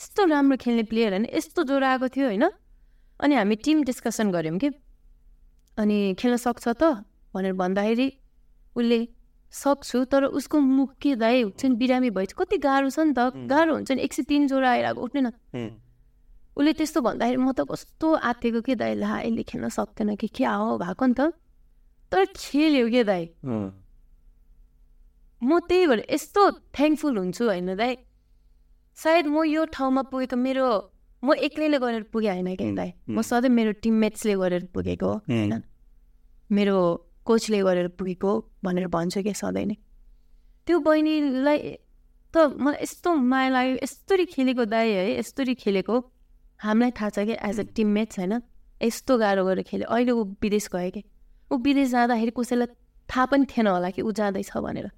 [0.00, 2.50] यस्तो राम्रो खेल्ने प्लेयर होइन यस्तो ज्वरो आएको थियो होइन।
[3.20, 4.70] अनि हामी टिम डिस्कसन गऱ्यौँ कि।
[5.78, 8.08] अनि खेल्न सक्छ त भनेर भन्दाखेरि
[8.76, 8.98] उसले
[9.52, 11.42] सक्छु तर उसको मुख के दाइ?
[11.42, 14.46] हुन्छ नि बिरामी भएछ। कति गाह्रो छ नि त। गाह्रो हुन्छ नि। एक सय तिन
[14.46, 15.30] जोडा आइरहेको उठ्ने न।
[16.58, 18.94] उसले त्यस्तो भन्दाखेरि म त कस्तो आँटेको के दाइ?
[18.98, 20.78] ला यसले खेल्न सक्दैन कि। के हो?
[20.78, 21.32] भएको नि त।
[22.12, 23.24] तर खेल्यो के दाइ?
[25.42, 26.42] म त्यही भएर यस्तो
[26.74, 27.96] थ्याङ्कफुल हुन्छु होइन दाइ।
[28.98, 30.66] सायद म यो ठाउँमा पुगेको मेरो
[31.22, 32.90] म एक्लैले गरेर पुगेँ होइन कि दाइ?
[33.08, 35.62] म सधैँ मेरो टिममेट्सले गरेर पुगेको। होइन
[36.50, 36.76] मेरो
[37.24, 38.30] कोचले गरेर पुगेको
[38.64, 39.76] भनेर भन्छु क्या सधैँ नै।
[40.66, 41.58] त्यो बहिनीलाई
[42.34, 45.94] त मलाई यस्तो माया लाग्यो यस्तरी खेलेको दाई है यस्तरी खेलेको।
[46.60, 48.34] हामीलाई थाहा छ कि एज अ टिममेट्स होइन
[48.80, 51.02] यस्तो गाह्रो गरेर खेल्यो। अहिले ऊ विदेश गयो कि।
[51.50, 52.68] ऊ विदेश जाँदाखेरि कसैलाई
[53.08, 54.90] थाहा पनि थिएन होला कि ऊ जाँदैछ भनेर।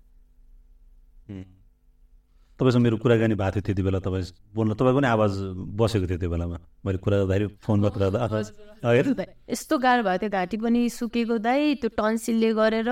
[2.60, 5.32] तपाईँसँग मेरो कुराकानी भएको थियो त्यति बेला तपाईँ बोल्न तपाईँको पनि आवाज
[5.80, 6.56] बसेको थियो त्यो बेलामा?
[6.84, 11.88] मैले कुरा गर्दाखेरि फोनमा कुरा गर्दा यस्तो गाह्रो भएको थियो घाँटी पनि सुकेको दाइ त्यो
[11.96, 12.90] टन्सिलले गरेर।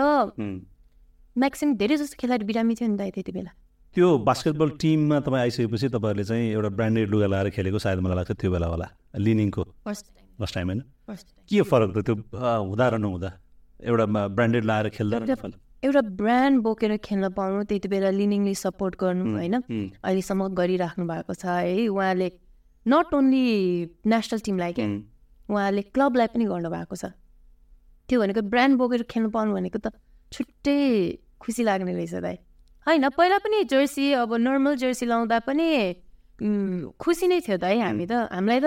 [1.37, 3.51] म्याक्सिमम् धेरै जस्तो खेलाडी बिरामी थियो नि दाइ त्यति बेला।
[3.97, 8.33] त्यो बास्केटबल टिममा तपाईँ आइसकेपछि तपाईँहरूले चाहिँ एउटा ब्रान्डेड लुगा लगाएर खेलेको सायद मलाई लाग्छ
[8.41, 8.87] त्यो बेला होला।
[9.21, 10.67] लिनिङको। First time.
[10.69, 10.81] होइन?
[11.51, 13.31] के फरक त त्यो हुँदा र नहुँदा?
[13.85, 15.17] एउटा ब्रान्डेड लगाएर खेल्दा
[15.83, 19.55] एउटा ब्रान्ड बोकेर खेल्न पाउनु त्यति बेला लिनिङली सपोर्ट गर्नु होइन।
[20.03, 22.29] अहिलेसम्म गरिराख्नु भएको छ है। उहाँले
[22.87, 23.45] नट ओन्ली
[24.07, 24.87] नेसनल टिमलाई क्या
[25.49, 27.15] उहाँले क्लबलाई पनि गर्नुभएको छ।
[28.09, 29.95] त्यो भनेको ब्रान्ड बोकेर खेल्नु पाउनु भनेको त
[30.35, 30.79] छुट्टै
[31.39, 32.37] खुसी लाग्ने रहेछ दाइ।
[32.87, 35.69] होइन पहिला पनि जर्सी अब नर्मल जर्सी लाउँदा पनि
[36.99, 38.67] खुसी नै थियो त है। हामी त। हामीलाई त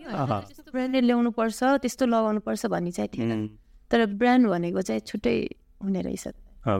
[0.72, 3.42] ब्रान्डेड ल्याउनु पर्छ त्यस्तो लगाउनु पर्छ भन्ने चाहिँ थिएन।
[3.90, 5.36] तर ब्रान्ड भनेको चाहिँ छुट्टै
[5.82, 6.26] हुने रहेछ।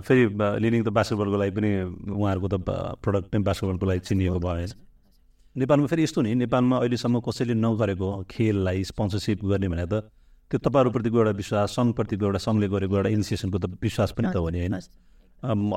[0.06, 0.22] फेरि
[0.62, 1.70] लिनिङ त बास्केटबलको लागि पनि
[2.14, 2.56] उहाँहरूको त
[3.02, 4.66] प्रडक्ट नै बास्केटबलको लागि चिनिएको भयो
[5.56, 9.94] नेपालमा फेरि यस्तो नि नेपालमा अहिलेसम्म कसैले नगरेको खेललाई स्पोन्सरसिप गर्ने भने त
[10.50, 14.48] त्यो तपाईँहरूप्रतिको एउटा विश्वास सङ्घप्रतिको एउटा सङ्घले गरेको एउटा इनिसिएसनको त विश्वास पनि त हो
[14.50, 14.76] नि होइन।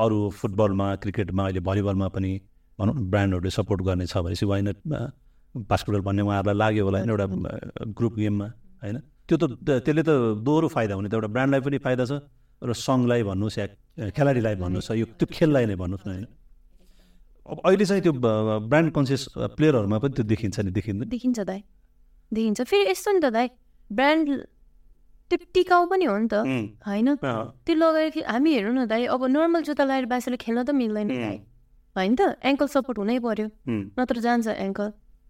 [0.05, 2.31] अरू फुटबलमा क्रिकेटमा अहिले भलिबलमा पनि
[2.79, 4.67] भनौँ ब्रान्डहरूले सपोर्ट गर्ने छ भनेपछि वाइन
[5.55, 7.25] बास्केटबल भन्ने उहाँहरूलाई लाग्यो होला होइन एउटा
[7.97, 8.47] ग्रुप गेममा
[8.83, 8.97] होइन?
[9.33, 10.11] त्यो त त्यसले त
[10.45, 12.13] दोहोरो फाइदा हुने त एउटा ब्रान्डलाई पनि फाइदा छ
[12.61, 13.65] र सङ्घलाई भन्नुहोस् या
[14.13, 16.25] खेलाडीलाई भन्नुहोस् यो त्यो खेललाई नै भन्नुहोस् न होइन
[17.43, 18.13] अब अहिले चाहिँ त्यो
[18.71, 19.23] ब्रान्ड कन्सियस
[19.57, 21.59] प्लेयरहरूमा पनि त्यो देखिन्छ नि देखिन्छ देखिन्छ दाइ।
[22.31, 23.47] देखिन्छ। फेरि यस्तो नि त दाइ
[23.91, 24.27] ब्रान्ड
[25.29, 26.35] त्यो टिकाउ पनि हो नि त।
[26.87, 27.07] होइन?
[27.19, 31.11] त्यो लगाएर हामी हेर्नु न दाइ अब नर्मल जुत्ता लगाएर बासेर खेल्न त मिल्दैन
[31.95, 32.21] होइन त?
[32.47, 33.47] एङ्कल सपोर्ट हुनै पर्यो।
[33.99, 34.89] नत्र जान्छ एङ्कल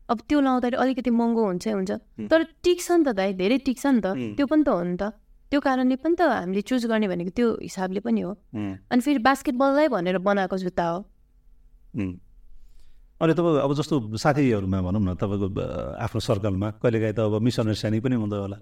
[0.09, 1.91] अब त्यो लाउँदाखेरि अलिकति महँगो हुन्छ हुन्छ।
[2.31, 5.03] तर टिक्छ नि त दाइ धेरै टिक्छ नि त। त्यो पनि त हो नि त।
[5.49, 8.31] त्यो कारणले पनि त हामीले चुज गर्ने भनेको त्यो हिसाबले पनि हो।
[8.91, 10.99] अनि फेरि बास्केटबललाई भनेर बनाएको जुत्ता हो।
[11.93, 15.47] अनि तपाईँ अब जस्तो साथीहरूमा भनौँ न तपाईँको
[16.03, 18.57] आफ्नो सर्कलमा कहिलेकाहीँ त अब मिसअन्डरस्ट्यान्डिङ पनि हुँदो होला।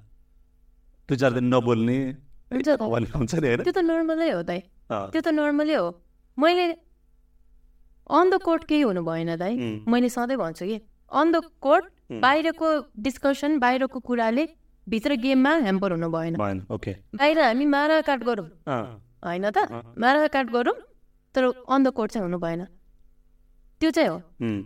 [1.09, 1.97] दुई चार दिन नबोल्ने।
[2.51, 4.59] हुन्छ नि होइन। त्यो त नर्मलै हो दाइ।
[4.91, 5.87] त्यो त नर्मलै हो।
[6.37, 6.65] मैले
[8.11, 9.53] अन द कोर्ट केही हुनु भएन दाइ
[9.87, 10.77] मैले सधैँ भन्छु कि
[11.11, 11.85] अन द कोर्ट
[12.21, 12.67] बाहिरको
[12.99, 14.47] डिस्कसन बाहिरको कुराले
[14.87, 19.57] भित्र गेममा ह्याम्पर हुनु भएन। बाहिर हामी माराकाट गरौँ। होइन त?
[19.97, 20.75] माराकाट गरौँ
[21.35, 22.65] तर अन द कोर्ट चाहिँ हुनु भएन।
[23.81, 24.17] त्यो चाहिँ हो।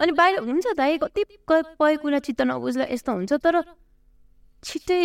[0.01, 3.61] अनि बाहिर हुन्छ दाइ कति कहीँ कुरा चित्त नबुझ्दा यस्तो हुन्छ तर
[4.63, 4.99] छिट्टै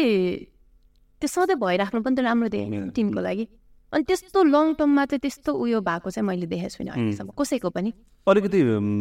[1.23, 3.45] त्यो सधैँ भइराख्नु पनि त राम्रो देखेँ टिमको लागि।
[3.93, 7.91] अनि त्यस्तो लङ टर्ममा चाहिँ त्यस्तो उयो भएको चाहिँ मैले देखेको छुइनँ अहिलेसम्म। कसैको पनि।
[8.27, 8.59] अलिकति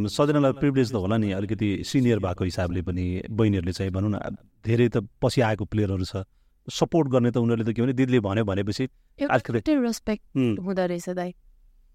[0.09, 4.17] सजनालाई प्रिभिलेज त होला नि। अलिकति सिनियर भएको हिसाबले पनि बहिनीहरूले चाहिँ भनौँ न
[4.65, 6.25] धेरै त पछि आएको प्लेयरहरू छ।
[6.67, 8.85] सपोर्ट गर्ने त उनीहरूले त के भने दिदीले भन्यो भनेपछि
[9.21, 11.33] रेस्पेक्ट हुँदो रहेछ दाइ।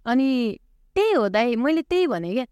[0.06, 0.28] अनि
[0.94, 2.46] त्यही हो दाइ मैले त्यही भने क्या।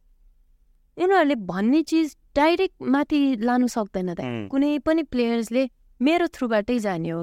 [0.98, 5.62] उनीहरूले भन्ने चिज डाइरेक्ट माथि लानु सक्दैन दाइ। कुनै पनि प्लेयर्सले
[6.00, 7.20] मेरो थ्रुबाटै जाने हो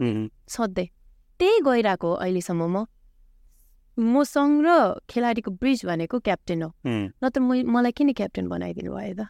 [0.47, 0.87] सधैँ।
[1.39, 2.85] त्यही गइरहेको अहिलेसम्म म।
[3.99, 4.69] मसँग र
[5.09, 6.69] खेलाडीको ब्रिज भनेको क्याप्टेन हो।
[7.21, 9.27] नत्र म मलाई किन क्याप्टेन बनाइदिनु भयो त?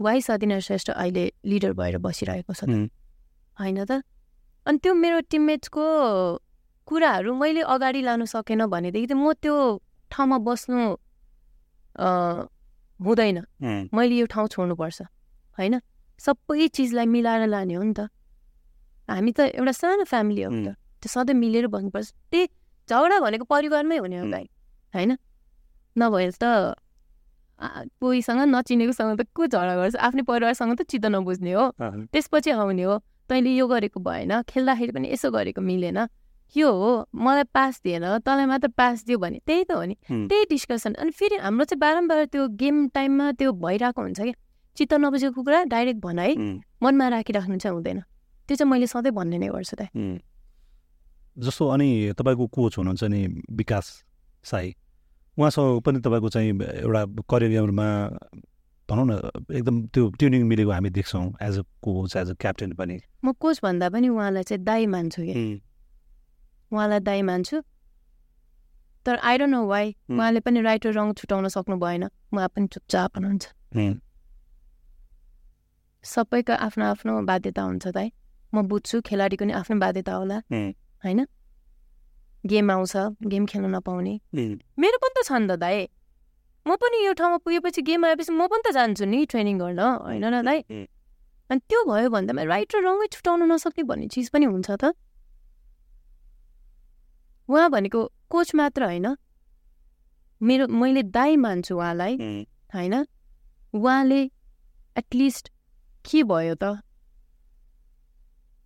[0.00, 4.02] वाइ सदिना श्रेष्ठ अहिले लिडर भएर बसिरहेको छ होइन त?
[4.66, 5.84] अनि त्यो मेरो टिममेट्सको
[6.88, 9.54] कुराहरू मैले अगाडि लानु सकेन भनेदेखि चाहिँ म त्यो
[10.10, 10.78] ठाउँमा बस्नु
[13.00, 13.38] हुँदैन।
[13.92, 15.02] मैले यो ठाउँ छोड्नुपर्छ
[15.58, 15.74] होइन?
[16.20, 18.08] सबै चिजलाई मिलाएर लाने हो नि त।
[19.08, 22.44] हामी त एउटा सानो फ्यामिली हो नि त। त्यो सधैँ मिलेर बस्नुपर्छ। त्यही
[22.88, 24.44] झगडा भनेको परिवारमै हुने हो भाइ
[24.94, 25.16] होइन?
[25.96, 26.74] नभए त
[28.00, 29.96] कोहीसँग नचिनेकोसँग त को झगडा गर्छ?
[29.96, 31.64] आफ्नै परिवारसँग त चित्त नबुझ्ने हो।
[32.12, 35.98] त्यसपछि आउने हो। तैँले यो गरेको भएन खेल्दाखेरि पनि यसो गरेको मिलेन।
[36.56, 39.96] यो हो मलाई पास दिएन तँलाई मात्र पास दियो भने। त्यही त हो नि।
[40.28, 44.36] त्यही डिस्कसन अनि फेरि हाम्रो चाहिँ बारम्बार त्यो गेम टाइममा त्यो भइरहेको हुन्छ क्या।
[44.76, 46.36] चित्त नबुझेको कुरा डाइरेक्ट भनाइ
[46.82, 48.00] मनमा राखिराख्नु चाहिँ हुँदैन।
[48.46, 49.90] त्यो चाहिँ मैले सधैँ भन्ने नै गर्छु त।
[51.36, 53.20] जस्तो अनि तपाईँको कोच हुनुहुन्छ नि
[53.52, 53.86] विकास
[54.44, 54.74] साई
[55.38, 57.88] उहाँसँग पनि तपाईँको चाहिँ एउटा करियरमा
[58.88, 59.12] भनौँ न
[59.50, 63.60] एकदम त्यो ट्युनिङ मिलेको हामी देख्छौँ as a coach as a captain पनि। म कोच
[63.62, 65.34] भन्दा पनि उहाँलाई चाहिँ दाई मान्छु कि
[66.72, 67.62] उहाँलाई दाई मान्छु।
[69.06, 72.66] तर आई डोन्ट नो वाइ उहाँले पनि राइट र रङ छुट्याउन सक्नु भएन। उहाँ पनि
[72.72, 73.44] चुपचाप हुनुहुन्छ।
[76.04, 78.08] सबैको आफ्नो आफ्नो बाध्यता हुन्छ दाइ
[78.54, 80.38] म बुझ्छु खेलाडीको नि आफ्नो बाध्यता होला।
[81.06, 81.26] होइन?
[82.44, 82.94] गेम आउँछ
[83.26, 85.88] गेम खेल्न नपाउने। मेरो पनि त छ नि त दाइ।
[86.66, 90.24] म पनि यो ठाउँमा पुगेपछि गेम आएपछि म पनि त जान्छु नि ट्रेनिङ गर्न होइन
[90.34, 90.58] र दाइ?
[91.50, 94.94] अनि त्यो भयो भन्दामा राइट र रङै छुट्याउनु नसक्ने भन्ने चिज पनि हुन्छ त।
[97.48, 99.06] उहाँ भनेको कोच मात्र होइन।
[100.42, 102.14] मेरो मैले दाई मान्छु उहाँलाई
[102.74, 102.94] होइन?
[103.74, 104.20] उहाँले
[104.96, 105.44] एटलिस्ट
[106.04, 106.82] के भयो त?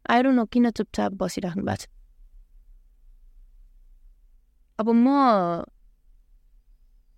[0.09, 2.00] आएर न किन चुपचाप बसिराख्नु भएको छ।
[4.81, 5.65] अब म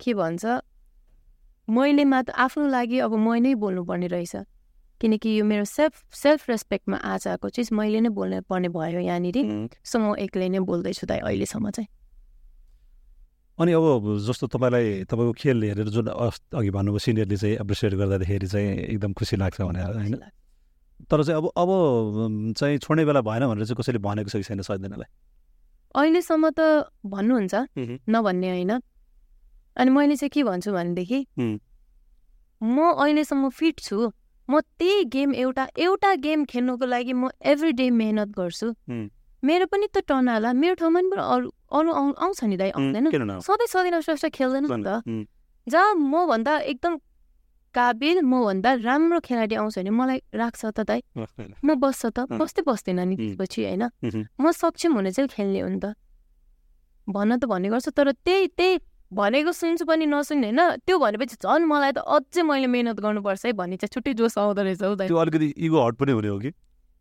[0.03, 0.45] के भन्छ?
[1.71, 4.35] मैले मात्र आफ्नो लागि अब मै नै बोल्नुपर्ने रहेछ।
[5.01, 9.39] किनकि यो मेरो सेल्फ सेल्फ रेस्पेक्टमा आज आएको चिज मैले नै बोल्नु पर्ने भयो यहाँनिर।
[9.79, 11.89] सो म एक्लै नै बोल्दैछु त अहिलेसम्म चाहिँ।
[13.59, 18.71] अनि अब जस्तो तपाईँलाई तपाईँको खेल हेरेर जुन अघि भन्नुभयो सिनियरले चाहिँ एप्रिसिएट गर्दाखेरि चाहिँ
[18.91, 20.15] एकदम खुसी लाग्छ भनेर होइन?
[21.11, 21.71] तर चाहिँ अब अब
[22.59, 25.11] चाहिँ छोड्ने बेला भएन भनेर चाहिँ कसैले भनेको छ कि छैन सजिँदैनलाई
[25.95, 26.61] अहिलेसम्म त
[27.05, 27.55] भन्नुहुन्छ
[28.09, 28.73] नभन्ने होइन।
[29.77, 31.21] अनि मैले चाहिँ के भन्छु भनेदेखि
[32.61, 34.11] म अहिलेसम्म फिट छु।
[34.49, 38.69] म त्यही गेम एउटा एउटा गेम खेल्नुको लागि म एभ्री डे मेहनत गर्छु।
[39.43, 43.67] मेरो पनि त टर्न होला। मेरो ठाउँमा पनि अरू अरू आउँछ नि दाइ आउँदैन। सधैँ
[43.67, 45.27] सधैँ खेल्दैन नि त।
[45.67, 46.99] जहाँ म भन्दा एकदम
[47.75, 51.01] काबिल मभन्दा राम्रो खेलाडी आउँछ भने मलाई राख्छ त दाइ।
[51.65, 53.85] म बस्छ त। बस्दै बस्दैन नि त्यसपछि होइन?
[54.41, 55.95] म सक्षम हुने चाहिँ खेल्ने हो नि त।
[57.09, 58.79] भन्न त भन्ने गर्छ तर त्यही त्यही
[59.13, 60.61] भनेको सुन्छु पनि नसुन्ने होइन?
[60.87, 64.63] त्यो भनेपछि झन् मलाई त अझै मैले मिहिनेत गर्नुपर्छ है भन्ने चाहिँ छुट्टै जोस आउँदो
[64.63, 66.51] रहेछ हौ त्यो अलिकति इगो हट पनि हुने हो कि?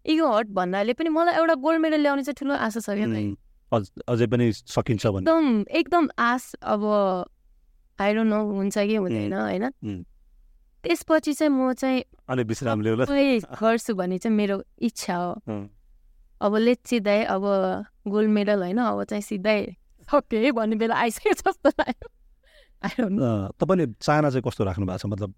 [0.06, 3.08] इगो हट भन्नाले पनि मलाई एउटा गोल्ड मेडल ल्याउने चाहिँ ठुलो आशा छ क्या
[4.12, 6.82] अझै पनि सकिन्छ एकदम एकदम आश अब
[8.00, 9.66] आइरो नो हुन्छ कि हुँदैन होइन?
[10.84, 15.32] त्यसपछि चाहिँ म चाहिँ अलि विश्राम गर्छु भन्ने चाहिँ मेरो इच्छा हो।
[16.42, 17.44] अब लेट सिधै अब
[18.08, 19.60] गोल्ड मेडल होइन अब चाहिँ सिधै
[20.08, 22.10] ओके भन्ने बेला आइसक्यो जस्तो लाग्यो।
[23.62, 25.06] तपाईँले चाहना चाहिँ कस्तो राख्नु भएको छ?
[25.06, 25.32] मतलब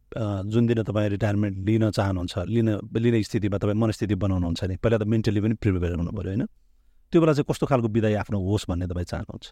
[0.48, 5.04] जुन दिन तपाईँ रिटायरमेन्ट लिन चाहनुहुन्छ लिन लिने स्थितिमा तपाईँ मनस्थिति बनाउनुहुन्छ नि पहिला त
[5.04, 6.48] मेन्टली पनि प्रिपेयर हुनु पऱ्यो होइन?
[7.12, 9.46] त्यो बेला चाहिँ कस्तो खालको विदाय आफ्नो होस् भन्ने तपाईँ चाहनुहुन्छ?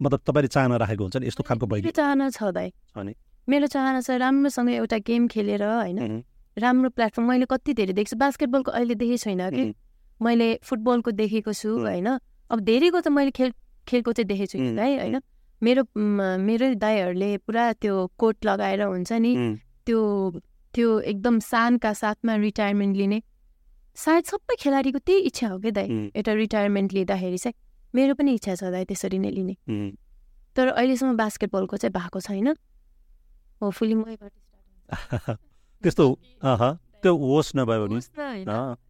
[0.00, 2.68] मतलब तपाईँले चाहना राखेको हुन्छ नि यस्तो खालको चाहना छ दाइ।
[3.48, 6.22] मेरो चाहना छ राम्रोसँग एउटा गेम खेलेर होइन?
[6.56, 9.64] राम्रो प्लेटफर्म मैले कति धेरै देख्छु। बास्केटबलको अहिले देखेको छैन कि?
[10.20, 12.08] मैले फुटबलको देखेको छु होइन?
[12.50, 13.52] अब धेरैको त मैले खेल
[13.86, 15.20] खेलको चाहिँ देखेको छु है होइन?
[15.62, 15.82] मेरो
[16.40, 19.32] मेरो दाईहरूले पुरा त्यो कोट लगाएर हुन्छ नि
[19.86, 20.00] त्यो
[20.74, 23.18] त्यो एकदम सानका साथमा रिटायरमेन्ट लिने।
[23.96, 27.54] सायद सबै खेलाडीको त्यही इच्छा हो क्या दाइ एउटा रिटायरमेन्ट लिँदाखेरि चाहिँ।
[27.94, 29.54] मेरो पनि इच्छा छ दाइ त्यसरी नै लिने।
[30.56, 32.54] तर अहिलेसम्म बास्केटबलको चाहिँ भएको छैन।
[33.60, 34.32] होपफुली मैबाट
[35.82, 36.04] त्यस्तो
[37.02, 38.00] त्यो होस् नभयो भने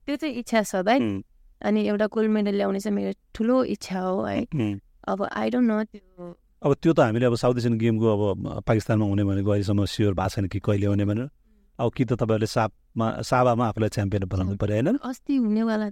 [0.06, 0.98] त्यो चाहिँ इच्छा छ दाइ
[1.60, 4.40] अनि एउटा गोल्ड मेडल ल्याउने चाहिँ मेरो ठुलो इच्छा हो है।
[5.08, 9.06] अब आई डोन्ट नो त्यो अब त्यो त हामीले अब साउथ एसियन गेमको अब पाकिस्तानमा
[9.06, 11.28] हुने भनेको अहिलेसम्म स्योर भएको छैन कि कहिले हुने भनेर।
[11.78, 14.96] अब कि त तपाईँहरूले सापमा साबामा आफूलाई च्याम्पियन बनाउनु पऱ्यो होइन?
[15.08, 15.86] अस्ति हुनेवाला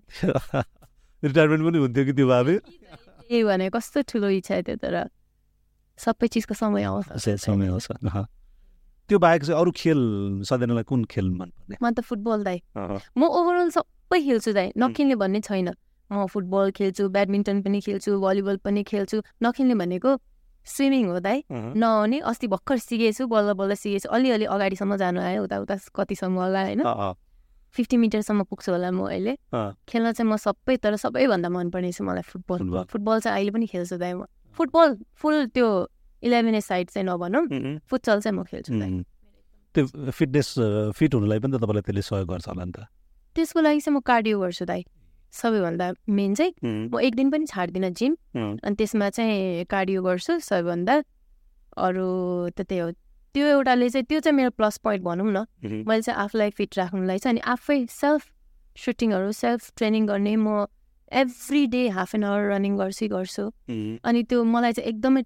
[1.22, 2.54] रिटायरमेन्ट पनि हुन्थ्यो कि त्यो भावे?
[3.30, 4.96] ए भने कस्तो ठुलो इच्छा थियो तर
[5.98, 7.06] सबै चिजको समय आउँछ।
[7.44, 7.86] समय आउँछ
[9.08, 10.00] त्यो बाहेक चाहिँ अरू खेल
[10.44, 11.76] सधैँलाई कुन खेल मनपर्ने?
[11.82, 12.58] म त फुटबल दाइ
[13.16, 15.68] म ओभरअल सबै खेल्छु दाइ नखेल्ने भन्ने छैन।
[16.10, 20.10] म फुटबल खेल्छु ब्याडमिन्टन पनि खेल्छु भलिबल पनि खेल्छु नखेल्ने भनेको
[20.66, 25.56] स्विमिङ हो दाइ नआउने अस्ति भर्खर सिकेछु बल्ल बल्ल सिकेछु अलिअलि अगाडिसम्म जानु आयो उता
[25.64, 26.82] उता कतिसम्म होला होइन।
[27.76, 29.32] फिफ्टी मिटरसम्म पुग्छु होला म अहिले।
[29.88, 33.96] खेल्न चाहिँ म सबै तर सबैभन्दा मनपर्ने चाहिँ मलाई फुटबल फुटबल। चाहिँ अहिले पनि खेल्छु
[33.96, 34.24] दाइ म।
[34.56, 34.88] फुटबल
[35.20, 35.68] फुल त्यो
[36.22, 37.44] इलेभेन ए साइड चाहिँ नभनौँ
[37.90, 38.72] फुटसल चाहिँ म खेल्छु
[39.74, 40.48] त्यो फिटनेस
[40.96, 42.86] फिट हुनुलाई पनि त तपाईँलाई त्यसले सहयोग गर्छ होला नि त
[43.36, 44.82] त्यसको लागि चाहिँ म कार्डियो गर्छु दाइ।
[45.28, 46.52] सबैभन्दा मेन चाहिँ
[46.88, 50.94] म एक दिन पनि छाड्दिनँ जिम अनि त्यसमा चाहिँ कार्डियो गर्छु सबैभन्दा।
[51.76, 52.08] अरू
[52.56, 52.90] त त्यही हो।
[53.36, 55.44] त्यो एउटाले चाहिँ त्यो चाहिँ मेरो प्लस पोइन्ट भनौँ न।
[55.84, 58.22] मैले चाहिँ आफूलाई फिट राख्नुलाई चाहिँ अनि आफै सेल्फ
[58.76, 60.64] सुटिङहरू सेल्फ ट्रेनिङ गर्ने म
[61.12, 63.44] every day half an hour running गर्छु गर्छु।
[64.00, 65.22] अनि त्यो मलाई चाहिँ एकदमै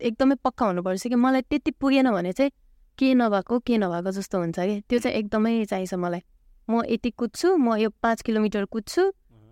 [0.00, 2.50] एकदमै पक्का हुनुपर्छ कि मलाई त्यति पुगेन भने चाहिँ
[2.98, 4.80] के नभएको के नभएको जस्तो हुन्छ कि?
[4.88, 6.22] त्यो चाहिँ एकदमै चाहिन्छ मलाई।
[6.68, 9.02] म यति कुद्छु म यो पाँच किलोमिटर कुद्छु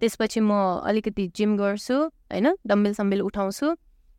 [0.01, 0.53] त्यसपछि म
[0.86, 1.96] अलिकति जिम गर्छु
[2.32, 2.46] होइन?
[2.66, 3.66] डम्बेल सम्बेल उठाउँछु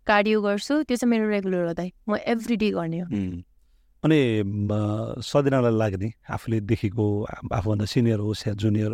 [0.08, 3.08] कार्डियो गर्छु त्यो चाहिँ मेरो रेगुलर हो दाइ। म एभ्री डे गर्ने हो।
[4.04, 4.20] अनि
[5.24, 7.06] सदिनालाई लाग्ने आफूले देखेको
[7.52, 8.92] आफूभन्दा सिनियर होस् या जुनियर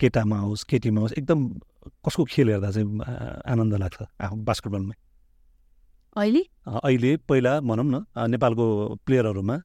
[0.00, 1.40] केटामा होस् केटीमा होस् एकदम
[2.04, 2.86] कसको खेल हेर्दा चाहिँ
[3.48, 4.96] आनन्द लाग्छ आफू बास्केटबलमै?
[6.16, 6.42] अहिले?
[6.66, 8.64] अहिले पहिला भनौँ न नेपालको
[9.06, 9.56] प्लेयरहरूमा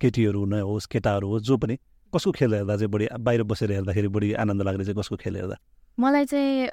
[0.00, 1.76] केटीहरू नै होस् केटाहरू होस् जो पनि
[2.12, 5.56] कसको खेल हेर्दा चाहिँ बढी बाहिर बसेर हेर्दाखेरि बढी आनन्द लाग्ने चाहिँ कसको खेल हेर्दा?
[5.98, 6.68] मलाई चाहिँ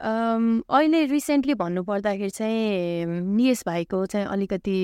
[0.70, 4.80] अहिले रिसेन्टली भन्नुपर्दाखेरि चाहिँ नियस भाइको चाहिँ अलिकति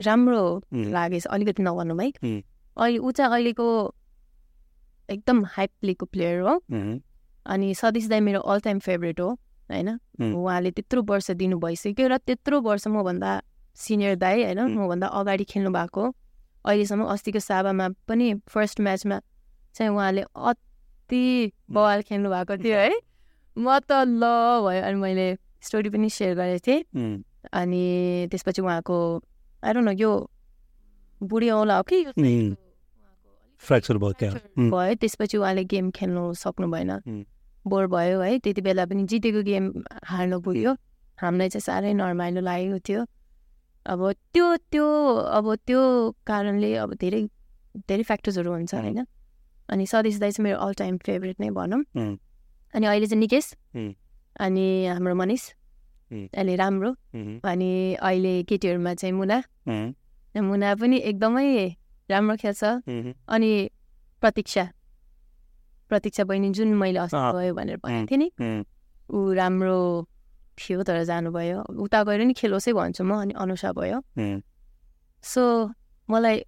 [0.00, 2.10] राम्रो लागेछ अलिकति नभन्नु भाइ।
[2.76, 3.66] अहिले ऊ चाहिँ अहिलेको
[5.08, 6.60] एकदम हाइप प्लेको प्लेयर हो।
[7.46, 9.36] अनि सतीश दाई मेरो अल टाइम फेभरेट हो।
[9.70, 9.88] होइन?
[10.34, 13.30] उहाँले त्यत्रो वर्ष दिनु भइसक्यो र त्यत्रो वर्ष मभन्दा
[13.76, 16.02] सिनियर दाई होइन मभन्दा अगाडि खेल्नु भएको
[16.64, 19.20] अहिलेसम्म अस्तिको साबामा पनि फर्स्ट म्याचमा
[19.74, 21.24] चाहिँ उहाँले अति
[21.70, 22.94] बवाल खेल्नु भएको थियो है।
[23.56, 24.22] म त ल
[24.64, 25.26] भयो अनि मैले
[25.60, 27.82] स्टोरी पनि सेयर गरेको थिएँ। अनि
[28.30, 28.98] त्यसपछि उहाँको
[29.64, 30.12] आएर न यो
[31.20, 32.04] बुढी औला हो कि
[33.64, 36.90] फ्र्याक्चर भयो भयो त्यसपछि उहाँले गेम खेल्नु सक्नु भएन
[37.66, 39.64] बोर भयो है त्यति बेला पनि जितेको गेम
[40.04, 40.72] हार्नु पुग्यो।
[41.18, 43.00] हामीलाई चाहिँ साह्रै नर्माइलो लागेको थियो।
[43.86, 44.00] अब
[44.32, 44.86] त्यो त्यो
[45.38, 45.80] अब त्यो
[46.26, 47.22] कारणले अब धेरै
[47.88, 49.04] धेरै फ्याक्टर्सहरू हुन्छ होइन।
[49.68, 51.82] अनि सदेश दाई चाहिँ मेरो अल टाइम फेभरेट नै भनौँ।
[52.74, 53.46] अनि अहिले चाहिँ निकेश।
[54.40, 55.42] अनि हाम्रो मनिष।
[56.10, 56.90] अहिले राम्रो।
[57.44, 59.38] अनि अहिले केटीहरूमा चाहिँ मुना।
[60.34, 61.48] मुना पनि एकदमै
[62.08, 62.62] राम्रो खेल्छ।
[63.28, 63.50] अनि
[64.22, 64.64] प्रतीक्षा।
[65.88, 68.28] प्रतीक्षा बहिनी जुन मैले अस्ति गयो भनेर भनेको थिएँ नि
[69.10, 69.78] ऊ राम्रो
[70.58, 73.98] थियो तर जानुभयो। उता गएर नि खेलोसै भन्छु म अनि अनुषा भयो।
[75.24, 75.42] सो
[76.08, 76.44] मलाई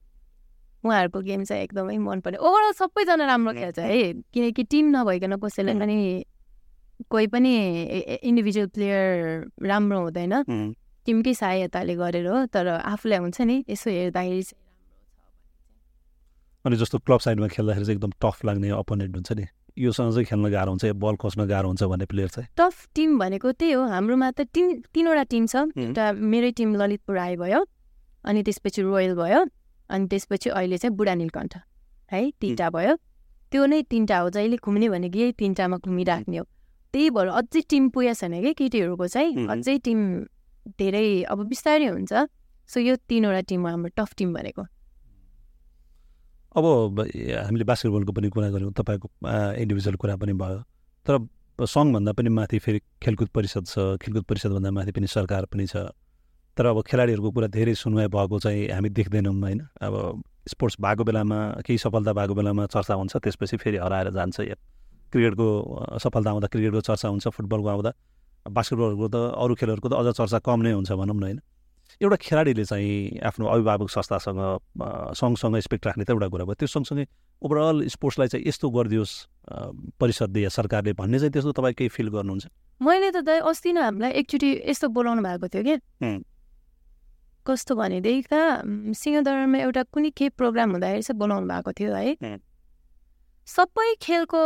[0.84, 5.74] उहाँहरूको गेम चाहिँ एकदमै मन पर्यो। ओभरअल सबैजना राम्रो खेल्छ है किनकि टिम नभइकन कसैलाई
[5.74, 6.24] पनि
[7.10, 7.52] कोही पनि
[8.22, 9.06] इन्डिभिजुअल प्लेयर
[9.66, 10.32] राम्रो हुँदैन।
[11.06, 14.65] टिमकै सहायताले गरेर हो तर आफूलाई हुन्छ नि यसो हेर्दाखेरि चाहिँ
[16.66, 19.47] अनि जस्तो क्लब साइडमा खेल्दाखेरि चाहिँ एकदम टफ लाग्ने अपोनेन्ट हुन्छ नि।
[19.78, 23.52] योसँग चाहिँ खेल्न गाह्रो हुन्छ बल खोज्न गाह्रो हुन्छ भन्ने प्लेयर चाहिँ। टफ टिम भनेको
[23.52, 27.60] त्यही हो हाम्रोमा त टिम तिनवटा टिम छ। एउटा मेरै टिम ललितपुर आइ भयो
[28.24, 29.40] अनि त्यसपछि रोयल भयो
[29.90, 31.55] अनि त्यसपछि अहिले चाहिँ बुढा नीलकण्ठ
[32.10, 32.94] है तिनवटा भयो।
[33.52, 36.44] त्यो नै तिनवटा हो जहिले घुम्ने भनेको यही तिनवटामा घुमिराख्ने हो।
[36.90, 39.98] त्यही भएर अझै टिम पुगेको छैन कि केटीहरूको चाहिँ अझै टिम
[40.82, 42.12] धेरै अब बिस्तारै हुन्छ।
[42.66, 44.62] सो यो तिनवटा टिम हो हाम्रो टफ टिम भनेको।
[46.57, 49.09] अब हामीले बास्केटबलको पनि कुरा गऱ्यौँ तपाईँको
[49.61, 50.61] इन्डिभिजुअल कुरा पनि भयो।
[51.07, 51.15] तर
[51.66, 55.93] सङ्घभन्दा पनि माथि फेरि खेलकुद परिषद छ खेलकुद परिषदभन्दा माथि पनि सरकार पनि छ।
[56.57, 59.61] तर अब खेलाडीहरूको कुरा धेरै सुनवाई भएको चाहिँ हामी देख्दैनौँ होइन?
[59.85, 64.57] अब स्पोर्ट्स भएको बेलामा केही सफलता भएको बेलामा चर्चा हुन्छ त्यसपछि फेरि हराएर जान्छ या
[65.12, 65.47] क्रिकेटको
[66.01, 67.91] सफलता आउँदा क्रिकेटको चर्चा हुन्छ फुटबलको आउँदा।
[68.47, 71.41] बास्केटबलहरूको त अरू खेलहरूको त अझ चर्चा कम नै हुन्छ भनौँ न होइन?
[72.02, 74.40] एउटा खेलाडीले चाहिँ आफ्नो अभिभावक संस्थासँग
[75.16, 77.05] सँगसँगै एक्सपेक्ट राख्ने त एउटा कुरा भयो। त्यो सँगसँगै
[77.43, 79.14] ओभरअल स्पोर्ट्सलाई चाहिँ यस्तो गरिदियोस्
[79.97, 82.47] परिषदले या सरकारले भन्ने चाहिँ त्यस्तो तपाईँ केही फिल गर्नुहुन्छ?
[82.81, 85.77] मैले त दाइ अस्ति नै हामीलाई एकचोटि यस्तो बोलाउनु भएको थियो कि।
[87.47, 92.36] कस्तो भनेदेखि सिंहदरमा एउटा कुनै केही प्रोग्राम हुँदाखेरि चाहिँ बोलाउनु भएको थियो है।
[93.48, 94.40] सबै खेलको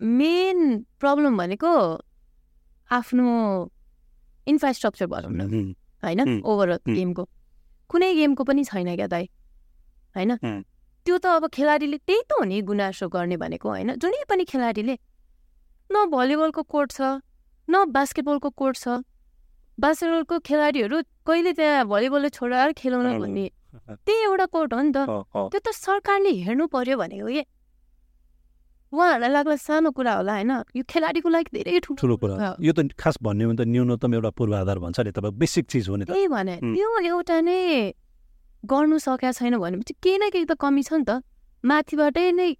[0.00, 0.58] मेन
[1.00, 1.72] प्रब्लम भनेको
[2.90, 3.26] आफ्नो
[4.46, 5.74] इन्फ्रास्ट्रक्चर भनौँ न
[6.04, 7.24] होइन ओभरअल गेमको
[7.90, 9.26] कुनै गेमको पनि छैन क्या दाइ
[10.16, 10.36] होइन
[11.06, 14.96] त्यो त अब खेलाडीले त्यही त हो नि गुनासो गर्ने भनेको होइन जुनै पनि खेलाडीले
[15.90, 17.10] न भलिबलको कोर्ट छ
[17.68, 19.02] न बास्केटबलको कोर्ट छ
[19.78, 23.46] बास्केटबलको खेलाडीहरू कहिले त्यहाँ भलिबलले छोडेर खेलाउन भन्ने
[24.00, 27.44] त्यही एउटा कोर्ट हो नि त त्यो त सरकारले हेर्नु पर्यो भनेको के
[28.94, 30.52] उहाँहरूलाई लाग्ला सानो कुरा होला होइन?
[30.78, 34.78] यो खेलाडीको लागि धेरै ठुलो कुरा यो त खास भन्यो भने त न्यूनतम एउटा पूर्वाधार
[34.78, 37.58] भन्छ नि तपाईँ बेसिक चिज हो नि त्यही भने यो एउटा नै
[38.64, 41.20] गर्नु सकेका छैन भनेपछि केही न केही त कमी छ नि त।
[41.64, 42.50] माथिबाटै नै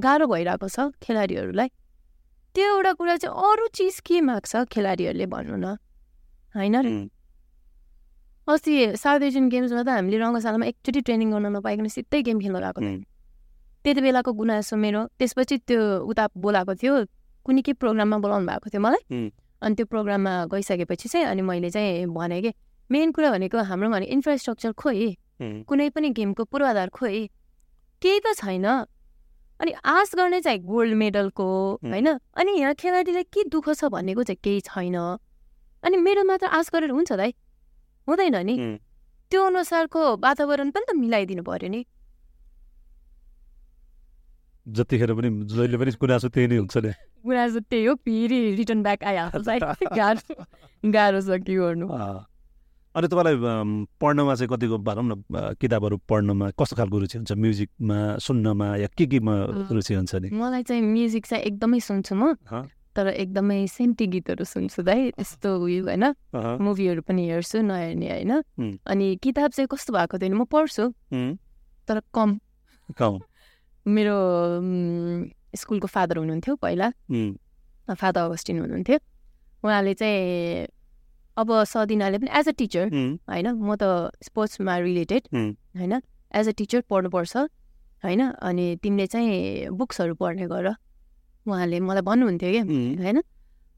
[0.00, 1.68] गाह्रो भइरहेको छ खेलाडीहरूलाई।
[2.54, 5.76] त्यो एउटा कुरा चाहिँ अरू चिज के माग्छ खेलाडीहरूले भन्नु न?
[6.54, 6.76] होइन
[8.48, 12.80] अस्ति साउथ एसियन गेम्समा त हामीले रङ्गशालामा एकचोटि ट्रेनिङ गर्न नपाइकन सिधै गेम खेल्न गएको
[13.84, 16.94] त्यति बेलाको गुनासो मेरो। त्यसपछि त्यो उता बोलाएको थियो
[17.44, 19.02] कुनै के प्रोग्राममा बोलाउनु भएको थियो मलाई।
[19.62, 22.52] अनि त्यो प्रोग्राममा गइसकेपछि चाहिँ अनि मैले चाहिँ भने कि
[22.90, 27.28] मेन कुरा भनेको हाम्रो भने इन्फ्रास्ट्रक्चर खोइ कुनै पनि गेमको पूर्वाधार खोइ
[28.02, 28.66] केही त छैन।
[29.60, 31.46] अनि आश गर्ने चाहिँ गोल्ड मेडलको
[31.84, 34.96] होइन। अनि यहाँ खेलाडीलाई के दुःख छ भनेको चाहिँ केही छैन।
[35.84, 37.32] अनि मेरो मात्र आश गरेर हुन्छ दाइ।
[38.08, 38.56] हुँदैन नि।
[39.30, 41.80] त्यो अनुसारको वातावरण पनि त मिलाइदिनु पर्यो नि।
[44.70, 46.92] जतिखेर पनि जहिले पनि गुनासो त्यही नै हुन्छ नि
[47.24, 49.48] गुनासो त्यही हो फेरि रिटर्न ब्याक आइहाल्छ
[49.92, 50.44] गाह्रो
[50.90, 51.86] गाह्रो छ के गर्नु
[52.94, 53.36] अनि तपाईँलाई
[53.96, 59.06] पढ्नमा चाहिँ कतिको भनौँ न किताबहरू पढ्नमा कस्तो खालको रुचि हुन्छ म्युजिकमा सुन्नमा या के
[59.06, 59.34] केमा
[59.70, 62.34] रुचि हुन्छ नि मलाई चाहिँ म्युजिक चाहिँ एकदमै सुन्छु म
[62.90, 66.04] तर एकदमै सेन्टी गीतहरू सुन्छु दाइ यस्तो उयो होइन
[66.58, 68.32] मुभीहरू पनि हेर्छु नहेर्ने होइन
[68.84, 70.90] अनि किताब चाहिँ कस्तो भएको थियो म पढ्छु
[71.88, 72.38] तर कम
[72.98, 73.18] कम
[73.86, 74.16] मेरो
[75.56, 76.90] स्कुलको फादर हुनुहुन्थ्यो पहिला।
[77.88, 78.98] फादर अगस्टिन हुनुहुन्थ्यो।
[79.64, 80.66] उहाँले चाहिँ
[81.36, 82.86] अब सदिनाले पनि एज अ टिचर
[83.28, 85.22] होइन म त स्पोर्ट्समा रिलेटेड
[85.78, 85.92] होइन
[86.34, 87.36] एज अ टिचर पढ्नुपर्छ
[88.04, 90.66] होइन अनि तिमीले चाहिँ बुक्सहरू पढ्ने गर।
[91.46, 92.60] उहाँले मलाई भन्नुहुन्थ्यो कि
[93.02, 93.22] होइन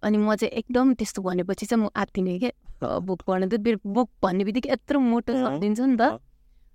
[0.02, 4.44] अनि म चाहिँ एकदम त्यस्तो भनेपछि चाहिँ म आत्तिने क्या बुक पढ्ने त बुक भन्ने
[4.44, 6.18] बित्तिकै यत्रो मोटो दिन्छ नि त।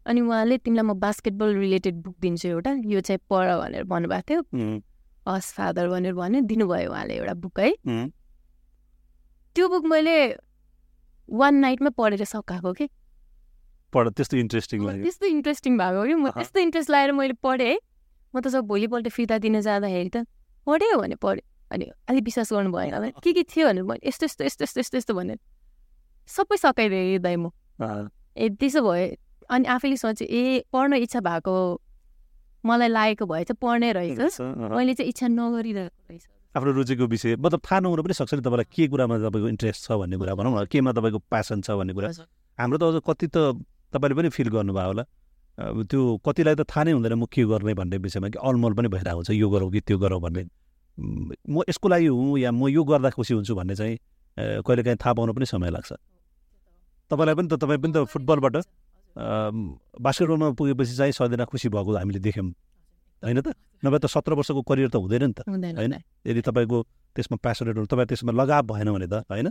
[0.08, 4.42] अनि उहाँले तिमीलाई म बास्केटबल रिलेटेड बुक दिन्छु एउटा। यो चाहिँ पढ भनेर भन्नुभएको थियो।
[5.28, 7.76] हस् फादर भनेर भन्यो। दिनुभयो उहाँले एउटा बुक है।
[9.56, 10.16] त्यो बुक मैले
[11.30, 12.88] वान नाइटमा पढेर सकाएको कि।
[13.94, 17.78] पढ त्यस्तो इन्ट्रेस्टिङ त्यस्तो इन्ट्रेस्टिङ भएको कि। म त्यस्तो इन्ट्रेस्ट लगाएर मैले पढेँ है।
[18.36, 20.24] म त सब भोलिपल्ट फिर्ता दिन जाँदाखेरि त
[20.68, 24.44] पढ्यो भने पढेँ। अनि अलिक विश्वास गर्नु भएन के के थियो भनेर मैले यस्तो यस्तो
[24.48, 25.40] यस्तो यस्तो यस्तो यस्तो भनेर
[26.32, 27.52] सबै सकाइदिएँ दाइ म।
[28.40, 29.16] ए त्यसो भयो।
[29.50, 31.56] अनि आफैले सोचेँ ए पढ्न इच्छा भएको
[32.64, 36.24] मलाई लागेको भए चाहिँ पढ्ने रहेछ। मैले चाहिँ इच्छा नगरिरहेको रहेछ।
[36.56, 39.92] आफ्नो रुचिको विषय मतलब थाहा नहुनु पनि सक्छ नि तपाईँलाई के कुरामा तपाईँको इन्ट्रेस्ट छ
[40.02, 42.10] भन्ने कुरा भनौँ न केमा तपाईँको प्यासन छ भन्ने कुरा।
[42.60, 43.38] हाम्रो त अझ कति त
[43.94, 45.04] तपाईँले पनि फिल गर्नुभयो होला।
[45.86, 49.18] त्यो कतिलाई त थाहा नै हुँदैन म के गर्ने भन्ने विषयमा कि अलमल पनि भइरहेको
[49.18, 50.44] हुन्छ यो गरौँ कि त्यो गरौँ भन्ने।
[50.98, 53.98] म यसको लागि हुँ या म यो गर्दा खुसी हुन्छु भन्ने चाहिँ
[54.38, 55.92] कहिलेकाहीँ थाहा पाउनु पनि समय लाग्छ।
[57.12, 58.56] तपाईँलाई पनि त तपाईँ पनि त फुटबलबाट
[59.18, 62.54] बास्केटबलमा पुगेपछि चाहिँ सधैँ खुसी भएको हामीले देख्यौँ।
[63.24, 63.54] होइन त?
[63.82, 65.94] नभए त सत्र वर्षको करियर त हुँदैन नि त। होइन?
[66.22, 66.78] यदि तपाईँको
[67.18, 69.50] त्यसमा प्यासनेट तपाईँ त्यसमा लगाव भएन भने त होइन?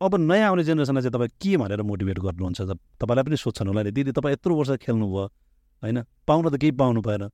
[0.00, 2.60] अब नयाँ आउने जेनेरेसनलाई चाहिँ तपाईँ के भनेर मोटिभेट गर्नुहुन्छ
[3.00, 5.24] तपाईँलाई पनि सोध्छन् होला नि दिदी तपाईँ यत्रो वर्ष खेल्नुभयो
[5.82, 5.98] होइन?
[6.28, 7.24] पाउन त केही पाउनु भएन।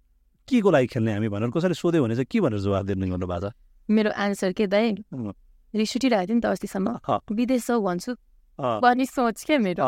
[0.46, 3.26] के को लागि खेल्ने हामी भनेर कसैले सोध्यो भने चाहिँ के भनेर जवाब दिनु गर्नु
[3.26, 3.54] भएको छ?
[3.90, 5.02] मेरो आन्सर के दाइ?
[5.74, 6.88] रिस उठिरहेको थियो नि त अस्तिसम्म।
[7.34, 8.12] विदेश भन्छु
[8.58, 9.82] भन्ने सोच क्या मेरो?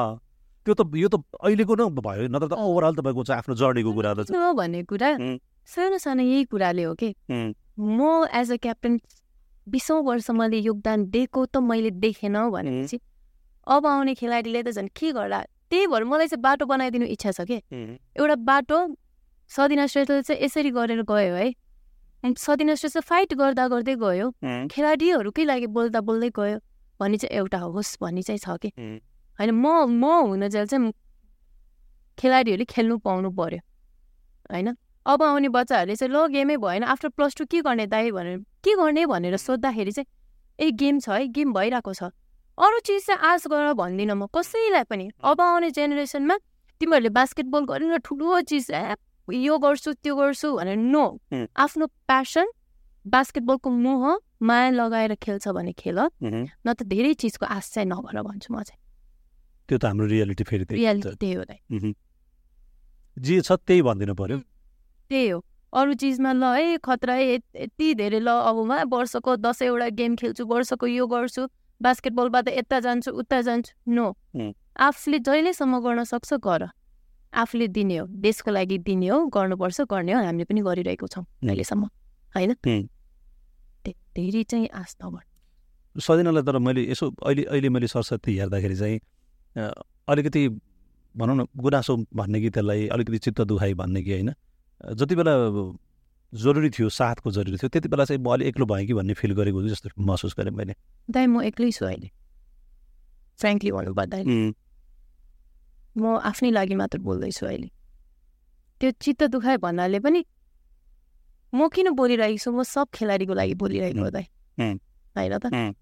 [0.64, 4.10] त्यो त यो त अहिलेको नै भयो नत्र त ओभरअल तपाईँको चाहिँ आफ्नो जर्नीको कुरा
[4.14, 5.10] त। भन्ने कुरा
[5.66, 7.14] सानो सानो यही कुराले हो कि?
[7.78, 9.00] म एज अ क्याप्टेन
[9.66, 12.98] बिसौँ वर्ष मैले योगदान दिएको त मैले देखेन भनेपछि
[13.66, 15.40] अब आउने खेलाडीले त झन् के गर्ला?
[15.70, 17.58] त्यही भएर मलाई चाहिँ बाटो बनाइदिनु इच्छा छ कि?
[18.18, 18.78] एउटा बाटो
[19.50, 21.54] सदिना श्रेष्ठले चाहिँ यसरी गरेर गयो है।
[22.38, 24.26] सदिना श्रेष्ठ फाइट गर्दा गर्दै गयो।
[24.70, 26.58] खेलाडीहरूकै लागि बोल्दा बोल्दै गयो।
[27.00, 28.70] भन्ने चाहिँ एउटा होस् भन्ने चाहिँ छ कि?
[29.38, 30.92] होइन म म हुन जेल चाहिँ
[32.18, 33.60] खेलाडीहरूले खेल्नु पाउनु पऱ्यो
[34.50, 34.74] होइन
[35.06, 38.74] अब आउने बच्चाहरूले चाहिँ ल गेमै भएन आफ्टर प्लस टू के गर्ने दाइ भनेर के
[38.76, 40.06] गर्ने भनेर सोद्धाखेरि चाहिँ
[40.58, 42.10] ए गेम छ है गेम भइरहेको छ
[42.58, 46.36] अरू चिज चाहिँ आश गर भन्दिनँ म कसैलाई पनि अब आउने जेनेरेसनमा
[46.80, 48.70] तिमीहरूले बास्केटबल गरेर ठुलो चिज
[49.28, 51.04] यो गर्छु त्यो गर्छु भनेर नो
[51.56, 52.46] आफ्नो प्यासन
[53.06, 54.04] बास्केटबलको मोह
[54.42, 58.81] माया लगाएर खेल्छ भने खेल न त धेरै चिजको आश चाहिँ नभएर भन्छु म चाहिँ
[59.68, 61.92] त्यो त हाम्रो रियालिटी फेरि रियालिटी त्यही हो
[63.16, 64.38] जे छ त्यही भनिदिनु पर्यो।
[65.10, 65.38] त्यही हो।
[65.72, 70.86] अरू चिजमा ल है खतरा यति धेरै ल अब उहाँ वर्षको दसैँवटा गेम खेल्छु वर्षको
[70.86, 71.42] यो गर्छु
[71.80, 74.06] बास्केटबलबाट यता जान्छु उता जान्छु। नो।
[74.80, 76.68] आफूले जहिलेसम्म गर्न सक्छ गर।
[77.32, 81.82] आफूले दिने हो देशको लागि दिने हो गर्नुपर्छ गर्ने हो हामीले पनि गरिरहेको छौँ अहिलेसम्म
[82.36, 82.52] होइन?
[84.12, 84.68] धेरै चाहिँ
[85.04, 85.24] नभर
[85.96, 89.00] सजिनालाई तर मैले यसो अहिले अहिले मैले सरस्वती हेर्दाखेरि चाहिँ
[89.56, 90.48] अलिकति
[91.16, 94.32] भनौँ न गुनासो भन्ने कि त्यसलाई अलिकति चित्त दुखाइ भन्ने कि होइन?
[94.94, 95.32] जति बेला
[96.32, 99.32] जरुरी थियो साथको जरुरी थियो त्यति बेला चाहिँ म अलिक एक्लो भएँ कि भन्ने फिल
[99.32, 100.74] गरेको जस्तो महसुस गरेँ मैले।
[101.10, 102.10] दाइ म एक्लै छु अहिले।
[103.40, 104.52] फ्रेङ्कली भन्नु
[105.96, 107.68] म आफ्नै लागि मात्र बोल्दैछु अहिले।
[108.80, 110.24] त्यो चित्त दुखाए भन्नाले पनि
[111.52, 112.50] म किन बोलिरहेको छु?
[112.52, 114.24] म सब खेलाडीको लागि बोलिरहेको दाइ।
[115.12, 115.76] होइन त?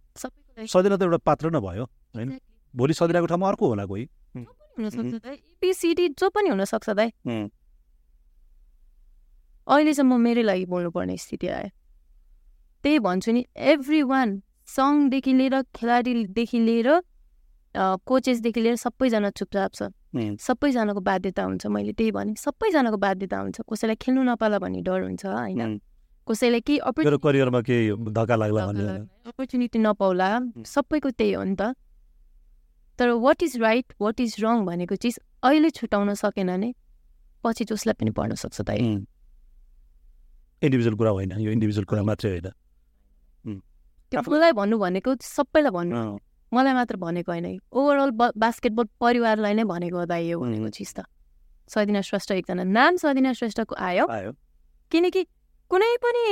[0.66, 2.38] सजिलो त एउटा पात्र नै भयो होइन?
[2.76, 4.04] भोलि सजिलाको ठाउँमा अर्को होला कोही।
[4.80, 7.10] जो पनि हुनसक्छ दाइ।
[9.66, 11.68] अहिले चाहिँ म मेरै लागि बोल्नुपर्ने स्थिति आयो।
[12.84, 14.28] त्यही भन्छु नि एभ्री वान
[14.66, 16.88] सङदेखि लिएर खेलाडीदेखि लिएर
[17.76, 19.82] कोचेसदेखि लिएर सबैजना चुपचाप छ।
[20.40, 25.24] सबैजनाको बाध्यता हुन्छ मैले त्यही भने। सबैजनाको बाध्यता हुन्छ। कसैलाई खेल्नु नपाला भन्ने डर हुन्छ
[25.26, 25.78] होइन?
[26.26, 26.78] कसैलाई केही
[27.22, 28.62] करियरमा केही धक्का लाग्ला
[29.28, 30.28] अपर्च्युनिटी नपाउला।
[30.66, 31.62] सबैको त्यही हो नि त।
[33.00, 36.72] तर what is right what is wrong भनेको चिज अहिले छुटाउन सकेन भने
[37.44, 38.70] पछि जसलाई पनि पढ्न सक्छ त
[40.62, 42.48] इन्डिभिजुअल कुरा होइन यो इन्डिभिजुअल कुरा मात्रै होइन।
[44.12, 46.00] आफूलाई भन्नु भनेको सबैलाई भन्नु।
[46.52, 51.08] मलाई मात्र भनेको होइन। ओभरअल बास्केटबल परिवारलाई नै भनेको दाइ यो भनेको चिज त।
[51.70, 54.04] सदिना श्रेष्ठ एकजना नाम सदिना श्रेष्ठको आयो।
[54.92, 55.22] किनकि
[55.70, 56.24] कुनै पनि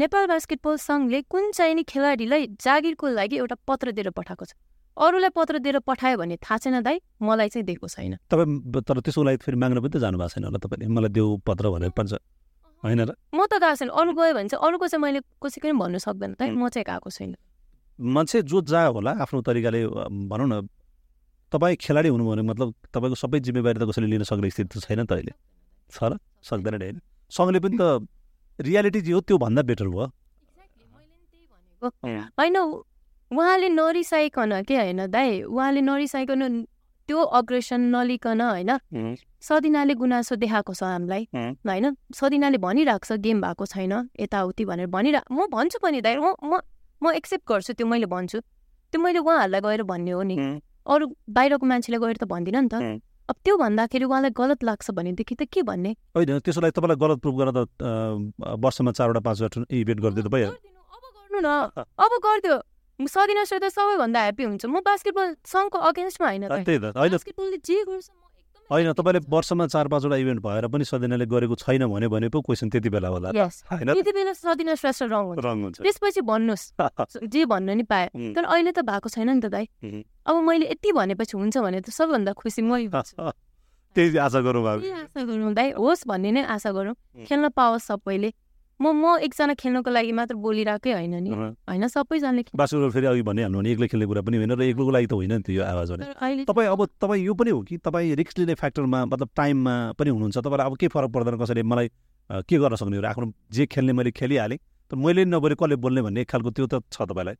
[0.00, 4.54] नेपाल बास्केटबल सङ्घले कुन चाहिने खेलाडीलाई जागिरको लागि एउटा पत्र दिएर पठाएको छ।
[4.96, 9.22] अरूलाई पत्र दिएर पठायो भने थाहा छैन दाइ मलाई चाहिँ दिएको छैन। तपाईँ तर त्यसको
[9.22, 12.12] लागि फेरि माग्न पनि त जानु भएको छैन होला तपाईँले। मलाई देऊ पत्र भनेर पर्छ
[12.84, 13.12] होइन र?
[13.34, 16.32] म त गएको छैन। अरू गयो भने चाहिँ अरूको चाहिँ मैले कसैको पनि भन्नु सक्दैन
[16.40, 17.36] त म चाहिँ गएको छैन।
[17.98, 19.80] मान्छे जो जा होला आफ्नो तरिकाले
[20.32, 20.54] भनौँ न
[21.52, 25.12] तपाईँ खेलाडी हुनुभयो भने मतलब तपाईँको सबै जिम्मेवारी त कसैले लिन सक्ने स्थिति छैन त
[25.12, 25.32] अहिले।
[25.92, 26.16] छ र?
[26.40, 27.00] सक्दैन होइन।
[27.30, 27.82] सँगले पनि त
[28.58, 30.08] रियालिटी जे हो त्यो भन्दा बेटर भयो।
[32.40, 32.56] होइन
[33.30, 36.42] उहाँले नरिसाइकन के होइन दाइ उहाँले नरिसाइकन
[37.08, 38.70] त्यो अग्रेसन नलिकन होइन?
[39.40, 41.96] सदिनाले गुनासो देखाएको छ हामीलाई होइन?
[42.14, 46.60] सदिनाले भनिरहेको छ गेम भएको छैन यताउति भनेर भनिरह म भन्छु पनि दाइ म
[47.02, 50.36] म एक्सेप्ट गर्छु त्यो मैले भन्छु। त्यो मैले उहाँहरूलाई गएर भन्ने हो नि।
[50.86, 55.34] अरू बाहिरको मान्छेले गएर त भन्दिनँ नि त। अब त्यो भन्दाखेरि उहाँलाई गलत लाग्छ भनेदेखि
[55.34, 55.90] त के भन्ने?
[56.14, 57.66] होइन त्यसो लागि तपाईँलाई गलत प्रुभ गर्न त
[58.62, 62.56] वर्षमा चारवटा पाँचवटा इभेन्ट गरिदिनु भयो। अब गर्नु न। अब गरिदियो।
[62.98, 68.08] सदिना त सबैभन्दा ह्याप्पी हुन्छ म बास्केटबल सङ्घको अगेन्स्टमा होइन बास्केटबलले जे गर्छ
[68.70, 72.68] होइन तपाईँले वर्षमा चार पाँचवटा इभेन्ट भएर पनि सदिनाले गरेको छैन भने भने पो क्वेसन
[72.68, 75.24] त्यति बेला होला त्यति बेला सदिना श्रेष्ठ रङ
[75.62, 79.68] हुन्छ त्यसपछि भन्नुहोस् जे भन्न नि पाए तर अहिले त भएको छैन नि त दाइ
[80.24, 82.88] अब मैले यति भनेपछि हुन्छ भने त सबभन्दा खुसी मै
[83.96, 88.32] त्यही आशा गरौँ आशा गरौँ दाइ होस् भन्ने नै आशा गरौँ खेल्न पाओस् सबैले
[88.76, 93.58] म म एकजना खेल्नको लागि मात्र बोलिरहेकै होइन नि। होइन सबैजनाले बास्केटबल फेरि अघि भनिहाल्नु
[93.58, 96.44] भने एक्लै खेल्ने कुरा पनि होइन र एक्लोको लागि त होइन नि त्यो आवाज भने।
[96.44, 100.36] तपाईँ अब तपाईँ यो पनि हो कि तपाईँ रिक्स लिने फ्याक्टरमा मतलब टाइममा पनि हुनुहुन्छ
[100.38, 101.88] तपाईँलाई अब के फरक पर्दैन कसैले मलाई
[102.44, 106.20] के गर्न सक्ने हो आफ्नो जे खेल्ने मैले खेलिहालेँ त मैले नबोले कसले बोल्ने भन्ने
[106.20, 107.36] एक खालको त्यो त छ तपाईँलाई।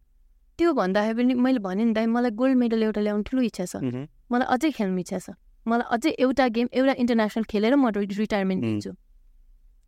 [0.56, 3.84] त्यो भन्दाखेरि पनि मैले भने नि दाइ मलाई गोल्ड मेडल एउटा ल्याउनु ठुलो इच्छा छ।
[4.32, 5.36] मलाई अझै खेल्नु इच्छा छ।
[5.68, 8.90] मलाई अझै एउटा गेम एउटा इन्टरनेसनल खेलेर म रिटायरमेन्ट दिन्छु।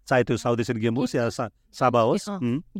[0.08, 2.28] चाहे त्यो साउथ एसियन गेम होस् या साबा होस्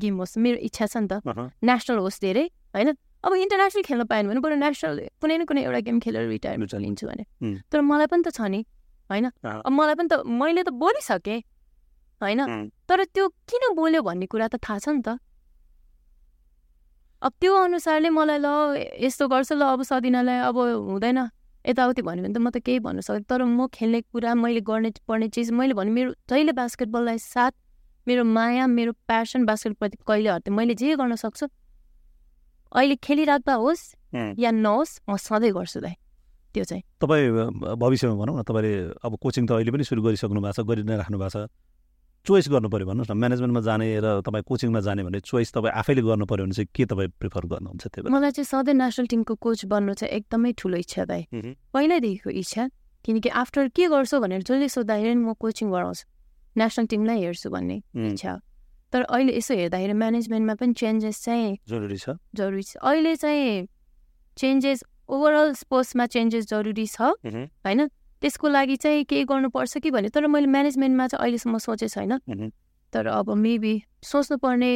[0.01, 1.21] गेम होस् मेरो इच्छा छ नि त।
[1.61, 2.45] नेसनल होस् धेरै
[2.75, 2.97] होइन?
[3.25, 7.05] अब इन्टरनेसनल खेल्न पाएन भने बरु नेसनल कुनै न कुनै एउटा गेम खेलेर रिटायरमेन्ट लिन्छु
[7.07, 7.25] भने।
[7.69, 8.65] तर मलाई पनि त छ नि
[9.11, 9.27] होइन?
[9.45, 11.41] अब मलाई पनि त मैले त बोलिसकेँ
[12.21, 12.41] होइन?
[12.89, 15.21] तर त्यो किन बोल्यो भन्ने कुरा त थाहा छ नि त।
[17.19, 18.49] अब त्यो अनुसारले मलाई ल
[19.05, 20.57] यस्तो गर्छ ल अब सदिनालाई अब
[20.87, 21.19] हुँदैन।
[21.69, 24.91] यताउति भन्यो भने त म त केही भन्नु सक्दिनँ तर म खेल्ने कुरा मैले गर्ने
[25.09, 27.53] पर्ने चिज मैले भने मेरो जहिले बास्केटबललाई साथ
[28.09, 31.47] मेरो माया मेरो प्यासन बास्केटप्रति कहिले हट्यो मैले जे गर्न सक्छु
[32.73, 33.85] अहिले खेलिराख्दा होस्
[34.41, 35.95] या नहोस् म सधैँ गर्छु दाइ
[36.55, 38.73] त्यो चाहिँ। तपाईँ भविष्यमा भनौँ न तपाईँले
[39.05, 41.53] अब कोचिङ त अहिले पनि सुरु गरिसक्नु भएको छ गरि नै राख्नु भएको छ।
[42.27, 46.03] चोइस गर्नु पऱ्यो भन्नुहोस् न। म्यानेजमेन्टमा जाने र तपाईँ कोचिङमा जाने भने चोइस तपाईँ आफैले
[46.03, 49.65] गर्नु पऱ्यो भने चाहिँ के तपाईँ प्रिफर गर्नुहुन्छ त्यो मलाई चाहिँ सधैँ नेसनल टिमको कोच
[49.65, 51.23] बन्नु चाहिँ एकदमै ठुलो इच्छा दाइ
[51.73, 52.63] पहिल्यैदेखिको इच्छा।
[53.05, 56.05] किनकि आफ्टर के गर्छु भनेर जसले सोद्धाखेरि म कोचिङ गराउँछु।
[56.57, 58.33] नेसनल टिमलाई हेर्छु भन्ने इच्छा
[58.93, 63.69] तर अहिले यसो हेर्दाखेरि म्यानेजमेन्टमा पनि चेन्जेस चाहिँ जरुरी छ। जरुरी छ। अहिले चाहिँ
[64.37, 67.01] चेन्जेस ओभरअल स्पोर्ट्समा चेन्जेस जरुरी छ।
[67.65, 67.81] होइन?
[68.23, 72.51] त्यसको लागि चाहिँ केही गर्नुपर्छ कि भने तर मैले म्यानेजमेन्टमा चाहिँ अहिलेसम्म सोचेको छैन।
[72.93, 74.73] तर अब मेबी सोच्नुपर्ने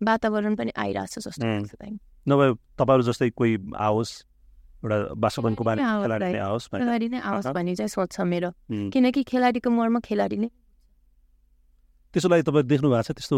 [0.00, 1.72] वातावरण पनि आइरहेको छ जस्तो लाग्छ
[2.28, 4.12] नभए तपाईँहरू जस्तै कोही आओस्
[4.84, 8.50] एउटा बास्केटबलको खेलाडी नै आओस् भन्ने चाहिँ सोच छ मेरो।
[8.92, 10.48] किनकि खेलाडीको मर्म खेलाडी नै।
[12.14, 13.36] त्यसको लागि तपाईँ देख्नु भएको छ त्यस्तो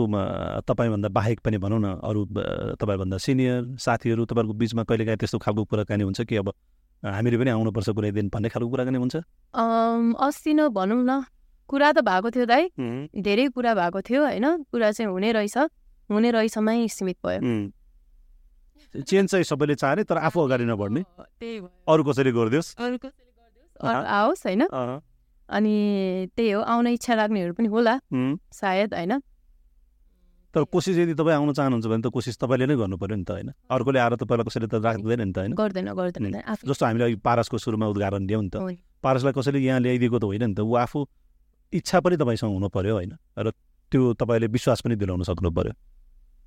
[0.68, 2.20] तपाईँभन्दा बाहेक पनि भनौँ न अरू
[2.76, 6.52] तपाईँभन्दा सिनियर साथीहरू तपाईँहरूको बिचमा कहिलेकाहीँ त्यस्तो खालको कुराकानी हुन्छ कि अब
[7.02, 9.16] हामीले पनि आउनुपर्छ कुनै दिन भन्ने खालको कुराकानी हुन्छ?
[10.20, 11.24] अस्ति न भनौँ न
[11.68, 12.62] कुरा त भएको थियो दाइ।
[13.16, 14.46] धेरै कुरा भएको थियो होइन?
[14.68, 15.56] कुरा चाहिँ हुने रहेछ।
[16.10, 17.40] हुने रहेछमै सीमित भयो।
[18.90, 21.02] चेन्ज चाहिँ सबैले चाहने तर आफू अगाडि नबढ्ने।
[21.86, 22.68] अरू कसैले गरिदियोस्।
[23.80, 24.62] आओस् होइन?
[25.48, 25.74] अनि
[26.36, 27.94] त्यही हो आउन इच्छा लाग्नेहरू पनि होला।
[28.50, 29.12] सायद होइन?
[30.54, 33.30] तर कोसिस यदि तपाईँ आउन चाहनुहुन्छ भने त कोसिस तपाईँले नै गर्नु पऱ्यो नि त
[33.30, 33.50] होइन?
[33.70, 35.52] अर्कोले आएर तपाईँलाई कसैले त राख्दैन नि त होइन?
[35.54, 38.56] गर्दैन गर्दैन जस्तो हामीले अघि पारसको सुरुमा उदाहरण दियौँ नि त।
[38.98, 41.06] पारसलाई कसैले यहाँ ल्याइदिएको त होइन नि त ऊ आफू
[41.72, 43.12] इच्छा पनि तपाईँसँग हुनु पऱ्यो होइन?
[43.38, 43.50] र
[43.92, 45.72] त्यो तपाईँले विश्वास पनि दिलाउन सक्नु पऱ्यो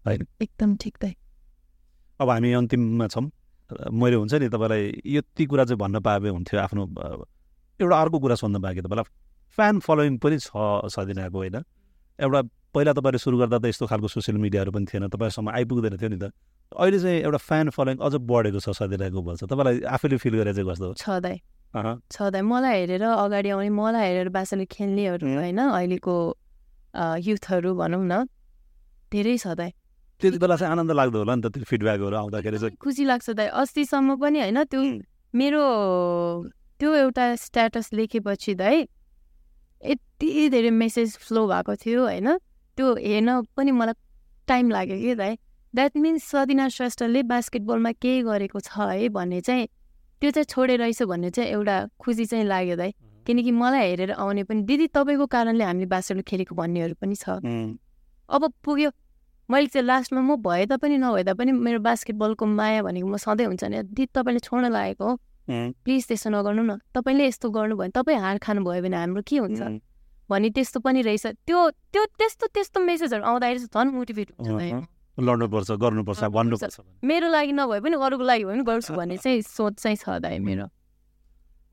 [0.06, 0.22] होइन?
[0.42, 1.16] एकदम ठिक त।
[2.20, 3.32] अब हामी अन्तिममा छौँ।
[3.88, 6.84] मैले हुन्छ नि तपाईँलाई यति कुरा चाहिँ भन्न पाए हुन्थ्यो आफ्नो
[7.80, 9.08] एउटा अर्को कुरा सोध्न बाँकी तपाईँलाई।
[9.58, 10.52] फ्यान फलोइङ पनि छ
[10.92, 11.58] सदिनाको होइन?
[12.20, 12.42] एउटा
[12.74, 16.18] पहिला तपाईँले सुरु गर्दा त यस्तो खालको सोसियल मिडियाहरू पनि थिएन तपाईँसम्म आइपुग्दैन थियो नि
[16.18, 16.34] त।
[16.74, 20.68] अहिले चाहिँ एउटा फ्यान फलोइङ अझ बढेको छ सदिनाको भन्छ। तपाईँलाई आफैले फिल गरेर चाहिँ
[20.70, 20.94] कस्तो?
[20.98, 21.38] छ दाइ।
[22.10, 26.16] छ दाइ मलाई हेरेर अगाडि आउने मलाई हेरेर बासले खेल्नेहरू होइन अहिलेको
[27.22, 28.26] युथहरू भनौँ न
[29.14, 29.72] धेरै छ दाइ।
[30.22, 33.48] त्यति बेला चाहिँ आनन्द लाग्दो होला नि त त्यो फिडब्याकहरू आउँदाखेरि चाहिँ। खुसी लाग्छ दाइ।
[33.54, 34.82] अस्तिसम्म पनि होइन त्यो
[35.34, 35.62] मेरो
[36.80, 38.78] त्यो एउटा स्ट्याटस लेखेपछि दाइ
[39.84, 42.30] यति धेरै मेसेज फ्लो भएको थियो होइन।
[42.78, 43.94] त्यो हेर्न पनि मलाई
[44.48, 45.36] टाइम लाग्यो कि दाइ
[45.74, 49.68] द्याट मिन्स सदिना श्रेष्ठले बास्केटबलमा केही गरेको छ है भन्ने चाहिँ
[50.22, 52.92] त्यो चाहिँ छोडेर रहेछ भन्ने चाहिँ एउटा खुसी चाहिँ लाग्यो दाइ
[53.26, 57.40] किनकि मलाई हेरेर आउने पनि दिदी तपाईँको कारणले हामीले बास्केटबल खेलेको भन्नेहरू पनि छ।
[58.30, 58.92] अब पुग्यो।
[59.50, 63.64] मैले चाहिँ लास्टमा म भए तापनि नभए तापनि मेरो बास्केटबलको माया भनेको म सधैँ हुन्छ
[63.64, 65.16] नि। दिदी तपाईँले छोड्न लागेको हो।
[65.84, 69.62] प्लिज त्यस्तो नगर्नु न। तपाईँले यस्तो गर्नु भयो तपाईँ हार खानुभयो भने हाम्रो के हुन्छ?
[70.30, 71.60] भने त्यस्तो पनि रहेछ। त्यो
[71.94, 74.88] त्यो त्यस्तो त्यस्तो मेसेजहरू आउँदाखेरि झन् मोटिभेट हुन्छ
[75.18, 79.74] लड्नुपर्छ गर्नुपर्छ भन्नुपर्छ। मेरो लागि नभए पनि अरूको लागि भयो भने गर्छु भन्ने चाहिँ सोच
[79.78, 80.66] चाहिँ छ दाइ मेरो।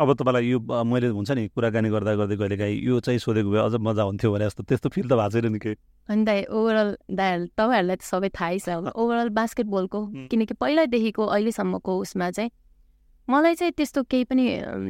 [0.00, 3.60] अब तपाईँलाई यो मैले हुन्छ नि कुराकानी गर्दा गर्दै कहिले काहीँ यो चाहिँ सोधेको भए
[3.60, 5.72] अझ मजा हुन्थ्यो भने जस्तो त्यस्तो फिल त भएको छैन नि के
[6.08, 12.30] अनि दाइ ओभरअल दाइ तपाईँहरूलाई त सबै थाहै छ। ओभरअल बास्केटबलको किनकि पहिल्यैदेखिको अहिलेसम्मको उसमा
[12.32, 12.50] चाहिँ
[13.28, 14.44] मलाई चाहिँ त्यस्तो केही पनि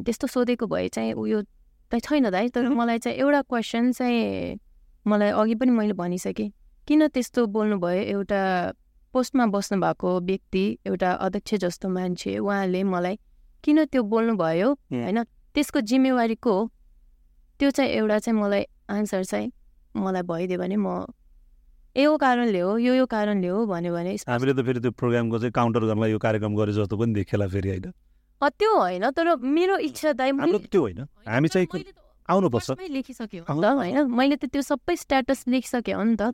[0.06, 1.42] त्यस्तो सोधेको भए चाहिँ उयो
[1.90, 4.58] त छैन दाइ तर मलाई चाहिँ एउटा क्वेसन चाहिँ
[5.06, 6.50] मलाई अघि पनि मैले भनिसकेँ
[6.88, 8.02] किन त्यस्तो बोल्नुभयो?
[8.14, 8.40] एउटा
[9.14, 13.18] पोस्टमा बस्नु भएको व्यक्ति एउटा अध्यक्ष जस्तो मान्छे उहाँले मलाई
[13.64, 15.22] किन त्यो बोल्नुभयो होइन?
[15.54, 16.70] त्यसको जिम्मेवारी को हो?
[17.60, 19.50] त्यो चाहिँ एउटा चाहिँ मलाई आन्सर चाहिँ
[19.96, 21.04] मलाई भइदियो भने म
[21.96, 25.52] यो कारणले हो यो यो कारणले हो भन्यो भने हामीले त फेरि त्यो प्रोग्रामको चाहिँ
[25.52, 27.90] काउन्टर गर्न यो कार्यक्रम गरे जस्तो पनि देखेला फेरि होइन?
[28.48, 31.84] त्यो होइन तर मेरो इच्छा दाइ त्यो होइन हामी चाहिँ
[32.28, 36.32] आउनुपर्छ नि त होइन मैले त त्यो सबै स्ट्याटस लेखिसकेँ हो नि त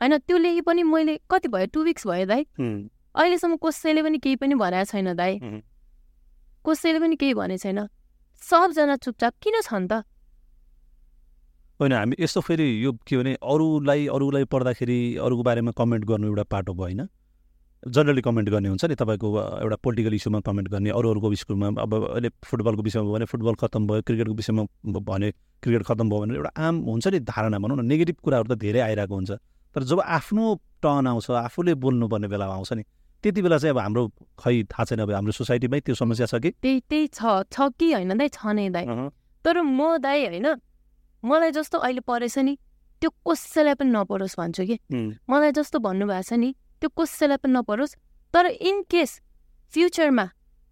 [0.00, 2.44] होइन त्यो लेखे पनि मैले कति भयो टु विक्स भयो दाइ
[3.14, 5.40] अहिलेसम्म कसैले पनि केही पनि भनेको छैन दाइ
[6.64, 7.88] कसैले पनि केही भनेको छैन
[8.42, 10.02] सबजना चुपचाप किन छन् त
[11.80, 16.44] होइन हामी यस्तो फेरि यो के भने अरूलाई अरूलाई पढ्दाखेरि अरूको बारेमा कमेन्ट गर्नु एउटा
[16.44, 17.08] पाटो भयो होइन
[17.86, 19.28] जनरली कमेन्ट गर्ने हुन्छ नि तपाईँको
[19.62, 23.86] एउटा पोलिटिकल इस्युमा कमेन्ट गर्ने अरू अरूको स्कुलमा अब अहिले फुटबलको विषयमा भने फुटबल खत्तम
[23.86, 24.62] भयो क्रिकेटको विषयमा
[25.00, 25.30] भने
[25.62, 28.80] क्रिकेट खत्तम भयो भने एउटा आम हुन्छ नि धारणा भनौँ न नेगेटिभ कुराहरू त धेरै
[28.80, 29.30] आइरहेको हुन्छ।
[29.76, 32.82] तर जब आफ्नो टर्न आउँछ आफूले बोल्नुपर्ने बेला आउँछ नि
[33.24, 34.02] त्यति बेला चाहिँ अब हाम्रो
[34.34, 36.50] खै थाहा छैन अब हाम्रो सोसाइटीमै त्यो समस्या छ कि?
[36.58, 38.84] त्यही त्यही छ छ कि होइन दाइ छ नै दाइ।
[39.44, 40.48] तर म दाइ होइन
[41.22, 42.58] मलाई जस्तो अहिले परेछ नि
[43.02, 44.76] त्यो कसैलाई पनि नपरोस् भन्छु कि।
[45.30, 46.50] मलाई जस्तो भन्नुभएको छ नि
[46.80, 47.94] त्यो कसैलाई पनि नपरोस्
[48.34, 49.10] तर इन केस
[49.72, 50.26] फ्युचरमा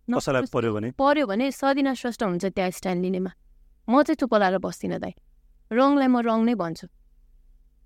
[0.09, 0.89] कसैलाई पर्यो भने?
[0.99, 3.31] पर्यो भने सदिना श्रेष्ठ हुन्छ त्यहाँ स्ट्यान्ड लिनेमा।
[3.89, 5.13] म चाहिँ चुप लाएर बस्दिनँ दाइ।
[5.73, 6.87] रङलाई म रङ नै भन्छु।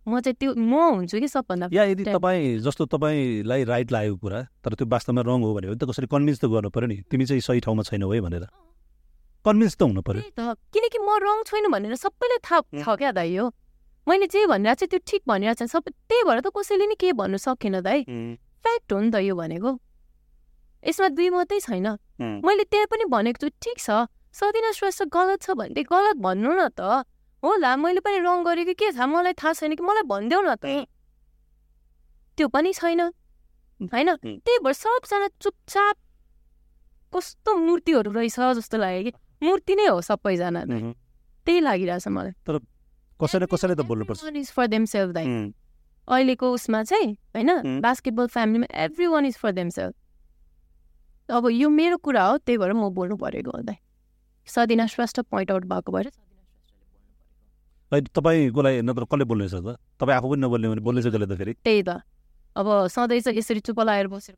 [0.09, 4.41] म चाहिँ त्यो म हुन्छु कि सबभन्दा या यदि तपाईँ जस्तो तपाईँलाई राइट लागेको कुरा
[4.65, 7.43] तर त्यो वास्तवमा रङ हो भने त कसरी कन्भिन्स त गर्नु पऱ्यो नि। तिमी चाहिँ
[7.45, 8.45] सही ठाउँमा छैनौ है भनेर।
[9.45, 13.37] कन्भिन्स त हुनु पर्यो। त। किनकि म रङ छैन भनेर सबैले थाहा छ क्या दाइ
[13.37, 13.53] हो।
[14.09, 17.13] मैले जे भनेर चाहिँ त्यो ठिक भनेर चाहिँ सबै त्यही भएर त कसैले नि के
[17.13, 18.05] भन्नु सकेन दाइ
[18.65, 19.71] फ्याक्ट हो नि त यो भनेको।
[20.83, 21.87] यसमा दुई मात्रै छैन।
[22.47, 26.69] मैले त्यहाँ पनि भनेको छु ठिक छ। सदिना श्रेष्ठ गलत छ भने गलत भन्नु न
[26.73, 27.05] त।
[27.43, 29.07] होला मैले पनि रङ गरेको के थाहा?
[29.07, 29.83] मलाई थाहा छैन कि?
[29.83, 30.87] मलाई भनिदेऊ न त।
[32.39, 33.01] त्यो पनि छैन।
[33.93, 34.09] होइन?
[34.43, 35.97] त्यही भएर सबजना चुपचाप
[37.13, 39.13] कस्तो मूर्तिहरू रहेछ जस्तो लाग्यो कि।
[39.43, 40.61] मूर्ति नै हो सबैजना
[41.47, 42.59] त्यही लागिरहेछ मलाई। तर
[43.21, 45.27] कसैले कसैले त बोल्नुपर्छ। इज फर देम सेल्फ दाइ
[46.09, 49.95] अहिलेको उसमा चाहिँ होइन बास्केटबल फ्यामिलीमा every one is for themself
[51.29, 53.77] अब यो मेरो कुरा हो त्यही भएर म बोल्नु परेको हो दाइ
[54.49, 56.11] सदिना श्रेष्ठ पोइन्ट आउट भएको भएर
[57.93, 59.77] तपाईँको लागि नत्र कसले बोल्नेछ त?
[60.01, 62.01] तपाईँ आफू पनि नबोल्ने भने बोल्नेछ त फेरि। त्यही त।
[62.57, 64.35] अब सधैँ चाहिँ यसरी चुप लगाएर बसेर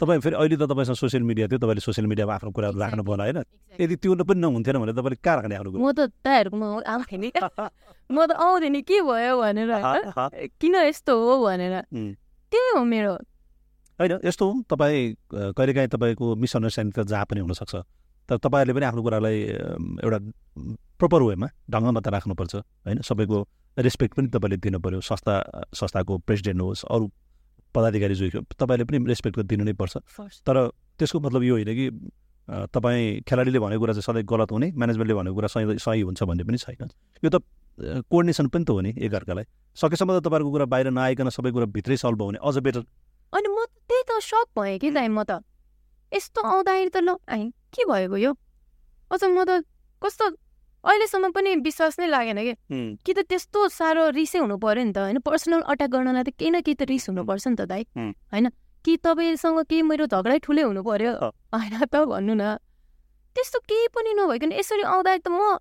[0.00, 3.24] तपाईँ फेरि अहिले त तपाईँसँग सोसियल मिडिया थियो तपाईँले सोसियल मिडियामा आफ्नो कुराहरू राख्नु पर्ला
[3.24, 3.38] होइन?
[3.76, 7.28] यदि त्यो पनि नहुन्थेन भने तपाईँले कहाँ राख्ने आफ्नो म त दाइहरूकोमा आउँथेँ नि
[8.10, 9.70] म त आउँथेँ नि के भयो भनेर
[10.56, 13.14] किन यस्तो हो भनेर। त्यही हो मेरो।
[14.00, 17.74] होइन यस्तो हो तपाईँ कहिलेकाहीँ तपाईँको मिसअन्डरस्ट्यान्डिङ त जहाँ पनि हुनसक्छ।
[18.28, 19.36] तर तपाईँहरूले पनि आफ्नो कुरालाई
[20.00, 20.18] एउटा
[20.98, 22.98] प्रोपर वेमा ढङ्गमा त राख्नुपर्छ होइन?
[23.04, 23.38] सबैको
[23.76, 25.34] रेस्पेक्ट पनि तपाईँले दिनु पऱ्यो संस्था
[25.74, 27.06] संस्थाको प्रेसिडेन्ट होस् अरू
[27.74, 29.96] पदाधिकारी जो तपाईँले पनि रेस्पेक्ट दिनु नै पर्छ।
[30.46, 30.56] तर
[30.98, 31.86] त्यसको मतलब यो होइन कि
[32.50, 36.44] तपाईँ खेलाडीले भनेको कुरा चाहिँ सधैँ गलत हुने म्यानेजमेन्टले भनेको कुरा सही सही हुन्छ भन्ने
[36.44, 36.90] पनि छैन।
[37.22, 37.42] यो त
[38.10, 39.44] कोर्डिनेसन पनि त हो नि एकअर्कालाई।
[39.78, 42.82] सकेसम्म त तपाईँको कुरा बाहिर नआइकन सबै कुरा भित्रै सल्भ हुने अझ बेटर
[43.32, 45.38] अनि म त्यही त सक भएँ कि दाइ म त।
[46.12, 47.14] यस्तो आउँदाखेरि त ल
[47.70, 48.32] के भएको यो?
[49.10, 49.62] अझ म त
[50.02, 50.26] कस्तो
[50.84, 52.54] अहिलेसम्म पनि विश्वास नै लागेन कि?
[53.04, 55.18] कि त त्यस्तो साह्रो रिसै हुनु पर्यो नि त होइन?
[55.20, 57.82] पर्सनल अट्याक गर्नलाई त केही न केही त रिस हुनुपर्छ नि त दाइ
[58.32, 58.48] होइन?
[58.84, 61.12] कि तपाईँसँग केही मेरो झगडै ठुलै हुनु पर्यो?
[61.52, 62.56] होइन त भन्नु न।
[63.36, 65.60] त्यस्तो केही पनि नभइकन यसरी आउँदा त म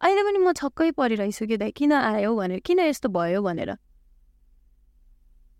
[0.00, 3.70] अहिले पनि म छक्कै परिरहेछु कि दाइ किन आयो भनेर किन यस्तो भयो भनेर।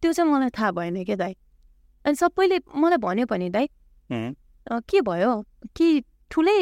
[0.03, 1.35] त्यो चाहिँ मलाई थाहा भएन क्या दाइ।
[2.05, 3.67] अनि सबैले मलाई भन्यो भने दाइ।
[4.91, 5.33] के भयो?
[5.75, 5.89] कि
[6.33, 6.59] ठुलै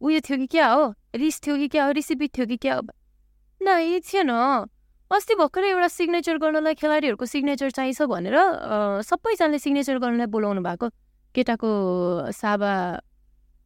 [0.00, 0.82] उयो थियो कि क्या हो
[1.16, 2.82] रिस थियो कि क्या हो रिसिपिट थियो कि क्या हो
[3.60, 4.30] नै थिएन
[5.10, 8.36] अस्ति भर्खरै एउटा सिग्नेचर गर्नलाई खेलाडीहरूको सिग्नेचर चाहिन्छ भनेर
[9.04, 10.88] सबैजनाले सिग्नेचर गर्नलाई बोलाउनु भएको
[11.34, 11.68] केटाको
[12.32, 12.70] साबा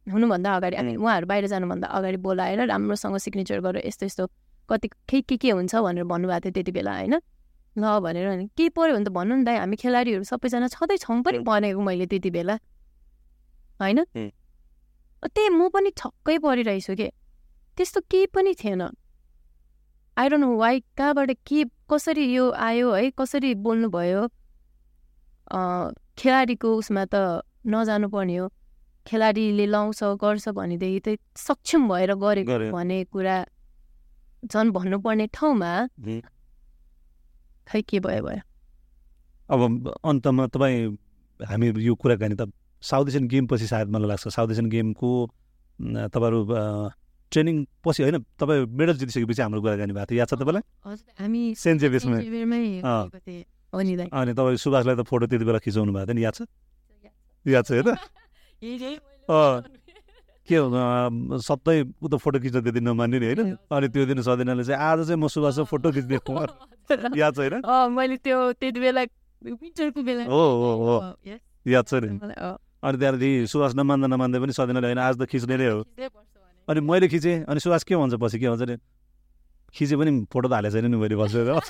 [0.07, 4.27] हुनुभन्दा अगाडि अनि उहाँहरू बाहिर जानुभन्दा अगाडि बोलाएर राम्रोसँग सिग्नेचर गरेर यस्तो यस्तो
[4.69, 7.15] कति के के के हुन्छ भनेर भन्नुभएको थियो त्यति बेला होइन
[7.75, 11.21] ल भनेर अनि के पऱ्यो भने त भन्नु नि दाइ हामी खेलाडीहरू सबैजना छँदै छौँ
[11.23, 12.55] पनि भनेको मैले त्यति बेला
[13.79, 14.03] होइन
[15.23, 17.09] त्यही म पनि छक्कै परिरहेछु कि
[17.77, 18.81] त्यस्तो केही पनि थिएन
[20.17, 24.21] आई डोन्ट नो वाइ कहाँबाट के कसरी यो आयो है कसरी बोल्नुभयो
[26.19, 28.47] खेलाडीको उसमा त नजानु पर्ने हो
[29.05, 33.37] खेलाडीले लाउँछ गर्छ भनेदेखि चाहिँ सक्षम भएर गरेको भन्ने कुरा
[34.45, 35.71] झन् भन्नुपर्ने ठाउँमा
[37.67, 38.41] खै के भयो भयो
[39.49, 40.79] अब अन्तमा तपाईँ
[41.39, 42.49] हामी यो कुराकानी त
[42.81, 45.09] साउथ एसियन गेम पछि सायद मलाई लाग्छ। साउथ एसियन गेमको
[46.13, 46.39] तपाईँहरू
[47.31, 50.63] ट्रेनिङ पछि होइन तपाईँ मेडल जितिसकेपछि हाम्रो कुराकानी भएको थियो। याद छ तपाईँलाई?
[51.19, 52.17] हामी सेन्ट जेभियर्समा
[54.13, 56.41] अनि तपाईँ सुभाषलाई त फोटो त्यति बेला खिचाउनु भएको थियो नि याद छ?
[57.45, 57.89] याद छ होइन?
[60.47, 60.55] के
[61.43, 63.59] सबै ऊ त फोटो खिच्न त्यति नमान्ने नि होइन?
[63.67, 66.17] अनि त्यो दिन सदिनाले चाहिँ आज चाहिँ म सुभाष फोटो खिच्ने
[67.19, 67.59] याद छ होइन?
[67.91, 69.03] मैले त्यो त्यति बेला
[70.23, 70.95] हो हो हो।
[71.67, 72.15] याद छ नि?
[72.83, 75.83] अनि त्यहाँदेखि सुवास नमान्दा नमान्दै पनि सदिनले होइन आज त खिच्ने नै हो।
[76.67, 78.77] अनि मैले खिचेँ। अनि सुवास के भन्छ पछि के भन्छ नि?
[79.73, 81.57] खिचे पनि फोटो त हालेको छैन नि मैले बसेर।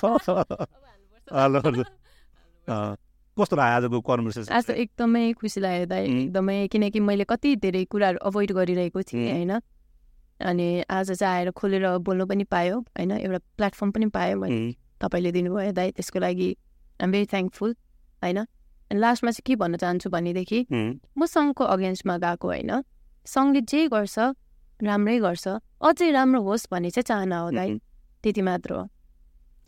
[3.38, 4.52] कस्तो लाग्यो आजको कन्भर्सेसन?
[4.52, 9.60] आज एकदमै खुसी लाग्यो दाइ। एकदमै किनकि मैले कति धेरै कुराहरू अभोइड गरिरहेको थिएँ होइन?
[10.42, 13.12] अनि आज चाहिँ आएर खोलेर बोल्नु पनि पायो होइन?
[13.12, 16.56] एउटा प्लेटफर्म पनि पायो मैले तपाईँले दिनुभयो दाइ। त्यसको लागि
[17.00, 17.76] आइम भेरी थ्याङ्कफुल
[18.22, 18.46] होइन?
[18.92, 22.72] लास्टमा चाहिँ के भन्न चाहन्छु भनेदेखि म सङ्घको अगेन्स्टमा गएको होइन।
[23.26, 24.16] सङ्घले जे गर्छ
[24.80, 25.46] राम्रै गर्छ।
[25.82, 27.70] अझै राम्रो होस् भन्ने चाहिँ चाहना हो दाइ।
[28.24, 28.82] त्यति मात्र हो।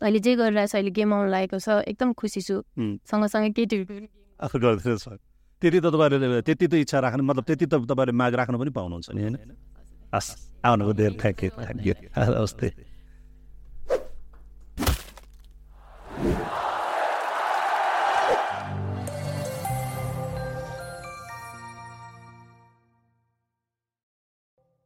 [0.01, 2.55] अहिले जे गरिरहेछ अहिले गेम आउनु लागेको छ एकदम खुसी छु।
[3.05, 4.07] सँगसँगै केटीहरू
[5.61, 9.07] त्यति त तपाईँहरूले त्यति त इच्छा राख्नु मतलब त्यति त तपाईँहरूले माग राख्नु पनि पाउनुहुन्छ
[9.13, 9.37] नि होइन?
[10.09, 10.29] हस्
[10.65, 12.57] आउनुको धेरै थ्याङ्क यू थ्याङ्क यू। हस्